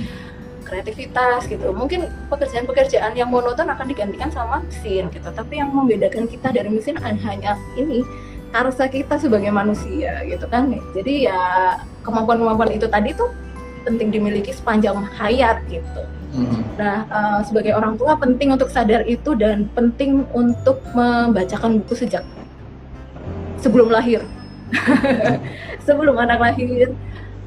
kreativitas 0.64 1.46
gitu. 1.46 1.70
Mungkin 1.70 2.08
pekerjaan-pekerjaan 2.32 3.14
yang 3.14 3.28
monoton 3.28 3.68
akan 3.68 3.86
digantikan 3.86 4.32
sama 4.32 4.64
mesin 4.64 5.12
gitu. 5.12 5.28
Tapi 5.30 5.60
yang 5.60 5.70
membedakan 5.70 6.26
kita 6.26 6.50
dari 6.50 6.72
mesin 6.72 6.96
hanya 6.98 7.54
ini 7.76 8.02
karsa 8.50 8.86
kita 8.88 9.20
sebagai 9.20 9.52
manusia 9.52 10.24
gitu 10.24 10.48
kan. 10.48 10.72
Jadi 10.96 11.28
ya 11.28 11.76
kemampuan-kemampuan 12.02 12.74
itu 12.74 12.88
tadi 12.88 13.12
tuh 13.12 13.30
penting 13.84 14.08
dimiliki 14.08 14.50
sepanjang 14.50 14.96
hayat 15.20 15.60
gitu. 15.68 16.02
Mhm. 16.34 16.74
nah 16.74 17.06
eh, 17.06 17.40
sebagai 17.46 17.78
orang 17.78 17.94
tua 17.94 18.18
penting 18.18 18.50
untuk 18.50 18.66
sadar 18.66 19.06
itu 19.06 19.38
dan 19.38 19.70
penting 19.70 20.26
untuk 20.34 20.82
membacakan 20.90 21.78
buku 21.78 21.94
sejak 21.94 22.26
sebelum 23.62 23.88
lahir. 23.88 24.26
Sebelum 25.86 26.16
anak 26.18 26.40
lahir 26.40 26.90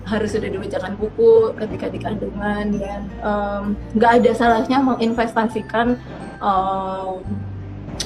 harus 0.08 0.32
sudah 0.32 0.47
dibacakan 0.47 0.95
buku 0.95 1.51
ketika 1.60 1.86
di 1.91 1.99
kandungan 1.99 2.80
em, 3.22 3.64
nggak 3.93 4.12
ada 4.24 4.32
salahnya 4.32 4.80
menginvestasikan 4.80 5.99
em, 6.39 7.16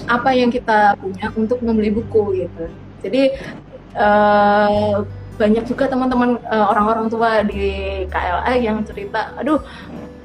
apa 0.07 0.29
yang 0.33 0.49
kita 0.49 0.97
punya 0.97 1.29
untuk 1.37 1.61
membeli 1.61 1.93
buku 1.93 2.47
gitu. 2.47 2.65
Jadi 3.05 3.23
eh, 3.95 4.95
banyak 5.37 5.63
juga 5.65 5.89
teman-teman 5.89 6.37
eh, 6.41 6.65
orang-orang 6.65 7.05
tua 7.11 7.45
di 7.45 8.03
KLA 8.09 8.53
yang 8.61 8.81
cerita, 8.85 9.35
aduh 9.37 9.61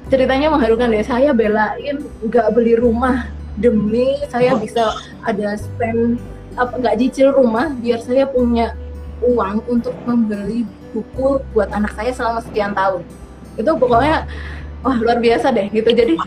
ceritanya 0.07 0.49
mengharukan 0.49 0.89
deh. 0.89 1.03
Saya 1.03 1.35
belain 1.35 2.01
nggak 2.23 2.47
beli 2.55 2.79
rumah 2.79 3.27
demi 3.57 4.21
saya 4.29 4.53
bisa 4.53 4.93
ada 5.25 5.57
spend 5.57 6.21
apa 6.57 6.77
nggak 6.77 6.97
cicil 7.01 7.33
rumah 7.33 7.73
biar 7.81 8.01
saya 8.01 8.29
punya 8.29 8.77
uang 9.21 9.65
untuk 9.65 9.97
membeli 10.05 10.61
buku 10.97 11.45
buat 11.53 11.69
anak 11.69 11.93
saya 11.93 12.09
selama 12.09 12.41
sekian 12.41 12.73
tahun. 12.73 13.05
Itu 13.53 13.77
pokoknya 13.77 14.25
wah 14.81 14.97
luar 14.97 15.21
biasa 15.21 15.53
deh 15.53 15.69
gitu. 15.69 15.93
Jadi 15.93 16.17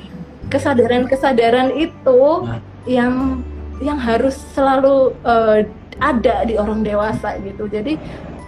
kesadaran-kesadaran 0.50 1.74
itu 1.74 2.22
Nah. 2.46 2.62
yang 2.86 3.42
yang 3.82 3.98
harus 3.98 4.38
selalu 4.54 5.14
eh, 5.26 5.66
ada 5.98 6.46
di 6.46 6.54
orang 6.54 6.86
dewasa 6.86 7.34
gitu. 7.42 7.66
Jadi 7.66 7.98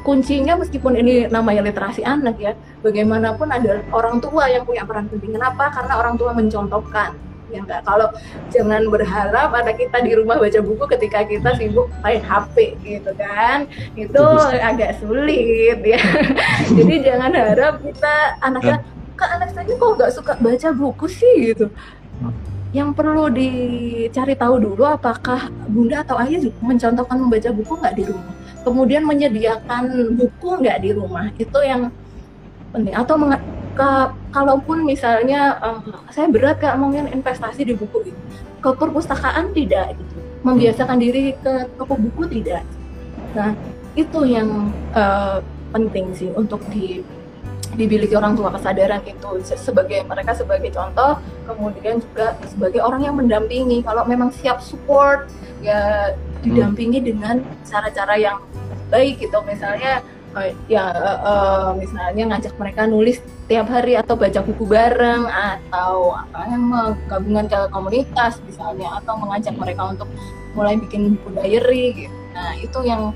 kuncinya 0.02 0.58
meskipun 0.58 0.98
ini 0.98 1.30
namanya 1.30 1.62
literasi 1.62 2.02
anak 2.02 2.38
ya, 2.38 2.52
bagaimanapun 2.82 3.50
ada 3.50 3.82
orang 3.94 4.18
tua 4.18 4.50
yang 4.50 4.66
punya 4.66 4.82
peran 4.82 5.06
penting. 5.10 5.34
Kenapa? 5.36 5.70
Karena 5.70 5.98
orang 5.98 6.14
tua 6.18 6.34
mencontohkan. 6.34 7.14
Ya 7.52 7.60
enggak, 7.60 7.84
kalau 7.84 8.08
jangan 8.48 8.88
berharap 8.88 9.52
anak 9.52 9.76
kita 9.76 10.00
di 10.00 10.16
rumah 10.16 10.40
baca 10.40 10.60
buku 10.64 10.84
ketika 10.96 11.20
kita 11.28 11.52
sibuk 11.60 11.92
main 12.00 12.24
HP 12.24 12.80
gitu 12.80 13.12
kan. 13.20 13.68
Itu 13.92 14.24
agak 14.40 14.96
sulit 15.04 15.84
ya. 15.84 16.00
Jadi 16.80 16.94
jangan 17.04 17.36
harap 17.36 17.84
kita 17.84 18.40
anaknya 18.40 18.80
kak 19.20 19.30
anak 19.36 19.48
saya 19.52 19.68
kok 19.76 19.90
nggak 20.00 20.12
suka 20.16 20.32
baca 20.40 20.68
buku 20.72 21.06
sih? 21.12 21.34
Gitu. 21.52 21.68
Yang 22.72 22.90
perlu 22.96 23.28
dicari 23.28 24.32
tahu 24.32 24.56
dulu 24.56 24.88
apakah 24.88 25.52
bunda 25.68 26.00
atau 26.00 26.16
ayah 26.24 26.40
juga 26.40 26.56
mencontohkan 26.64 27.16
membaca 27.20 27.50
buku 27.52 27.72
nggak 27.76 27.94
di 28.00 28.04
rumah. 28.08 28.34
Kemudian 28.64 29.02
menyediakan 29.04 30.16
buku 30.16 30.48
nggak 30.56 30.78
di 30.80 30.90
rumah 30.96 31.28
itu 31.36 31.58
yang 31.60 31.92
penting. 32.72 32.96
Atau 32.96 33.20
ke- 33.72 34.12
kalaupun 34.32 34.84
misalnya 34.84 35.58
eh, 35.60 35.80
saya 36.12 36.28
berat 36.28 36.60
kak 36.60 36.76
ngomongin 36.76 37.08
investasi 37.12 37.64
di 37.66 37.74
buku 37.76 38.12
ini. 38.12 38.20
Ke 38.62 38.70
perpustakaan 38.76 39.50
tidak 39.56 39.98
gitu. 39.98 40.14
Membiasakan 40.42 40.98
diri 40.98 41.34
ke 41.38 41.66
toko 41.78 41.94
buku 41.98 42.28
tidak. 42.40 42.62
Nah 43.34 43.56
itu 43.96 44.20
yang 44.24 44.70
eh, 44.94 45.38
penting 45.72 46.12
sih 46.12 46.28
untuk 46.36 46.60
di 46.68 47.00
dimiliki 47.72 48.12
orang 48.12 48.36
tua 48.36 48.52
kesadaran 48.52 49.00
itu. 49.08 49.40
Se- 49.48 49.56
sebagai 49.56 50.04
mereka 50.04 50.36
sebagai 50.36 50.68
contoh 50.68 51.16
kemudian 51.48 52.04
juga 52.04 52.36
sebagai 52.44 52.84
orang 52.84 53.08
yang 53.08 53.16
mendampingi. 53.16 53.80
Kalau 53.80 54.04
memang 54.04 54.28
siap 54.30 54.60
support 54.60 55.32
ya 55.64 56.12
didampingi 56.42 57.00
dengan 57.00 57.40
cara-cara 57.64 58.20
yang 58.20 58.38
baik 58.92 59.24
gitu. 59.24 59.40
Misalnya 59.48 60.04
eh, 60.40 60.52
ya 60.68 60.84
eh, 60.92 61.18
eh, 61.20 61.68
misalnya 61.76 62.24
ngajak 62.34 62.54
mereka 62.56 62.82
nulis 62.88 63.20
tiap 63.48 63.68
hari 63.68 63.98
atau 63.98 64.14
baca 64.16 64.40
buku 64.40 64.64
bareng 64.64 65.28
atau 65.28 66.16
apa 66.16 66.40
yang 66.48 66.64
gabungan 67.08 67.46
ke 67.48 67.60
komunitas 67.68 68.40
misalnya 68.48 68.88
atau 69.02 69.14
mengajak 69.20 69.54
mereka 69.56 69.92
untuk 69.92 70.08
mulai 70.56 70.76
bikin 70.80 71.16
buku 71.20 71.28
diary 71.36 71.84
gitu. 72.06 72.16
Nah 72.32 72.52
itu 72.56 72.78
yang 72.84 73.12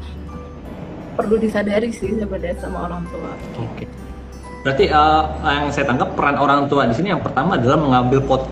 perlu 1.16 1.40
disadari 1.40 1.88
sih 1.88 2.12
sebenarnya 2.12 2.60
sama 2.60 2.84
orang 2.90 3.02
tua. 3.08 3.32
Oke. 3.64 3.88
Berarti 4.60 4.84
eh, 4.92 5.24
yang 5.40 5.72
saya 5.72 5.84
tangkap 5.88 6.12
peran 6.12 6.36
orang 6.36 6.68
tua 6.68 6.84
di 6.84 6.94
sini 6.96 7.14
yang 7.16 7.22
pertama 7.24 7.56
adalah 7.56 7.78
mengambil 7.80 8.20
pot, 8.20 8.44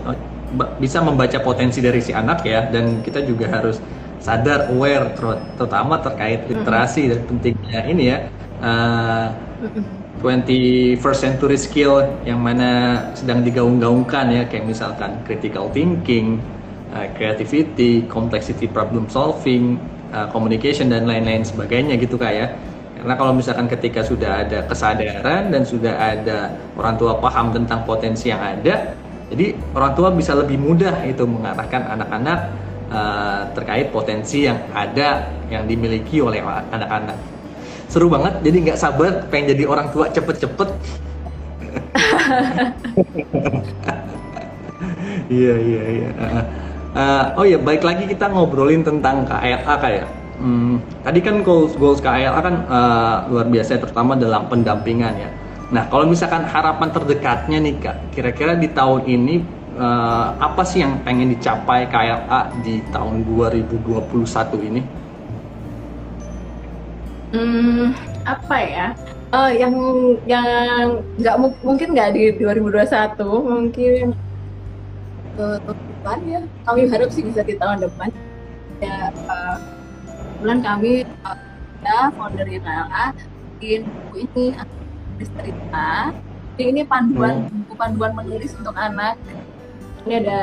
bisa 0.79 1.03
membaca 1.03 1.37
potensi 1.43 1.83
dari 1.83 1.99
si 1.99 2.15
anak 2.15 2.41
ya 2.47 2.65
dan 2.71 3.03
kita 3.03 3.21
juga 3.27 3.51
harus 3.51 3.77
sadar 4.23 4.71
aware 4.71 5.11
ter- 5.13 5.41
terutama 5.59 5.99
terkait 5.99 6.47
literasi 6.47 7.11
dan 7.11 7.19
pentingnya 7.27 7.79
ini 7.85 8.03
ya 8.09 8.17
eh, 8.65 9.27
21st 10.25 11.19
century 11.21 11.53
skill 11.59 12.01
yang 12.25 12.41
mana 12.41 12.97
sedang 13.13 13.45
digaung-gaungkan 13.45 14.31
ya 14.31 14.43
kayak 14.49 14.65
misalkan 14.65 15.21
critical 15.27 15.69
thinking, 15.69 16.41
uh, 16.95 17.05
creativity, 17.13 18.07
complexity 18.07 18.65
problem 18.65 19.05
solving, 19.11 19.77
uh, 20.15 20.25
communication 20.31 20.89
dan 20.89 21.05
lain-lain 21.05 21.43
sebagainya 21.43 21.99
gitu 21.99 22.15
kak 22.15 22.33
ya. 22.33 22.47
Karena 22.95 23.13
kalau 23.19 23.37
misalkan 23.37 23.69
ketika 23.69 24.01
sudah 24.01 24.47
ada 24.47 24.65
kesadaran 24.65 25.53
dan 25.53 25.61
sudah 25.61 25.93
ada 25.93 26.57
orang 26.73 26.95
tua 26.97 27.19
paham 27.21 27.53
tentang 27.53 27.85
potensi 27.85 28.33
yang 28.33 28.41
ada, 28.41 28.97
jadi 29.29 29.53
orang 29.77 29.93
tua 29.93 30.09
bisa 30.09 30.33
lebih 30.33 30.57
mudah 30.57 31.05
itu 31.05 31.21
mengarahkan 31.27 31.85
anak-anak 31.85 32.39
uh, 32.89 33.45
terkait 33.53 33.93
potensi 33.93 34.49
yang 34.49 34.57
ada 34.73 35.27
yang 35.53 35.69
dimiliki 35.69 36.17
oleh 36.23 36.41
anak-anak 36.71 37.34
seru 37.89 38.07
banget 38.09 38.41
jadi 38.43 38.57
nggak 38.71 38.79
sabar 38.79 39.25
pengen 39.29 39.55
jadi 39.55 39.63
orang 39.69 39.87
tua 39.93 40.09
cepet-cepet. 40.09 40.69
Iya 45.25 45.55
iya 45.57 45.83
iya. 45.89 46.09
Uh, 46.95 47.41
oh 47.41 47.45
ya 47.47 47.59
baik 47.59 47.83
lagi 47.83 48.07
kita 48.07 48.31
ngobrolin 48.31 48.85
tentang 48.85 49.27
KLA 49.27 49.73
kayak 49.83 50.07
hmm, 50.39 50.79
tadi 51.03 51.19
kan 51.19 51.43
goals 51.43 51.75
goals 51.75 51.99
KLA 51.99 52.39
kan 52.39 52.55
uh, 52.71 53.27
luar 53.27 53.51
biasa 53.51 53.81
terutama 53.81 54.15
dalam 54.15 54.47
pendampingan 54.47 55.13
ya. 55.17 55.29
Nah 55.73 55.89
kalau 55.91 56.07
misalkan 56.07 56.45
harapan 56.45 56.89
terdekatnya 56.93 57.57
nih 57.59 57.75
kak 57.81 57.97
kira-kira 58.15 58.55
di 58.55 58.69
tahun 58.71 59.01
ini 59.11 59.35
uh, 59.75 60.39
apa 60.39 60.63
sih 60.63 60.85
yang 60.85 61.01
pengen 61.03 61.35
dicapai 61.35 61.89
KLA 61.91 62.63
di 62.63 62.79
tahun 62.93 63.27
2021 63.27 64.69
ini 64.71 64.81
Hmm, 67.33 67.91
apa 68.23 68.57
ya? 68.61 68.87
Eh, 69.33 69.51
yang 69.59 69.73
yang 70.29 70.47
nggak 71.19 71.35
mu- 71.41 71.59
mungkin 71.65 71.91
nggak 71.97 72.09
di 72.15 72.23
2021, 72.39 73.25
mungkin 73.43 74.13
ke 75.35 75.45
tahun 75.65 75.79
depan 75.91 76.17
ya. 76.23 76.39
Kami 76.63 76.81
harap 76.87 77.09
sih 77.11 77.23
bisa 77.25 77.41
di 77.43 77.55
tahun 77.59 77.83
depan. 77.83 78.07
Ya, 78.79 79.11
eh, 79.11 79.55
bulan 80.39 80.59
kami 80.63 81.03
eh, 81.03 81.37
ya 81.83 82.11
founder 82.15 82.47
KLA 82.47 83.05
bikin 83.59 83.81
buku 83.89 84.15
ini 84.29 84.45
cerita. 85.35 85.89
Jadi 86.55 86.63
ini 86.71 86.81
panduan 86.87 87.51
buku 87.51 87.73
panduan 87.75 88.11
menulis 88.15 88.55
untuk 88.55 88.75
anak. 88.77 89.19
Ini 90.05 90.21
ada 90.23 90.41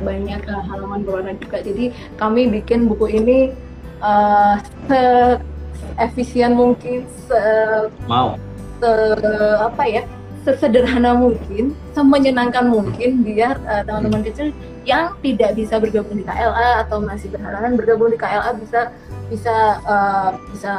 banyak 0.00 0.40
eh, 0.46 0.62
halaman 0.70 1.04
berwarna 1.04 1.34
juga. 1.36 1.60
Jadi 1.60 1.92
kami 2.16 2.48
bikin 2.48 2.88
buku 2.88 3.10
ini 3.10 3.38
eh, 4.00 4.54
se 4.88 5.00
efisien 5.98 6.56
mungkin 6.56 7.04
se, 7.28 7.40
mau. 8.08 8.36
se- 8.80 9.58
apa 9.60 9.84
ya 9.86 10.02
sesederhana 10.40 11.12
mungkin 11.12 11.76
semenyenangkan 11.92 12.72
mungkin 12.72 13.20
biar 13.20 13.60
eh, 13.60 13.82
teman-teman 13.84 14.24
kecil 14.24 14.56
yang 14.88 15.12
tidak 15.20 15.52
bisa 15.52 15.76
bergabung 15.76 16.16
di 16.16 16.24
KLA 16.24 16.88
atau 16.88 17.04
masih 17.04 17.28
berhalangan 17.28 17.76
bergabung 17.76 18.08
di 18.08 18.16
KLA 18.16 18.56
bisa 18.56 18.88
bisa 19.28 19.56
eh, 19.84 20.30
bisa 20.50 20.72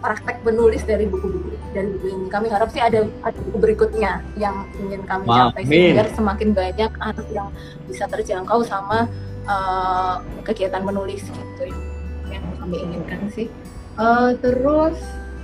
praktek 0.00 0.42
menulis 0.42 0.82
dari 0.82 1.06
buku-buku 1.06 1.54
dari 1.76 1.92
buku 1.94 2.06
ini. 2.08 2.26
Kami 2.32 2.48
harap 2.48 2.72
sih 2.72 2.80
ada 2.80 3.04
ada 3.22 3.38
buku 3.52 3.56
berikutnya 3.60 4.24
yang 4.40 4.64
ingin 4.80 5.04
kami 5.04 5.28
capai 5.52 5.62
biar 5.94 6.08
semakin 6.16 6.48
banyak 6.56 6.90
anak 6.98 7.26
yang 7.30 7.48
bisa 7.84 8.08
terjangkau 8.08 8.64
sama 8.64 9.04
eh, 9.44 10.14
kegiatan 10.48 10.80
menulis 10.80 11.20
gitu 11.28 11.68
yang 12.32 12.42
kami 12.56 12.80
inginkan 12.80 13.28
sih 13.28 13.46
Eh, 13.98 14.30
terus 14.40 14.96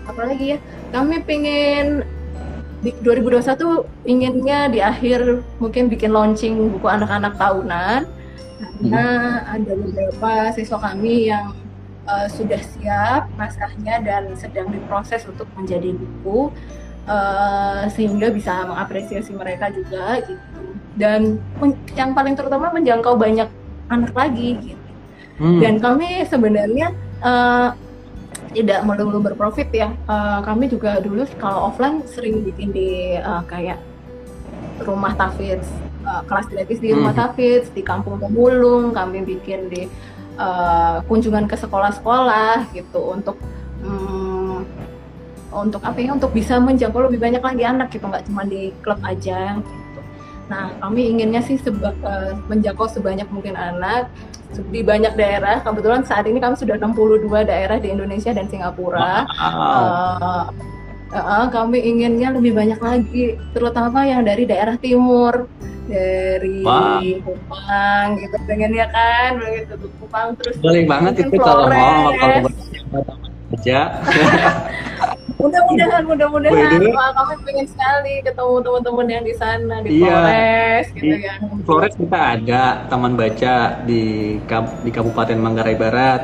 apa 0.08 0.20
lagi 0.24 0.56
ya? 0.56 0.58
Kami 0.88 1.20
pengen 1.24 2.04
di 2.78 2.94
2021 3.02 3.84
inginnya 4.06 4.70
di 4.70 4.78
akhir 4.78 5.42
mungkin 5.58 5.90
bikin 5.90 6.14
launching 6.14 6.72
buku 6.72 6.88
anak-anak 6.88 7.36
tahunan. 7.36 8.08
Karena 8.58 9.06
ada 9.44 9.72
beberapa 9.74 10.50
siswa 10.56 10.78
kami 10.80 11.28
yang 11.28 11.52
eh, 12.08 12.28
sudah 12.32 12.60
siap 12.62 13.28
naskahnya 13.36 14.00
dan 14.00 14.32
sedang 14.32 14.72
diproses 14.72 15.28
untuk 15.28 15.46
menjadi 15.54 15.92
buku 15.92 16.48
eh, 17.04 17.84
sehingga 17.92 18.32
bisa 18.32 18.64
mengapresiasi 18.64 19.36
mereka 19.36 19.68
juga 19.68 20.24
gitu. 20.24 20.60
Dan 20.98 21.38
yang 21.94 22.16
paling 22.16 22.34
terutama 22.34 22.72
menjangkau 22.72 23.14
banyak 23.14 23.46
anak 23.92 24.12
lagi 24.16 24.56
gitu. 24.60 24.88
Hmm. 25.38 25.62
dan 25.62 25.78
kami 25.78 26.26
sebenarnya 26.26 26.90
eh, 27.22 27.70
tidak 28.52 28.80
melulu 28.84 29.20
berprofit 29.20 29.68
ya. 29.72 29.92
Uh, 30.08 30.40
kami 30.44 30.68
juga 30.68 30.98
dulu 31.00 31.24
kalau 31.36 31.72
offline 31.72 32.04
sering 32.08 32.44
bikin 32.44 32.72
di 32.72 33.18
uh, 33.20 33.44
kayak 33.44 33.80
rumah 34.82 35.12
tafidz, 35.18 35.66
uh, 36.06 36.22
kelas 36.24 36.46
gratis 36.48 36.78
di 36.78 36.94
rumah 36.94 37.12
hmm. 37.12 37.20
tafidz, 37.20 37.66
di 37.74 37.82
kampung 37.82 38.16
pemulung, 38.22 38.94
kami 38.94 39.26
bikin 39.26 39.68
di 39.68 39.90
uh, 40.38 41.02
kunjungan 41.10 41.50
ke 41.50 41.58
sekolah-sekolah 41.58 42.70
gitu 42.72 43.00
untuk 43.14 43.36
um, 43.82 44.62
untuk 45.48 45.80
apa 45.80 45.98
ya 45.98 46.12
untuk 46.12 46.30
bisa 46.36 46.60
menjangkau 46.60 47.08
lebih 47.08 47.18
banyak 47.18 47.42
lagi 47.42 47.64
anak 47.64 47.88
gitu 47.90 48.04
nggak 48.04 48.24
cuma 48.28 48.44
di 48.44 48.70
klub 48.84 49.00
aja 49.02 49.58
gitu. 49.58 49.87
Nah 50.48 50.72
kami 50.80 51.12
inginnya 51.12 51.44
sih 51.44 51.60
seba, 51.60 51.92
uh, 52.04 52.32
menjangkau 52.48 52.88
sebanyak 52.88 53.28
mungkin 53.28 53.54
anak 53.54 54.08
di 54.72 54.80
banyak 54.80 55.12
daerah. 55.14 55.60
Kebetulan 55.60 56.02
saat 56.08 56.24
ini 56.24 56.40
kami 56.40 56.56
sudah 56.56 56.80
62 56.80 57.44
daerah 57.44 57.76
di 57.76 57.92
Indonesia 57.92 58.32
dan 58.32 58.48
Singapura. 58.48 59.28
Wow. 59.28 60.48
Uh, 61.12 61.16
uh, 61.16 61.46
kami 61.52 61.84
inginnya 61.84 62.32
lebih 62.32 62.56
banyak 62.56 62.80
lagi, 62.80 63.36
terutama 63.52 64.08
yang 64.08 64.24
dari 64.24 64.48
daerah 64.48 64.76
timur, 64.80 65.48
dari 65.88 66.60
wow. 66.64 67.00
Kupang 67.24 68.06
gitu, 68.20 68.36
pengennya 68.44 68.86
kan, 68.92 69.40
begitu 69.40 69.88
Kupang 70.00 70.36
terus. 70.36 70.56
Boleh 70.60 70.84
banget 70.84 71.28
itu 71.28 71.36
kalau 71.40 71.68
mau 71.68 72.12
kalau 72.16 72.48
baca. 73.52 73.80
mudah-mudahan 75.38 76.02
mudah-mudahan. 76.04 76.80
Wah 76.90 77.10
kami 77.14 77.34
pengen 77.46 77.66
sekali 77.70 78.14
ketemu 78.26 78.54
teman-teman 78.60 79.06
yang 79.06 79.24
di 79.24 79.34
sana 79.38 79.74
di 79.86 79.88
iya, 80.02 80.10
Flores 80.10 80.86
gitu 80.92 81.14
di 81.14 81.24
ya 81.24 81.34
Flores 81.62 81.94
kita 81.94 82.18
ada 82.38 82.62
taman 82.90 83.14
baca 83.14 83.54
di 83.86 84.02
di 84.84 84.90
Kabupaten 84.90 85.38
Manggarai 85.38 85.78
Barat. 85.78 86.22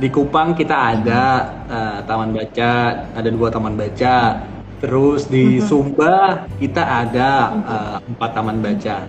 Di 0.00 0.08
Kupang 0.08 0.56
kita 0.56 0.96
ada 0.96 1.22
uh, 1.68 1.98
taman 2.08 2.34
baca 2.34 2.70
ada 3.14 3.28
dua 3.30 3.48
taman 3.54 3.78
baca. 3.78 4.42
Terus 4.80 5.28
di 5.28 5.60
mm-hmm. 5.60 5.68
Sumba 5.68 6.48
kita 6.56 6.82
ada 6.82 7.28
uh, 7.62 7.96
empat 8.02 8.30
taman 8.34 8.58
baca. 8.64 9.06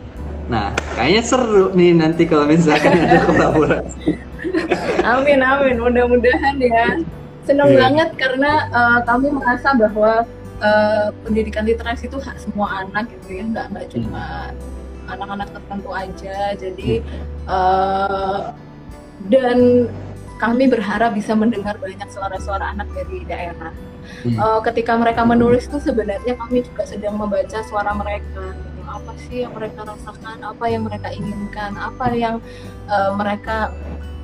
Nah 0.52 0.76
kayaknya 0.94 1.24
seru 1.24 1.72
nih 1.74 1.96
nanti 1.98 2.28
kalau 2.28 2.46
misalkan 2.46 3.08
ada 3.08 3.24
kolaborasi. 3.28 4.20
Amin 5.02 5.40
amin. 5.40 5.80
Mudah-mudahan 5.80 6.60
ya 6.60 7.00
senang 7.52 7.72
yeah. 7.76 7.82
banget 7.84 8.10
karena 8.16 8.52
uh, 8.72 9.00
kami 9.04 9.28
merasa 9.36 9.76
bahwa 9.76 10.24
uh, 10.64 11.08
pendidikan 11.28 11.68
literasi 11.68 12.08
itu 12.08 12.18
hak 12.18 12.40
semua 12.40 12.88
anak 12.88 13.12
gitu 13.12 13.36
ya 13.36 13.44
nggak 13.44 13.66
nggak 13.76 13.86
cuma 13.92 14.56
anak-anak 15.12 15.52
tertentu 15.52 15.90
aja 15.92 16.56
jadi 16.56 17.04
uh, 17.52 18.56
dan 19.28 19.92
kami 20.40 20.66
berharap 20.72 21.14
bisa 21.14 21.38
mendengar 21.38 21.78
banyak 21.78 22.10
suara-suara 22.10 22.74
anak 22.74 22.90
dari 22.98 23.22
daerah. 23.30 23.70
Hmm. 24.26 24.34
Uh, 24.34 24.60
ketika 24.66 24.98
mereka 24.98 25.22
menulis 25.22 25.70
itu 25.70 25.78
sebenarnya 25.78 26.34
kami 26.34 26.66
juga 26.66 26.90
sedang 26.90 27.14
membaca 27.14 27.62
suara 27.62 27.94
mereka. 27.94 28.50
Gitu. 28.50 28.82
Apa 28.90 29.12
sih 29.22 29.46
yang 29.46 29.54
mereka 29.54 29.86
rasakan, 29.86 30.42
apa 30.42 30.66
yang 30.66 30.90
mereka 30.90 31.14
inginkan, 31.14 31.78
apa 31.78 32.10
yang 32.18 32.42
uh, 32.90 33.14
mereka 33.14 33.70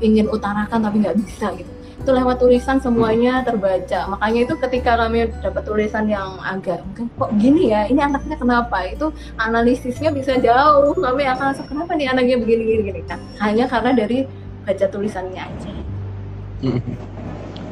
ingin 0.02 0.26
utarakan 0.34 0.90
tapi 0.90 1.06
nggak 1.06 1.18
bisa 1.22 1.54
gitu 1.54 1.77
itu 1.98 2.12
lewat 2.14 2.38
tulisan 2.40 2.78
semuanya 2.78 3.42
terbaca. 3.42 4.08
Makanya 4.16 4.40
itu 4.46 4.54
ketika 4.62 4.92
kami 4.96 5.28
dapat 5.42 5.64
tulisan 5.66 6.06
yang 6.06 6.38
agak 6.40 6.80
mungkin 6.86 7.06
kok 7.18 7.32
gini 7.42 7.74
ya? 7.74 7.90
Ini 7.90 8.00
anaknya 8.08 8.38
kenapa? 8.38 8.78
Itu 8.86 9.12
analisisnya 9.36 10.14
bisa 10.14 10.38
jauh. 10.38 10.94
Kami 10.94 11.26
akan 11.26 11.58
kenapa 11.66 11.92
nih 11.98 12.08
anaknya 12.14 12.38
begini 12.38 12.64
gini 12.64 12.82
gini? 12.94 13.02
Kan 13.10 13.20
hanya 13.42 13.66
karena 13.66 13.92
dari 13.98 14.30
baca 14.64 14.86
tulisannya 14.88 15.42
aja. 15.42 15.72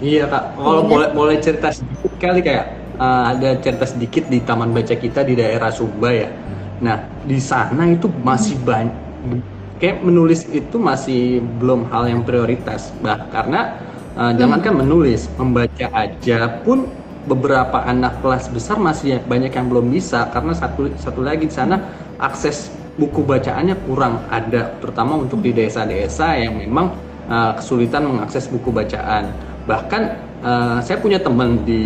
Iya 0.04 0.24
kak. 0.28 0.44
Kalau 0.60 0.82
boleh 0.84 1.10
boleh 1.16 1.38
cerita 1.40 1.72
sedikit 1.72 2.14
kali 2.20 2.40
kayak 2.44 2.66
uh, 3.00 3.32
ada 3.32 3.50
cerita 3.64 3.86
sedikit 3.88 4.24
di 4.28 4.44
taman 4.44 4.76
baca 4.76 4.96
kita 4.98 5.24
di 5.24 5.40
daerah 5.40 5.72
Sumba 5.72 6.12
ya. 6.12 6.30
Nah 6.84 7.08
di 7.24 7.40
sana 7.40 7.88
itu 7.88 8.12
masih 8.12 8.60
hmm. 8.60 8.68
banyak 8.68 8.96
kayak 9.80 10.02
menulis 10.04 10.48
itu 10.52 10.76
masih 10.80 11.44
belum 11.60 11.88
hal 11.92 12.12
yang 12.12 12.22
prioritas. 12.24 12.92
Bah 13.00 13.28
karena 13.32 13.80
uh, 14.16 14.34
jangankan 14.34 14.84
menulis 14.84 15.28
membaca 15.36 15.88
aja 15.94 16.60
pun 16.64 16.88
beberapa 17.26 17.82
anak 17.86 18.22
kelas 18.22 18.50
besar 18.54 18.78
masih 18.78 19.18
banyak 19.26 19.50
yang 19.50 19.68
belum 19.68 19.90
bisa 19.90 20.30
karena 20.30 20.54
satu 20.54 20.94
satu 20.96 21.26
lagi 21.26 21.50
di 21.50 21.56
sana 21.56 21.82
akses 22.22 22.72
buku 22.96 23.22
bacaannya 23.28 23.76
kurang. 23.86 24.24
Ada 24.32 24.80
terutama 24.80 25.20
untuk 25.20 25.44
di 25.44 25.52
desa-desa 25.52 26.40
yang 26.40 26.56
memang 26.56 26.96
uh, 27.28 27.52
kesulitan 27.60 28.08
mengakses 28.08 28.48
buku 28.48 28.72
bacaan. 28.72 29.36
Bahkan 29.68 30.02
uh, 30.46 30.78
saya 30.80 30.98
punya 31.02 31.20
teman 31.20 31.66
di 31.68 31.84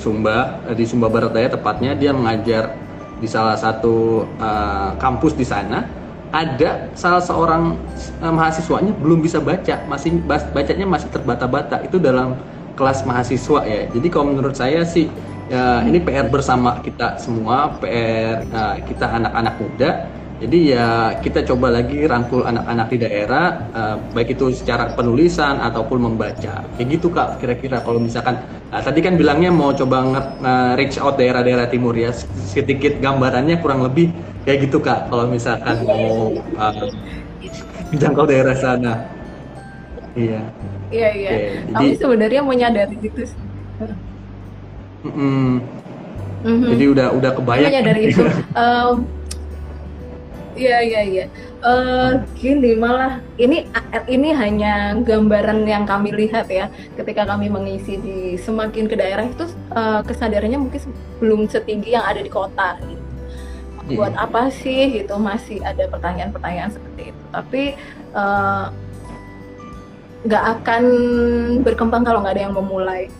Sumba 0.00 0.58
di 0.74 0.84
Sumba 0.88 1.06
Barat 1.06 1.36
Daya 1.36 1.48
tepatnya 1.52 1.94
dia 1.94 2.10
mengajar 2.10 2.74
di 3.20 3.28
salah 3.28 3.54
satu 3.54 4.24
uh, 4.40 4.96
kampus 4.96 5.36
di 5.36 5.44
sana 5.44 5.84
ada 6.30 6.90
salah 6.94 7.22
seorang 7.22 7.74
uh, 8.22 8.32
mahasiswanya 8.32 8.94
belum 8.98 9.22
bisa 9.22 9.42
baca, 9.42 9.82
masih 9.90 10.22
bacanya 10.26 10.86
masih 10.86 11.08
terbata-bata. 11.10 11.82
Itu 11.82 11.98
dalam 11.98 12.38
kelas 12.78 13.04
mahasiswa 13.04 13.60
ya. 13.66 13.90
Jadi 13.90 14.08
kalau 14.08 14.32
menurut 14.32 14.54
saya 14.56 14.86
sih 14.86 15.10
ya, 15.50 15.82
ini 15.84 15.98
PR 16.00 16.30
bersama 16.30 16.78
kita 16.80 17.18
semua, 17.18 17.76
PR 17.82 18.46
uh, 18.48 18.76
kita 18.86 19.06
anak-anak 19.10 19.54
muda. 19.58 19.90
Jadi 20.40 20.72
ya 20.72 21.20
kita 21.20 21.44
coba 21.44 21.68
lagi 21.68 22.08
rangkul 22.08 22.48
anak-anak 22.48 22.88
di 22.88 22.98
daerah, 23.04 23.60
uh, 23.76 23.96
baik 24.16 24.40
itu 24.40 24.48
secara 24.56 24.88
penulisan 24.96 25.60
ataupun 25.60 26.00
membaca. 26.00 26.64
Kayak 26.80 26.86
gitu 26.96 27.12
kak, 27.12 27.36
kira-kira 27.44 27.84
kalau 27.84 28.00
misalkan 28.00 28.40
nah, 28.72 28.80
tadi 28.80 29.04
kan 29.04 29.20
bilangnya 29.20 29.52
mau 29.52 29.76
coba 29.76 30.00
nge-reach 30.40 30.96
out 30.96 31.20
daerah-daerah 31.20 31.68
timur 31.68 31.92
ya, 31.92 32.08
sedikit 32.48 32.96
gambarannya 33.04 33.60
kurang 33.60 33.84
lebih 33.84 34.16
kayak 34.50 34.66
gitu 34.66 34.82
kak 34.82 35.06
kalau 35.06 35.30
misalkan 35.30 35.78
mau 35.86 36.34
uh, 36.58 36.90
jangkau 37.94 38.26
daerah 38.26 38.58
sana 38.58 39.06
iya 40.18 40.42
iya 40.90 41.08
iya 41.14 41.30
okay, 41.30 41.42
jadi, 41.70 41.86
sebenarnya 42.02 42.42
menyadari 42.42 42.98
itu 42.98 43.30
mm 45.06 45.06
-mm. 45.06 45.50
Mm-hmm. 46.42 46.70
jadi 46.74 46.84
udah 46.90 47.06
udah 47.14 47.30
kebayang 47.38 47.70
menyadari 47.70 48.02
itu 48.10 48.22
um, 48.58 49.06
Iya 50.60 50.82
iya 50.82 51.00
iya. 51.06 51.24
Uh, 51.62 52.20
gini 52.36 52.74
malah 52.76 53.22
ini 53.40 53.64
ini 54.10 54.28
hanya 54.34 54.98
gambaran 54.98 55.62
yang 55.64 55.88
kami 55.88 56.10
lihat 56.12 56.50
ya 56.52 56.68
ketika 56.98 57.24
kami 57.24 57.48
mengisi 57.48 57.96
di 57.96 58.34
semakin 58.36 58.84
ke 58.90 58.98
daerah 58.98 59.24
itu 59.24 59.46
uh, 59.72 60.02
kesadarannya 60.04 60.60
mungkin 60.60 60.82
belum 61.22 61.48
setinggi 61.48 61.96
yang 61.96 62.04
ada 62.04 62.20
di 62.20 62.28
kota. 62.28 62.76
Gitu 62.82 62.99
buat 63.96 64.14
iya. 64.14 64.26
apa 64.26 64.42
sih 64.52 64.80
gitu 65.02 65.14
masih 65.18 65.58
ada 65.62 65.86
pertanyaan-pertanyaan 65.90 66.70
seperti 66.70 67.02
itu. 67.14 67.24
Tapi 67.30 67.62
eh, 68.14 68.64
nggak 70.26 70.44
uh, 70.44 70.50
akan 70.58 70.82
berkembang 71.64 72.02
kalau 72.06 72.22
nggak 72.22 72.34
ada 72.38 72.44
yang 72.50 72.54
memulai. 72.54 73.10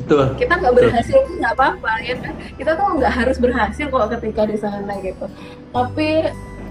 Betul. 0.00 0.32
kita 0.40 0.56
nggak 0.56 0.74
berhasil 0.80 1.18
pun 1.28 1.34
nggak 1.44 1.54
apa-apa 1.60 1.92
ya 2.00 2.16
kan? 2.18 2.34
Kita 2.56 2.70
tuh 2.72 2.86
nggak 2.98 3.14
harus 3.20 3.36
berhasil 3.36 3.84
kok 3.92 4.08
ketika 4.16 4.42
di 4.48 4.56
sana 4.56 4.92
gitu. 5.04 5.26
Tapi 5.76 6.08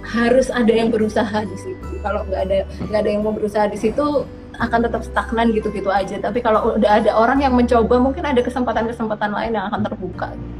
harus 0.01 0.47
ada 0.49 0.73
yang 0.73 0.89
berusaha 0.89 1.45
di 1.45 1.57
situ. 1.61 1.87
Kalau 2.01 2.25
nggak 2.25 2.41
ada 2.49 2.57
nggak 2.89 2.99
ada 3.05 3.09
yang 3.09 3.21
mau 3.21 3.31
berusaha 3.31 3.69
di 3.69 3.77
situ 3.77 4.25
akan 4.59 4.79
tetap 4.89 5.05
stagnan 5.05 5.53
gitu-gitu 5.53 5.93
aja. 5.93 6.17
Tapi 6.17 6.41
kalau 6.41 6.75
udah 6.75 6.91
ada 7.05 7.13
orang 7.13 7.39
yang 7.45 7.53
mencoba 7.53 8.01
mungkin 8.01 8.25
ada 8.25 8.41
kesempatan-kesempatan 8.41 9.29
lain 9.29 9.51
yang 9.55 9.69
akan 9.69 9.85
terbuka. 9.85 10.33
Gitu. 10.33 10.57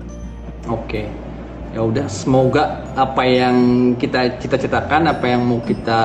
oke. 0.69 0.85
okay 0.85 1.28
ya 1.69 1.85
udah 1.85 2.05
semoga 2.09 2.81
apa 2.97 3.21
yang 3.21 3.57
kita 3.93 4.41
cita-citakan 4.41 5.05
apa 5.05 5.25
yang 5.29 5.45
mau 5.45 5.61
kita 5.61 6.01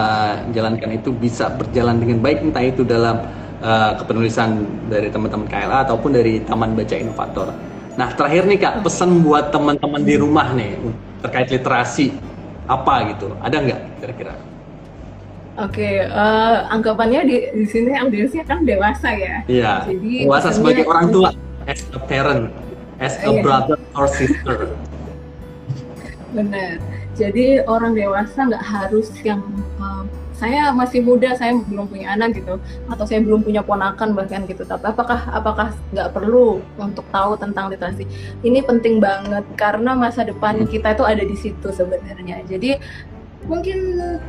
jalankan 0.53 0.93
itu 0.93 1.09
bisa 1.09 1.49
berjalan 1.57 1.97
dengan 1.97 2.21
baik 2.21 2.45
entah 2.45 2.65
itu 2.65 2.85
dalam 2.85 3.25
uh, 3.65 3.97
kepenulisan 3.97 4.69
dari 4.93 5.09
teman-teman 5.09 5.49
KLA 5.49 5.89
ataupun 5.89 6.12
dari 6.12 6.45
Taman 6.45 6.77
Baca 6.77 6.97
Inovator. 7.01 7.49
Nah 7.97 8.09
terakhir 8.12 8.45
nih 8.45 8.59
kak 8.61 8.85
pesan 8.85 9.25
buat 9.25 9.49
teman-teman 9.57 10.05
di 10.05 10.15
rumah 10.21 10.53
nih 10.53 10.77
terkait 11.25 11.49
literasi 11.49 12.12
apa 12.69 13.17
gitu 13.17 13.33
ada 13.41 13.57
nggak 13.57 13.81
kira-kira? 14.05 14.35
Oke, 15.55 15.87
okay, 15.87 15.95
uh, 16.11 16.67
eh, 16.67 16.75
anggapannya 16.75 17.21
di, 17.31 17.37
di 17.55 17.67
sini 17.71 17.95
audiensnya 17.95 18.43
kan 18.43 18.67
dewasa 18.67 19.15
ya. 19.15 19.39
Iya. 19.47 19.87
Jadi 19.87 20.27
dewasa 20.27 20.51
sebagai 20.51 20.83
orang 20.83 21.15
tua, 21.15 21.31
as 21.71 21.79
a 21.95 22.01
parent, 22.03 22.51
as 22.99 23.15
a 23.23 23.31
iya. 23.31 23.39
brother 23.39 23.79
or 23.95 24.11
sister. 24.11 24.75
Benar. 26.35 26.82
Jadi 27.14 27.62
orang 27.64 27.95
dewasa 27.95 28.51
nggak 28.51 28.64
harus 28.66 29.09
yang 29.22 29.41
uh, 29.78 30.03
saya 30.35 30.74
masih 30.74 30.99
muda, 31.07 31.30
saya 31.39 31.55
belum 31.55 31.87
punya 31.87 32.11
anak 32.11 32.35
gitu, 32.35 32.59
atau 32.91 33.05
saya 33.07 33.22
belum 33.22 33.47
punya 33.47 33.62
ponakan 33.62 34.18
bahkan 34.18 34.43
gitu. 34.51 34.66
Tapi 34.66 34.82
apakah 34.91 35.30
apakah 35.30 35.70
nggak 35.95 36.11
perlu 36.11 36.59
untuk 36.74 37.07
tahu 37.14 37.39
tentang 37.39 37.70
literasi? 37.70 38.03
Ini 38.43 38.66
penting 38.66 38.99
banget 38.99 39.47
karena 39.55 39.95
masa 39.95 40.26
depan 40.26 40.66
kita 40.66 40.99
itu 40.99 41.07
ada 41.07 41.22
di 41.22 41.37
situ 41.39 41.70
sebenarnya. 41.70 42.43
Jadi 42.51 42.82
mungkin 43.47 43.78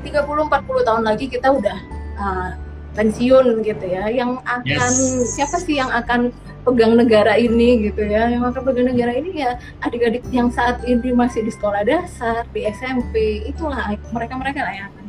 30-40 0.06 0.88
tahun 0.88 1.04
lagi 1.04 1.26
kita 1.26 1.50
udah 1.50 1.78
uh, 2.22 2.50
pensiun 2.96 3.62
gitu 3.62 3.86
ya 3.86 4.08
yang 4.08 4.40
akan 4.48 4.64
yes. 4.66 5.36
siapa 5.36 5.60
sih 5.60 5.78
yang 5.78 5.92
akan 5.92 6.32
pegang 6.66 6.98
negara 6.98 7.38
ini 7.38 7.92
gitu 7.92 8.02
ya 8.08 8.32
yang 8.32 8.42
akan 8.42 8.62
pegang 8.66 8.90
negara 8.90 9.14
ini 9.14 9.46
ya 9.46 9.60
adik-adik 9.86 10.26
yang 10.34 10.50
saat 10.50 10.82
ini 10.88 11.14
masih 11.14 11.46
di 11.46 11.52
sekolah 11.54 11.86
dasar 11.86 12.48
di 12.56 12.66
SMP 12.66 13.46
itulah 13.46 13.94
mereka-mereka 14.10 14.66
lah 14.66 14.74
yang 14.74 14.88
akan. 14.90 15.06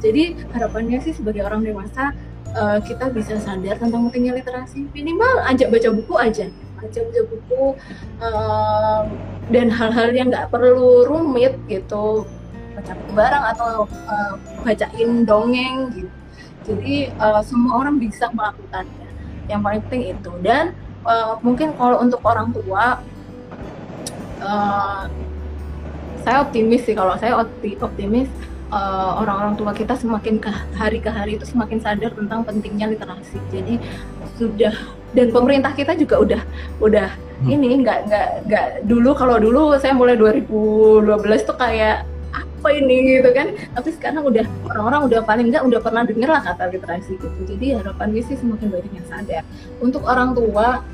Jadi 0.00 0.34
harapannya 0.56 0.98
sih 1.04 1.12
sebagai 1.14 1.44
orang 1.44 1.62
dewasa 1.62 2.16
uh, 2.56 2.80
kita 2.82 3.12
bisa 3.12 3.38
sadar 3.38 3.76
tentang 3.78 4.10
pentingnya 4.10 4.40
literasi. 4.40 4.88
Minimal 4.90 5.46
ajak 5.46 5.68
baca 5.70 5.88
buku 5.94 6.14
aja. 6.16 6.46
Ajak 6.80 7.02
baca 7.06 7.22
buku 7.28 7.64
uh, 8.24 9.02
dan 9.52 9.68
hal-hal 9.68 10.08
yang 10.10 10.32
nggak 10.32 10.48
perlu 10.48 11.04
rumit 11.06 11.54
gitu. 11.68 12.24
Baca 12.74 12.92
buku 12.96 13.12
barang 13.12 13.44
atau 13.54 13.72
uh, 14.08 14.34
bacain 14.64 15.22
dongeng 15.28 15.92
gitu 15.94 16.10
jadi 16.64 17.12
uh, 17.16 17.40
semua 17.40 17.80
orang 17.80 17.96
bisa 17.96 18.28
melakukannya. 18.32 19.08
Yang 19.48 19.60
paling 19.64 19.80
penting 19.88 20.02
itu. 20.14 20.32
Dan 20.44 20.64
uh, 21.08 21.40
mungkin 21.40 21.72
kalau 21.74 22.00
untuk 22.04 22.20
orang 22.22 22.52
tua 22.52 23.00
uh, 24.44 25.04
saya 26.20 26.36
optimis 26.44 26.84
sih. 26.84 26.92
Kalau 26.92 27.16
saya 27.16 27.40
optimis 27.80 28.28
uh, 28.70 29.20
orang-orang 29.20 29.56
tua 29.56 29.72
kita 29.72 29.96
semakin 29.96 30.36
ke 30.38 30.50
hari 30.76 31.00
ke 31.00 31.10
hari 31.10 31.40
itu 31.40 31.48
semakin 31.48 31.80
sadar 31.80 32.12
tentang 32.12 32.44
pentingnya 32.44 32.92
literasi. 32.92 33.40
Jadi 33.48 33.80
sudah 34.36 34.72
dan 35.10 35.34
pemerintah 35.34 35.74
kita 35.74 35.98
juga 35.98 36.22
udah 36.22 36.42
udah 36.78 37.08
hmm. 37.44 37.50
ini 37.50 37.82
nggak 37.82 37.98
nggak 38.08 38.28
nggak 38.46 38.66
dulu 38.86 39.10
kalau 39.12 39.36
dulu 39.42 39.74
saya 39.76 39.92
mulai 39.92 40.14
2012 40.14 41.48
tuh 41.50 41.56
kayak 41.58 42.06
apa 42.60 42.76
ini 42.76 43.16
gitu 43.16 43.32
kan. 43.32 43.56
Tapi 43.72 43.88
sekarang 43.96 44.22
udah 44.28 44.44
orang-orang 44.68 45.00
udah 45.08 45.20
paling 45.24 45.48
nggak 45.48 45.64
udah 45.64 45.80
pernah 45.80 46.04
denger 46.04 46.28
lah 46.28 46.44
kata 46.44 46.68
literasi 46.68 47.16
gitu. 47.16 47.40
Jadi 47.48 47.80
harapan 47.80 48.12
gue 48.12 48.22
sih 48.28 48.36
semakin 48.36 48.68
banyak 48.68 48.92
yang 48.92 49.08
sadar. 49.08 49.44
Untuk 49.80 50.04
orang 50.04 50.36
tua 50.36 50.84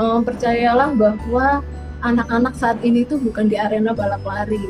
um, 0.00 0.24
percayalah 0.24 0.96
bahwa 0.96 1.60
anak-anak 2.00 2.56
saat 2.56 2.80
ini 2.80 3.04
tuh 3.04 3.20
bukan 3.20 3.52
di 3.52 3.60
arena 3.60 3.92
balap 3.92 4.24
lari. 4.24 4.64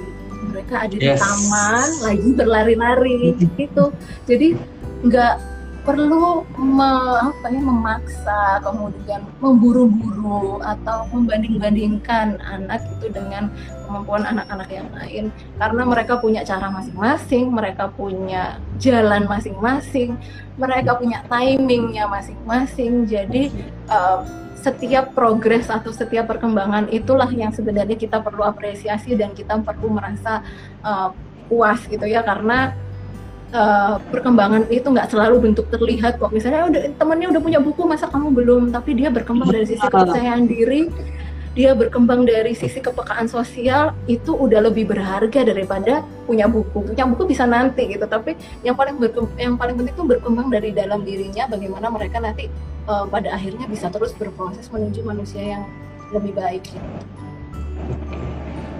Mereka 0.50 0.74
ada 0.90 0.96
yes. 0.98 1.00
di 1.00 1.22
taman 1.22 1.88
lagi 2.02 2.30
berlari-lari 2.34 3.18
gitu. 3.62 3.94
Jadi 4.26 4.58
nggak 5.06 5.53
perlu 5.84 6.48
me, 6.56 6.92
apa 7.20 7.52
ya 7.52 7.60
memaksa 7.60 8.40
kemudian 8.64 9.20
memburu-buru 9.38 10.64
atau 10.64 11.04
membanding-bandingkan 11.12 12.40
anak 12.40 12.80
itu 12.96 13.12
dengan 13.12 13.52
kemampuan 13.84 14.24
anak-anak 14.24 14.68
yang 14.72 14.88
lain. 14.96 15.24
Karena 15.60 15.82
mereka 15.84 16.16
punya 16.16 16.40
cara 16.40 16.72
masing-masing 16.72 17.52
mereka 17.52 17.92
punya 17.92 18.56
jalan 18.80 19.28
masing-masing 19.28 20.16
mereka 20.56 20.96
punya 20.96 21.20
timingnya 21.28 22.08
masing-masing. 22.08 23.04
Jadi 23.04 23.52
uh, 23.92 24.24
setiap 24.56 25.12
progres 25.12 25.68
atau 25.68 25.92
setiap 25.92 26.24
perkembangan 26.32 26.88
itulah 26.88 27.28
yang 27.28 27.52
sebenarnya 27.52 28.00
kita 28.00 28.24
perlu 28.24 28.40
apresiasi 28.40 29.12
dan 29.12 29.36
kita 29.36 29.60
perlu 29.60 29.92
merasa 29.92 30.40
uh, 30.80 31.12
puas 31.52 31.84
gitu 31.84 32.08
ya. 32.08 32.24
Karena 32.24 32.72
uh, 33.54 33.96
perkembangan 34.10 34.66
itu 34.68 34.84
nggak 34.84 35.08
selalu 35.14 35.50
bentuk 35.50 35.70
terlihat 35.70 36.18
kok. 36.18 36.34
Misalnya 36.34 36.66
udah 36.68 36.82
temennya 36.98 37.30
udah 37.30 37.42
punya 37.42 37.60
buku 37.62 37.82
masa 37.86 38.10
kamu 38.10 38.34
belum? 38.34 38.62
Tapi 38.74 38.90
dia 38.98 39.08
berkembang 39.08 39.48
dari 39.48 39.66
sisi 39.70 39.86
kepercayaan 39.86 40.44
diri 40.50 40.90
dia 41.54 41.70
berkembang 41.70 42.26
dari 42.26 42.50
sisi 42.50 42.82
kepekaan 42.82 43.30
sosial 43.30 43.94
itu 44.10 44.34
udah 44.34 44.58
lebih 44.66 44.90
berharga 44.90 45.46
daripada 45.46 46.02
punya 46.26 46.50
buku. 46.50 46.82
Punya 46.82 47.06
buku 47.06 47.30
bisa 47.30 47.46
nanti 47.46 47.94
gitu 47.94 48.02
tapi 48.10 48.34
yang 48.66 48.74
paling 48.74 48.98
yang 49.38 49.54
paling 49.54 49.78
penting 49.78 49.94
itu 49.94 50.04
berkembang 50.04 50.50
dari 50.50 50.74
dalam 50.74 51.06
dirinya 51.06 51.46
bagaimana 51.46 51.94
mereka 51.94 52.18
nanti 52.18 52.50
uh, 52.90 53.06
pada 53.06 53.38
akhirnya 53.38 53.70
bisa 53.70 53.86
terus 53.86 54.10
berproses 54.18 54.66
menuju 54.66 55.06
manusia 55.06 55.58
yang 55.58 55.62
lebih 56.10 56.34
baik 56.34 56.66
gitu. 56.66 56.82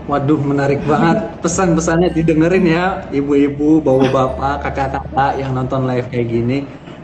Waduh 0.05 0.37
menarik 0.37 0.85
banget 0.85 1.41
pesan-pesannya 1.41 2.13
didengerin 2.13 2.67
ya 2.69 3.09
ibu-ibu, 3.09 3.81
bapak-bapak, 3.81 4.61
kakak-kakak 4.69 5.33
yang 5.41 5.57
nonton 5.57 5.89
live 5.89 6.05
kayak 6.13 6.29
gini. 6.29 6.59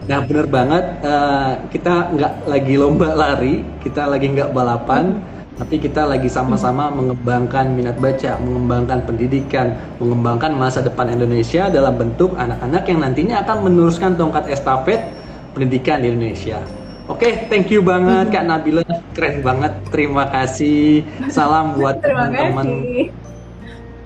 Nah 0.04 0.20
bener 0.20 0.44
banget 0.44 0.84
uh, 1.00 1.64
kita 1.72 2.12
nggak 2.12 2.32
lagi 2.44 2.74
lomba 2.76 3.08
lari, 3.16 3.64
kita 3.80 4.04
lagi 4.04 4.28
nggak 4.36 4.52
balapan, 4.52 5.16
tapi 5.56 5.80
kita 5.80 6.04
lagi 6.04 6.28
sama-sama 6.28 6.92
mengembangkan 6.92 7.72
minat 7.72 7.96
baca, 7.96 8.36
mengembangkan 8.36 9.00
pendidikan, 9.08 9.80
mengembangkan 9.96 10.52
masa 10.52 10.84
depan 10.84 11.08
Indonesia 11.08 11.72
dalam 11.72 11.96
bentuk 11.96 12.36
anak-anak 12.36 12.84
yang 12.84 13.00
nantinya 13.00 13.40
akan 13.44 13.64
meneruskan 13.64 14.12
tongkat 14.20 14.44
estafet 14.52 15.08
pendidikan 15.56 16.04
di 16.04 16.12
Indonesia. 16.12 16.79
Oke, 17.10 17.26
okay, 17.26 17.32
thank 17.50 17.66
you 17.74 17.82
banget 17.82 18.30
Kak 18.30 18.46
Nabila, 18.46 18.86
keren 19.10 19.42
banget. 19.42 19.74
Terima 19.90 20.30
kasih. 20.30 21.02
Salam 21.26 21.74
buat 21.74 21.98
teman-teman 22.06 22.86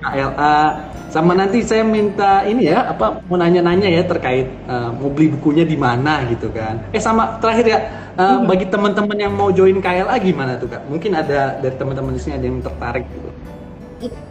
KLA. 0.01 0.57
Sama 1.13 1.37
nanti 1.37 1.61
saya 1.61 1.85
minta 1.85 2.41
ini 2.49 2.65
ya, 2.65 2.89
apa 2.89 3.21
mau 3.29 3.37
nanya-nanya 3.37 3.85
ya 3.93 4.01
terkait 4.09 4.49
uh, 4.65 4.89
mau 4.89 5.13
beli 5.13 5.37
bukunya 5.37 5.69
di 5.69 5.77
mana 5.77 6.25
gitu 6.33 6.49
kan. 6.49 6.81
Eh 6.89 6.97
sama 6.97 7.37
terakhir 7.37 7.65
ya, 7.69 7.79
uh, 8.17 8.41
hmm. 8.41 8.49
bagi 8.49 8.65
teman-teman 8.73 9.17
yang 9.21 9.37
mau 9.37 9.53
join 9.53 9.77
KLA 9.77 10.17
gimana 10.25 10.57
tuh 10.57 10.65
Kak? 10.73 10.89
Mungkin 10.89 11.13
ada 11.13 11.61
dari 11.61 11.77
teman-teman 11.77 12.09
di 12.09 12.21
sini 12.25 12.41
ada 12.41 12.45
yang 12.49 12.57
tertarik 12.65 13.05
gitu. 13.05 13.29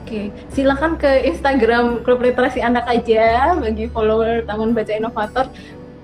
Oke, 0.04 0.34
silakan 0.50 0.98
ke 0.98 1.30
Instagram 1.30 2.02
Klub 2.02 2.18
Literasi 2.18 2.58
Anak 2.58 2.90
aja 2.90 3.54
bagi 3.54 3.86
follower 3.86 4.42
Taman 4.44 4.74
Baca 4.74 4.92
Inovator 4.92 5.46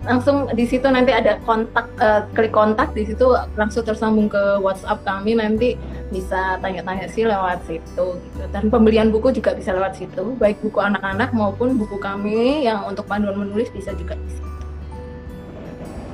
langsung 0.00 0.48
di 0.56 0.64
situ 0.64 0.88
nanti 0.88 1.12
ada 1.12 1.36
kontak 1.44 1.84
uh, 2.00 2.24
klik 2.32 2.56
kontak 2.56 2.96
di 2.96 3.04
situ 3.04 3.36
langsung 3.56 3.84
tersambung 3.84 4.32
ke 4.32 4.56
WhatsApp 4.64 5.04
kami 5.04 5.36
nanti 5.36 5.76
bisa 6.08 6.56
tanya-tanya 6.64 7.06
sih 7.12 7.28
lewat 7.28 7.60
situ 7.68 8.16
gitu. 8.16 8.44
dan 8.48 8.72
pembelian 8.72 9.12
buku 9.12 9.30
juga 9.36 9.52
bisa 9.52 9.76
lewat 9.76 10.00
situ 10.00 10.34
baik 10.40 10.56
buku 10.64 10.80
anak-anak 10.80 11.36
maupun 11.36 11.76
buku 11.76 12.00
kami 12.00 12.64
yang 12.64 12.88
untuk 12.88 13.04
panduan 13.04 13.36
menulis 13.36 13.68
bisa 13.70 13.92
juga 13.92 14.16
di 14.16 14.28
situ. 14.32 14.49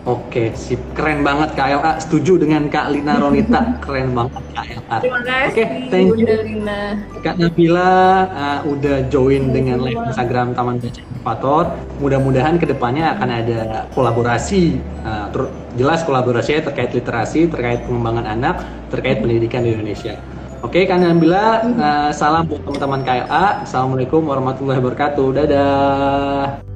Oke, 0.06 0.54
sip. 0.54 0.78
Keren 0.94 1.26
banget 1.26 1.58
Kak 1.58 1.82
LA. 1.82 1.92
Setuju 1.98 2.38
dengan 2.38 2.70
Kak 2.70 2.94
Lina 2.94 3.18
Ronita. 3.18 3.58
Keren 3.82 4.14
banget 4.14 4.38
Kak 4.54 4.66
LA. 4.70 4.96
Terima 5.02 5.20
kasih. 5.26 5.50
Oke, 5.50 5.64
thank 5.90 6.10
you. 6.14 6.26
Lina. 6.46 6.80
Kak 7.26 7.42
Nabila 7.42 7.90
uh, 8.30 8.60
udah 8.70 9.10
join 9.10 9.50
dengan 9.50 9.82
live 9.82 9.98
Instagram 10.06 10.54
Taman 10.54 10.78
Baca 10.78 11.00
Inovator. 11.02 11.64
Mudah-mudahan 11.98 12.54
ke 12.54 12.70
depannya 12.70 13.18
akan 13.18 13.28
ada 13.34 13.58
kolaborasi. 13.98 14.78
Uh, 15.02 15.26
ter 15.34 15.42
jelas 15.74 16.06
kolaborasinya 16.06 16.70
terkait 16.70 16.94
literasi, 16.94 17.50
terkait 17.50 17.82
pengembangan 17.82 18.30
anak, 18.30 18.62
terkait 18.94 19.18
pendidikan 19.18 19.66
di 19.66 19.74
Indonesia. 19.74 20.22
Oke, 20.62 20.86
Kak 20.86 21.02
Nabila, 21.02 21.66
uh, 21.66 22.10
salam 22.14 22.46
buat 22.46 22.62
teman-teman 22.62 23.02
KLA. 23.02 23.66
Assalamualaikum 23.66 24.22
warahmatullahi 24.22 24.78
wabarakatuh. 24.78 25.26
Dadah. 25.34 26.75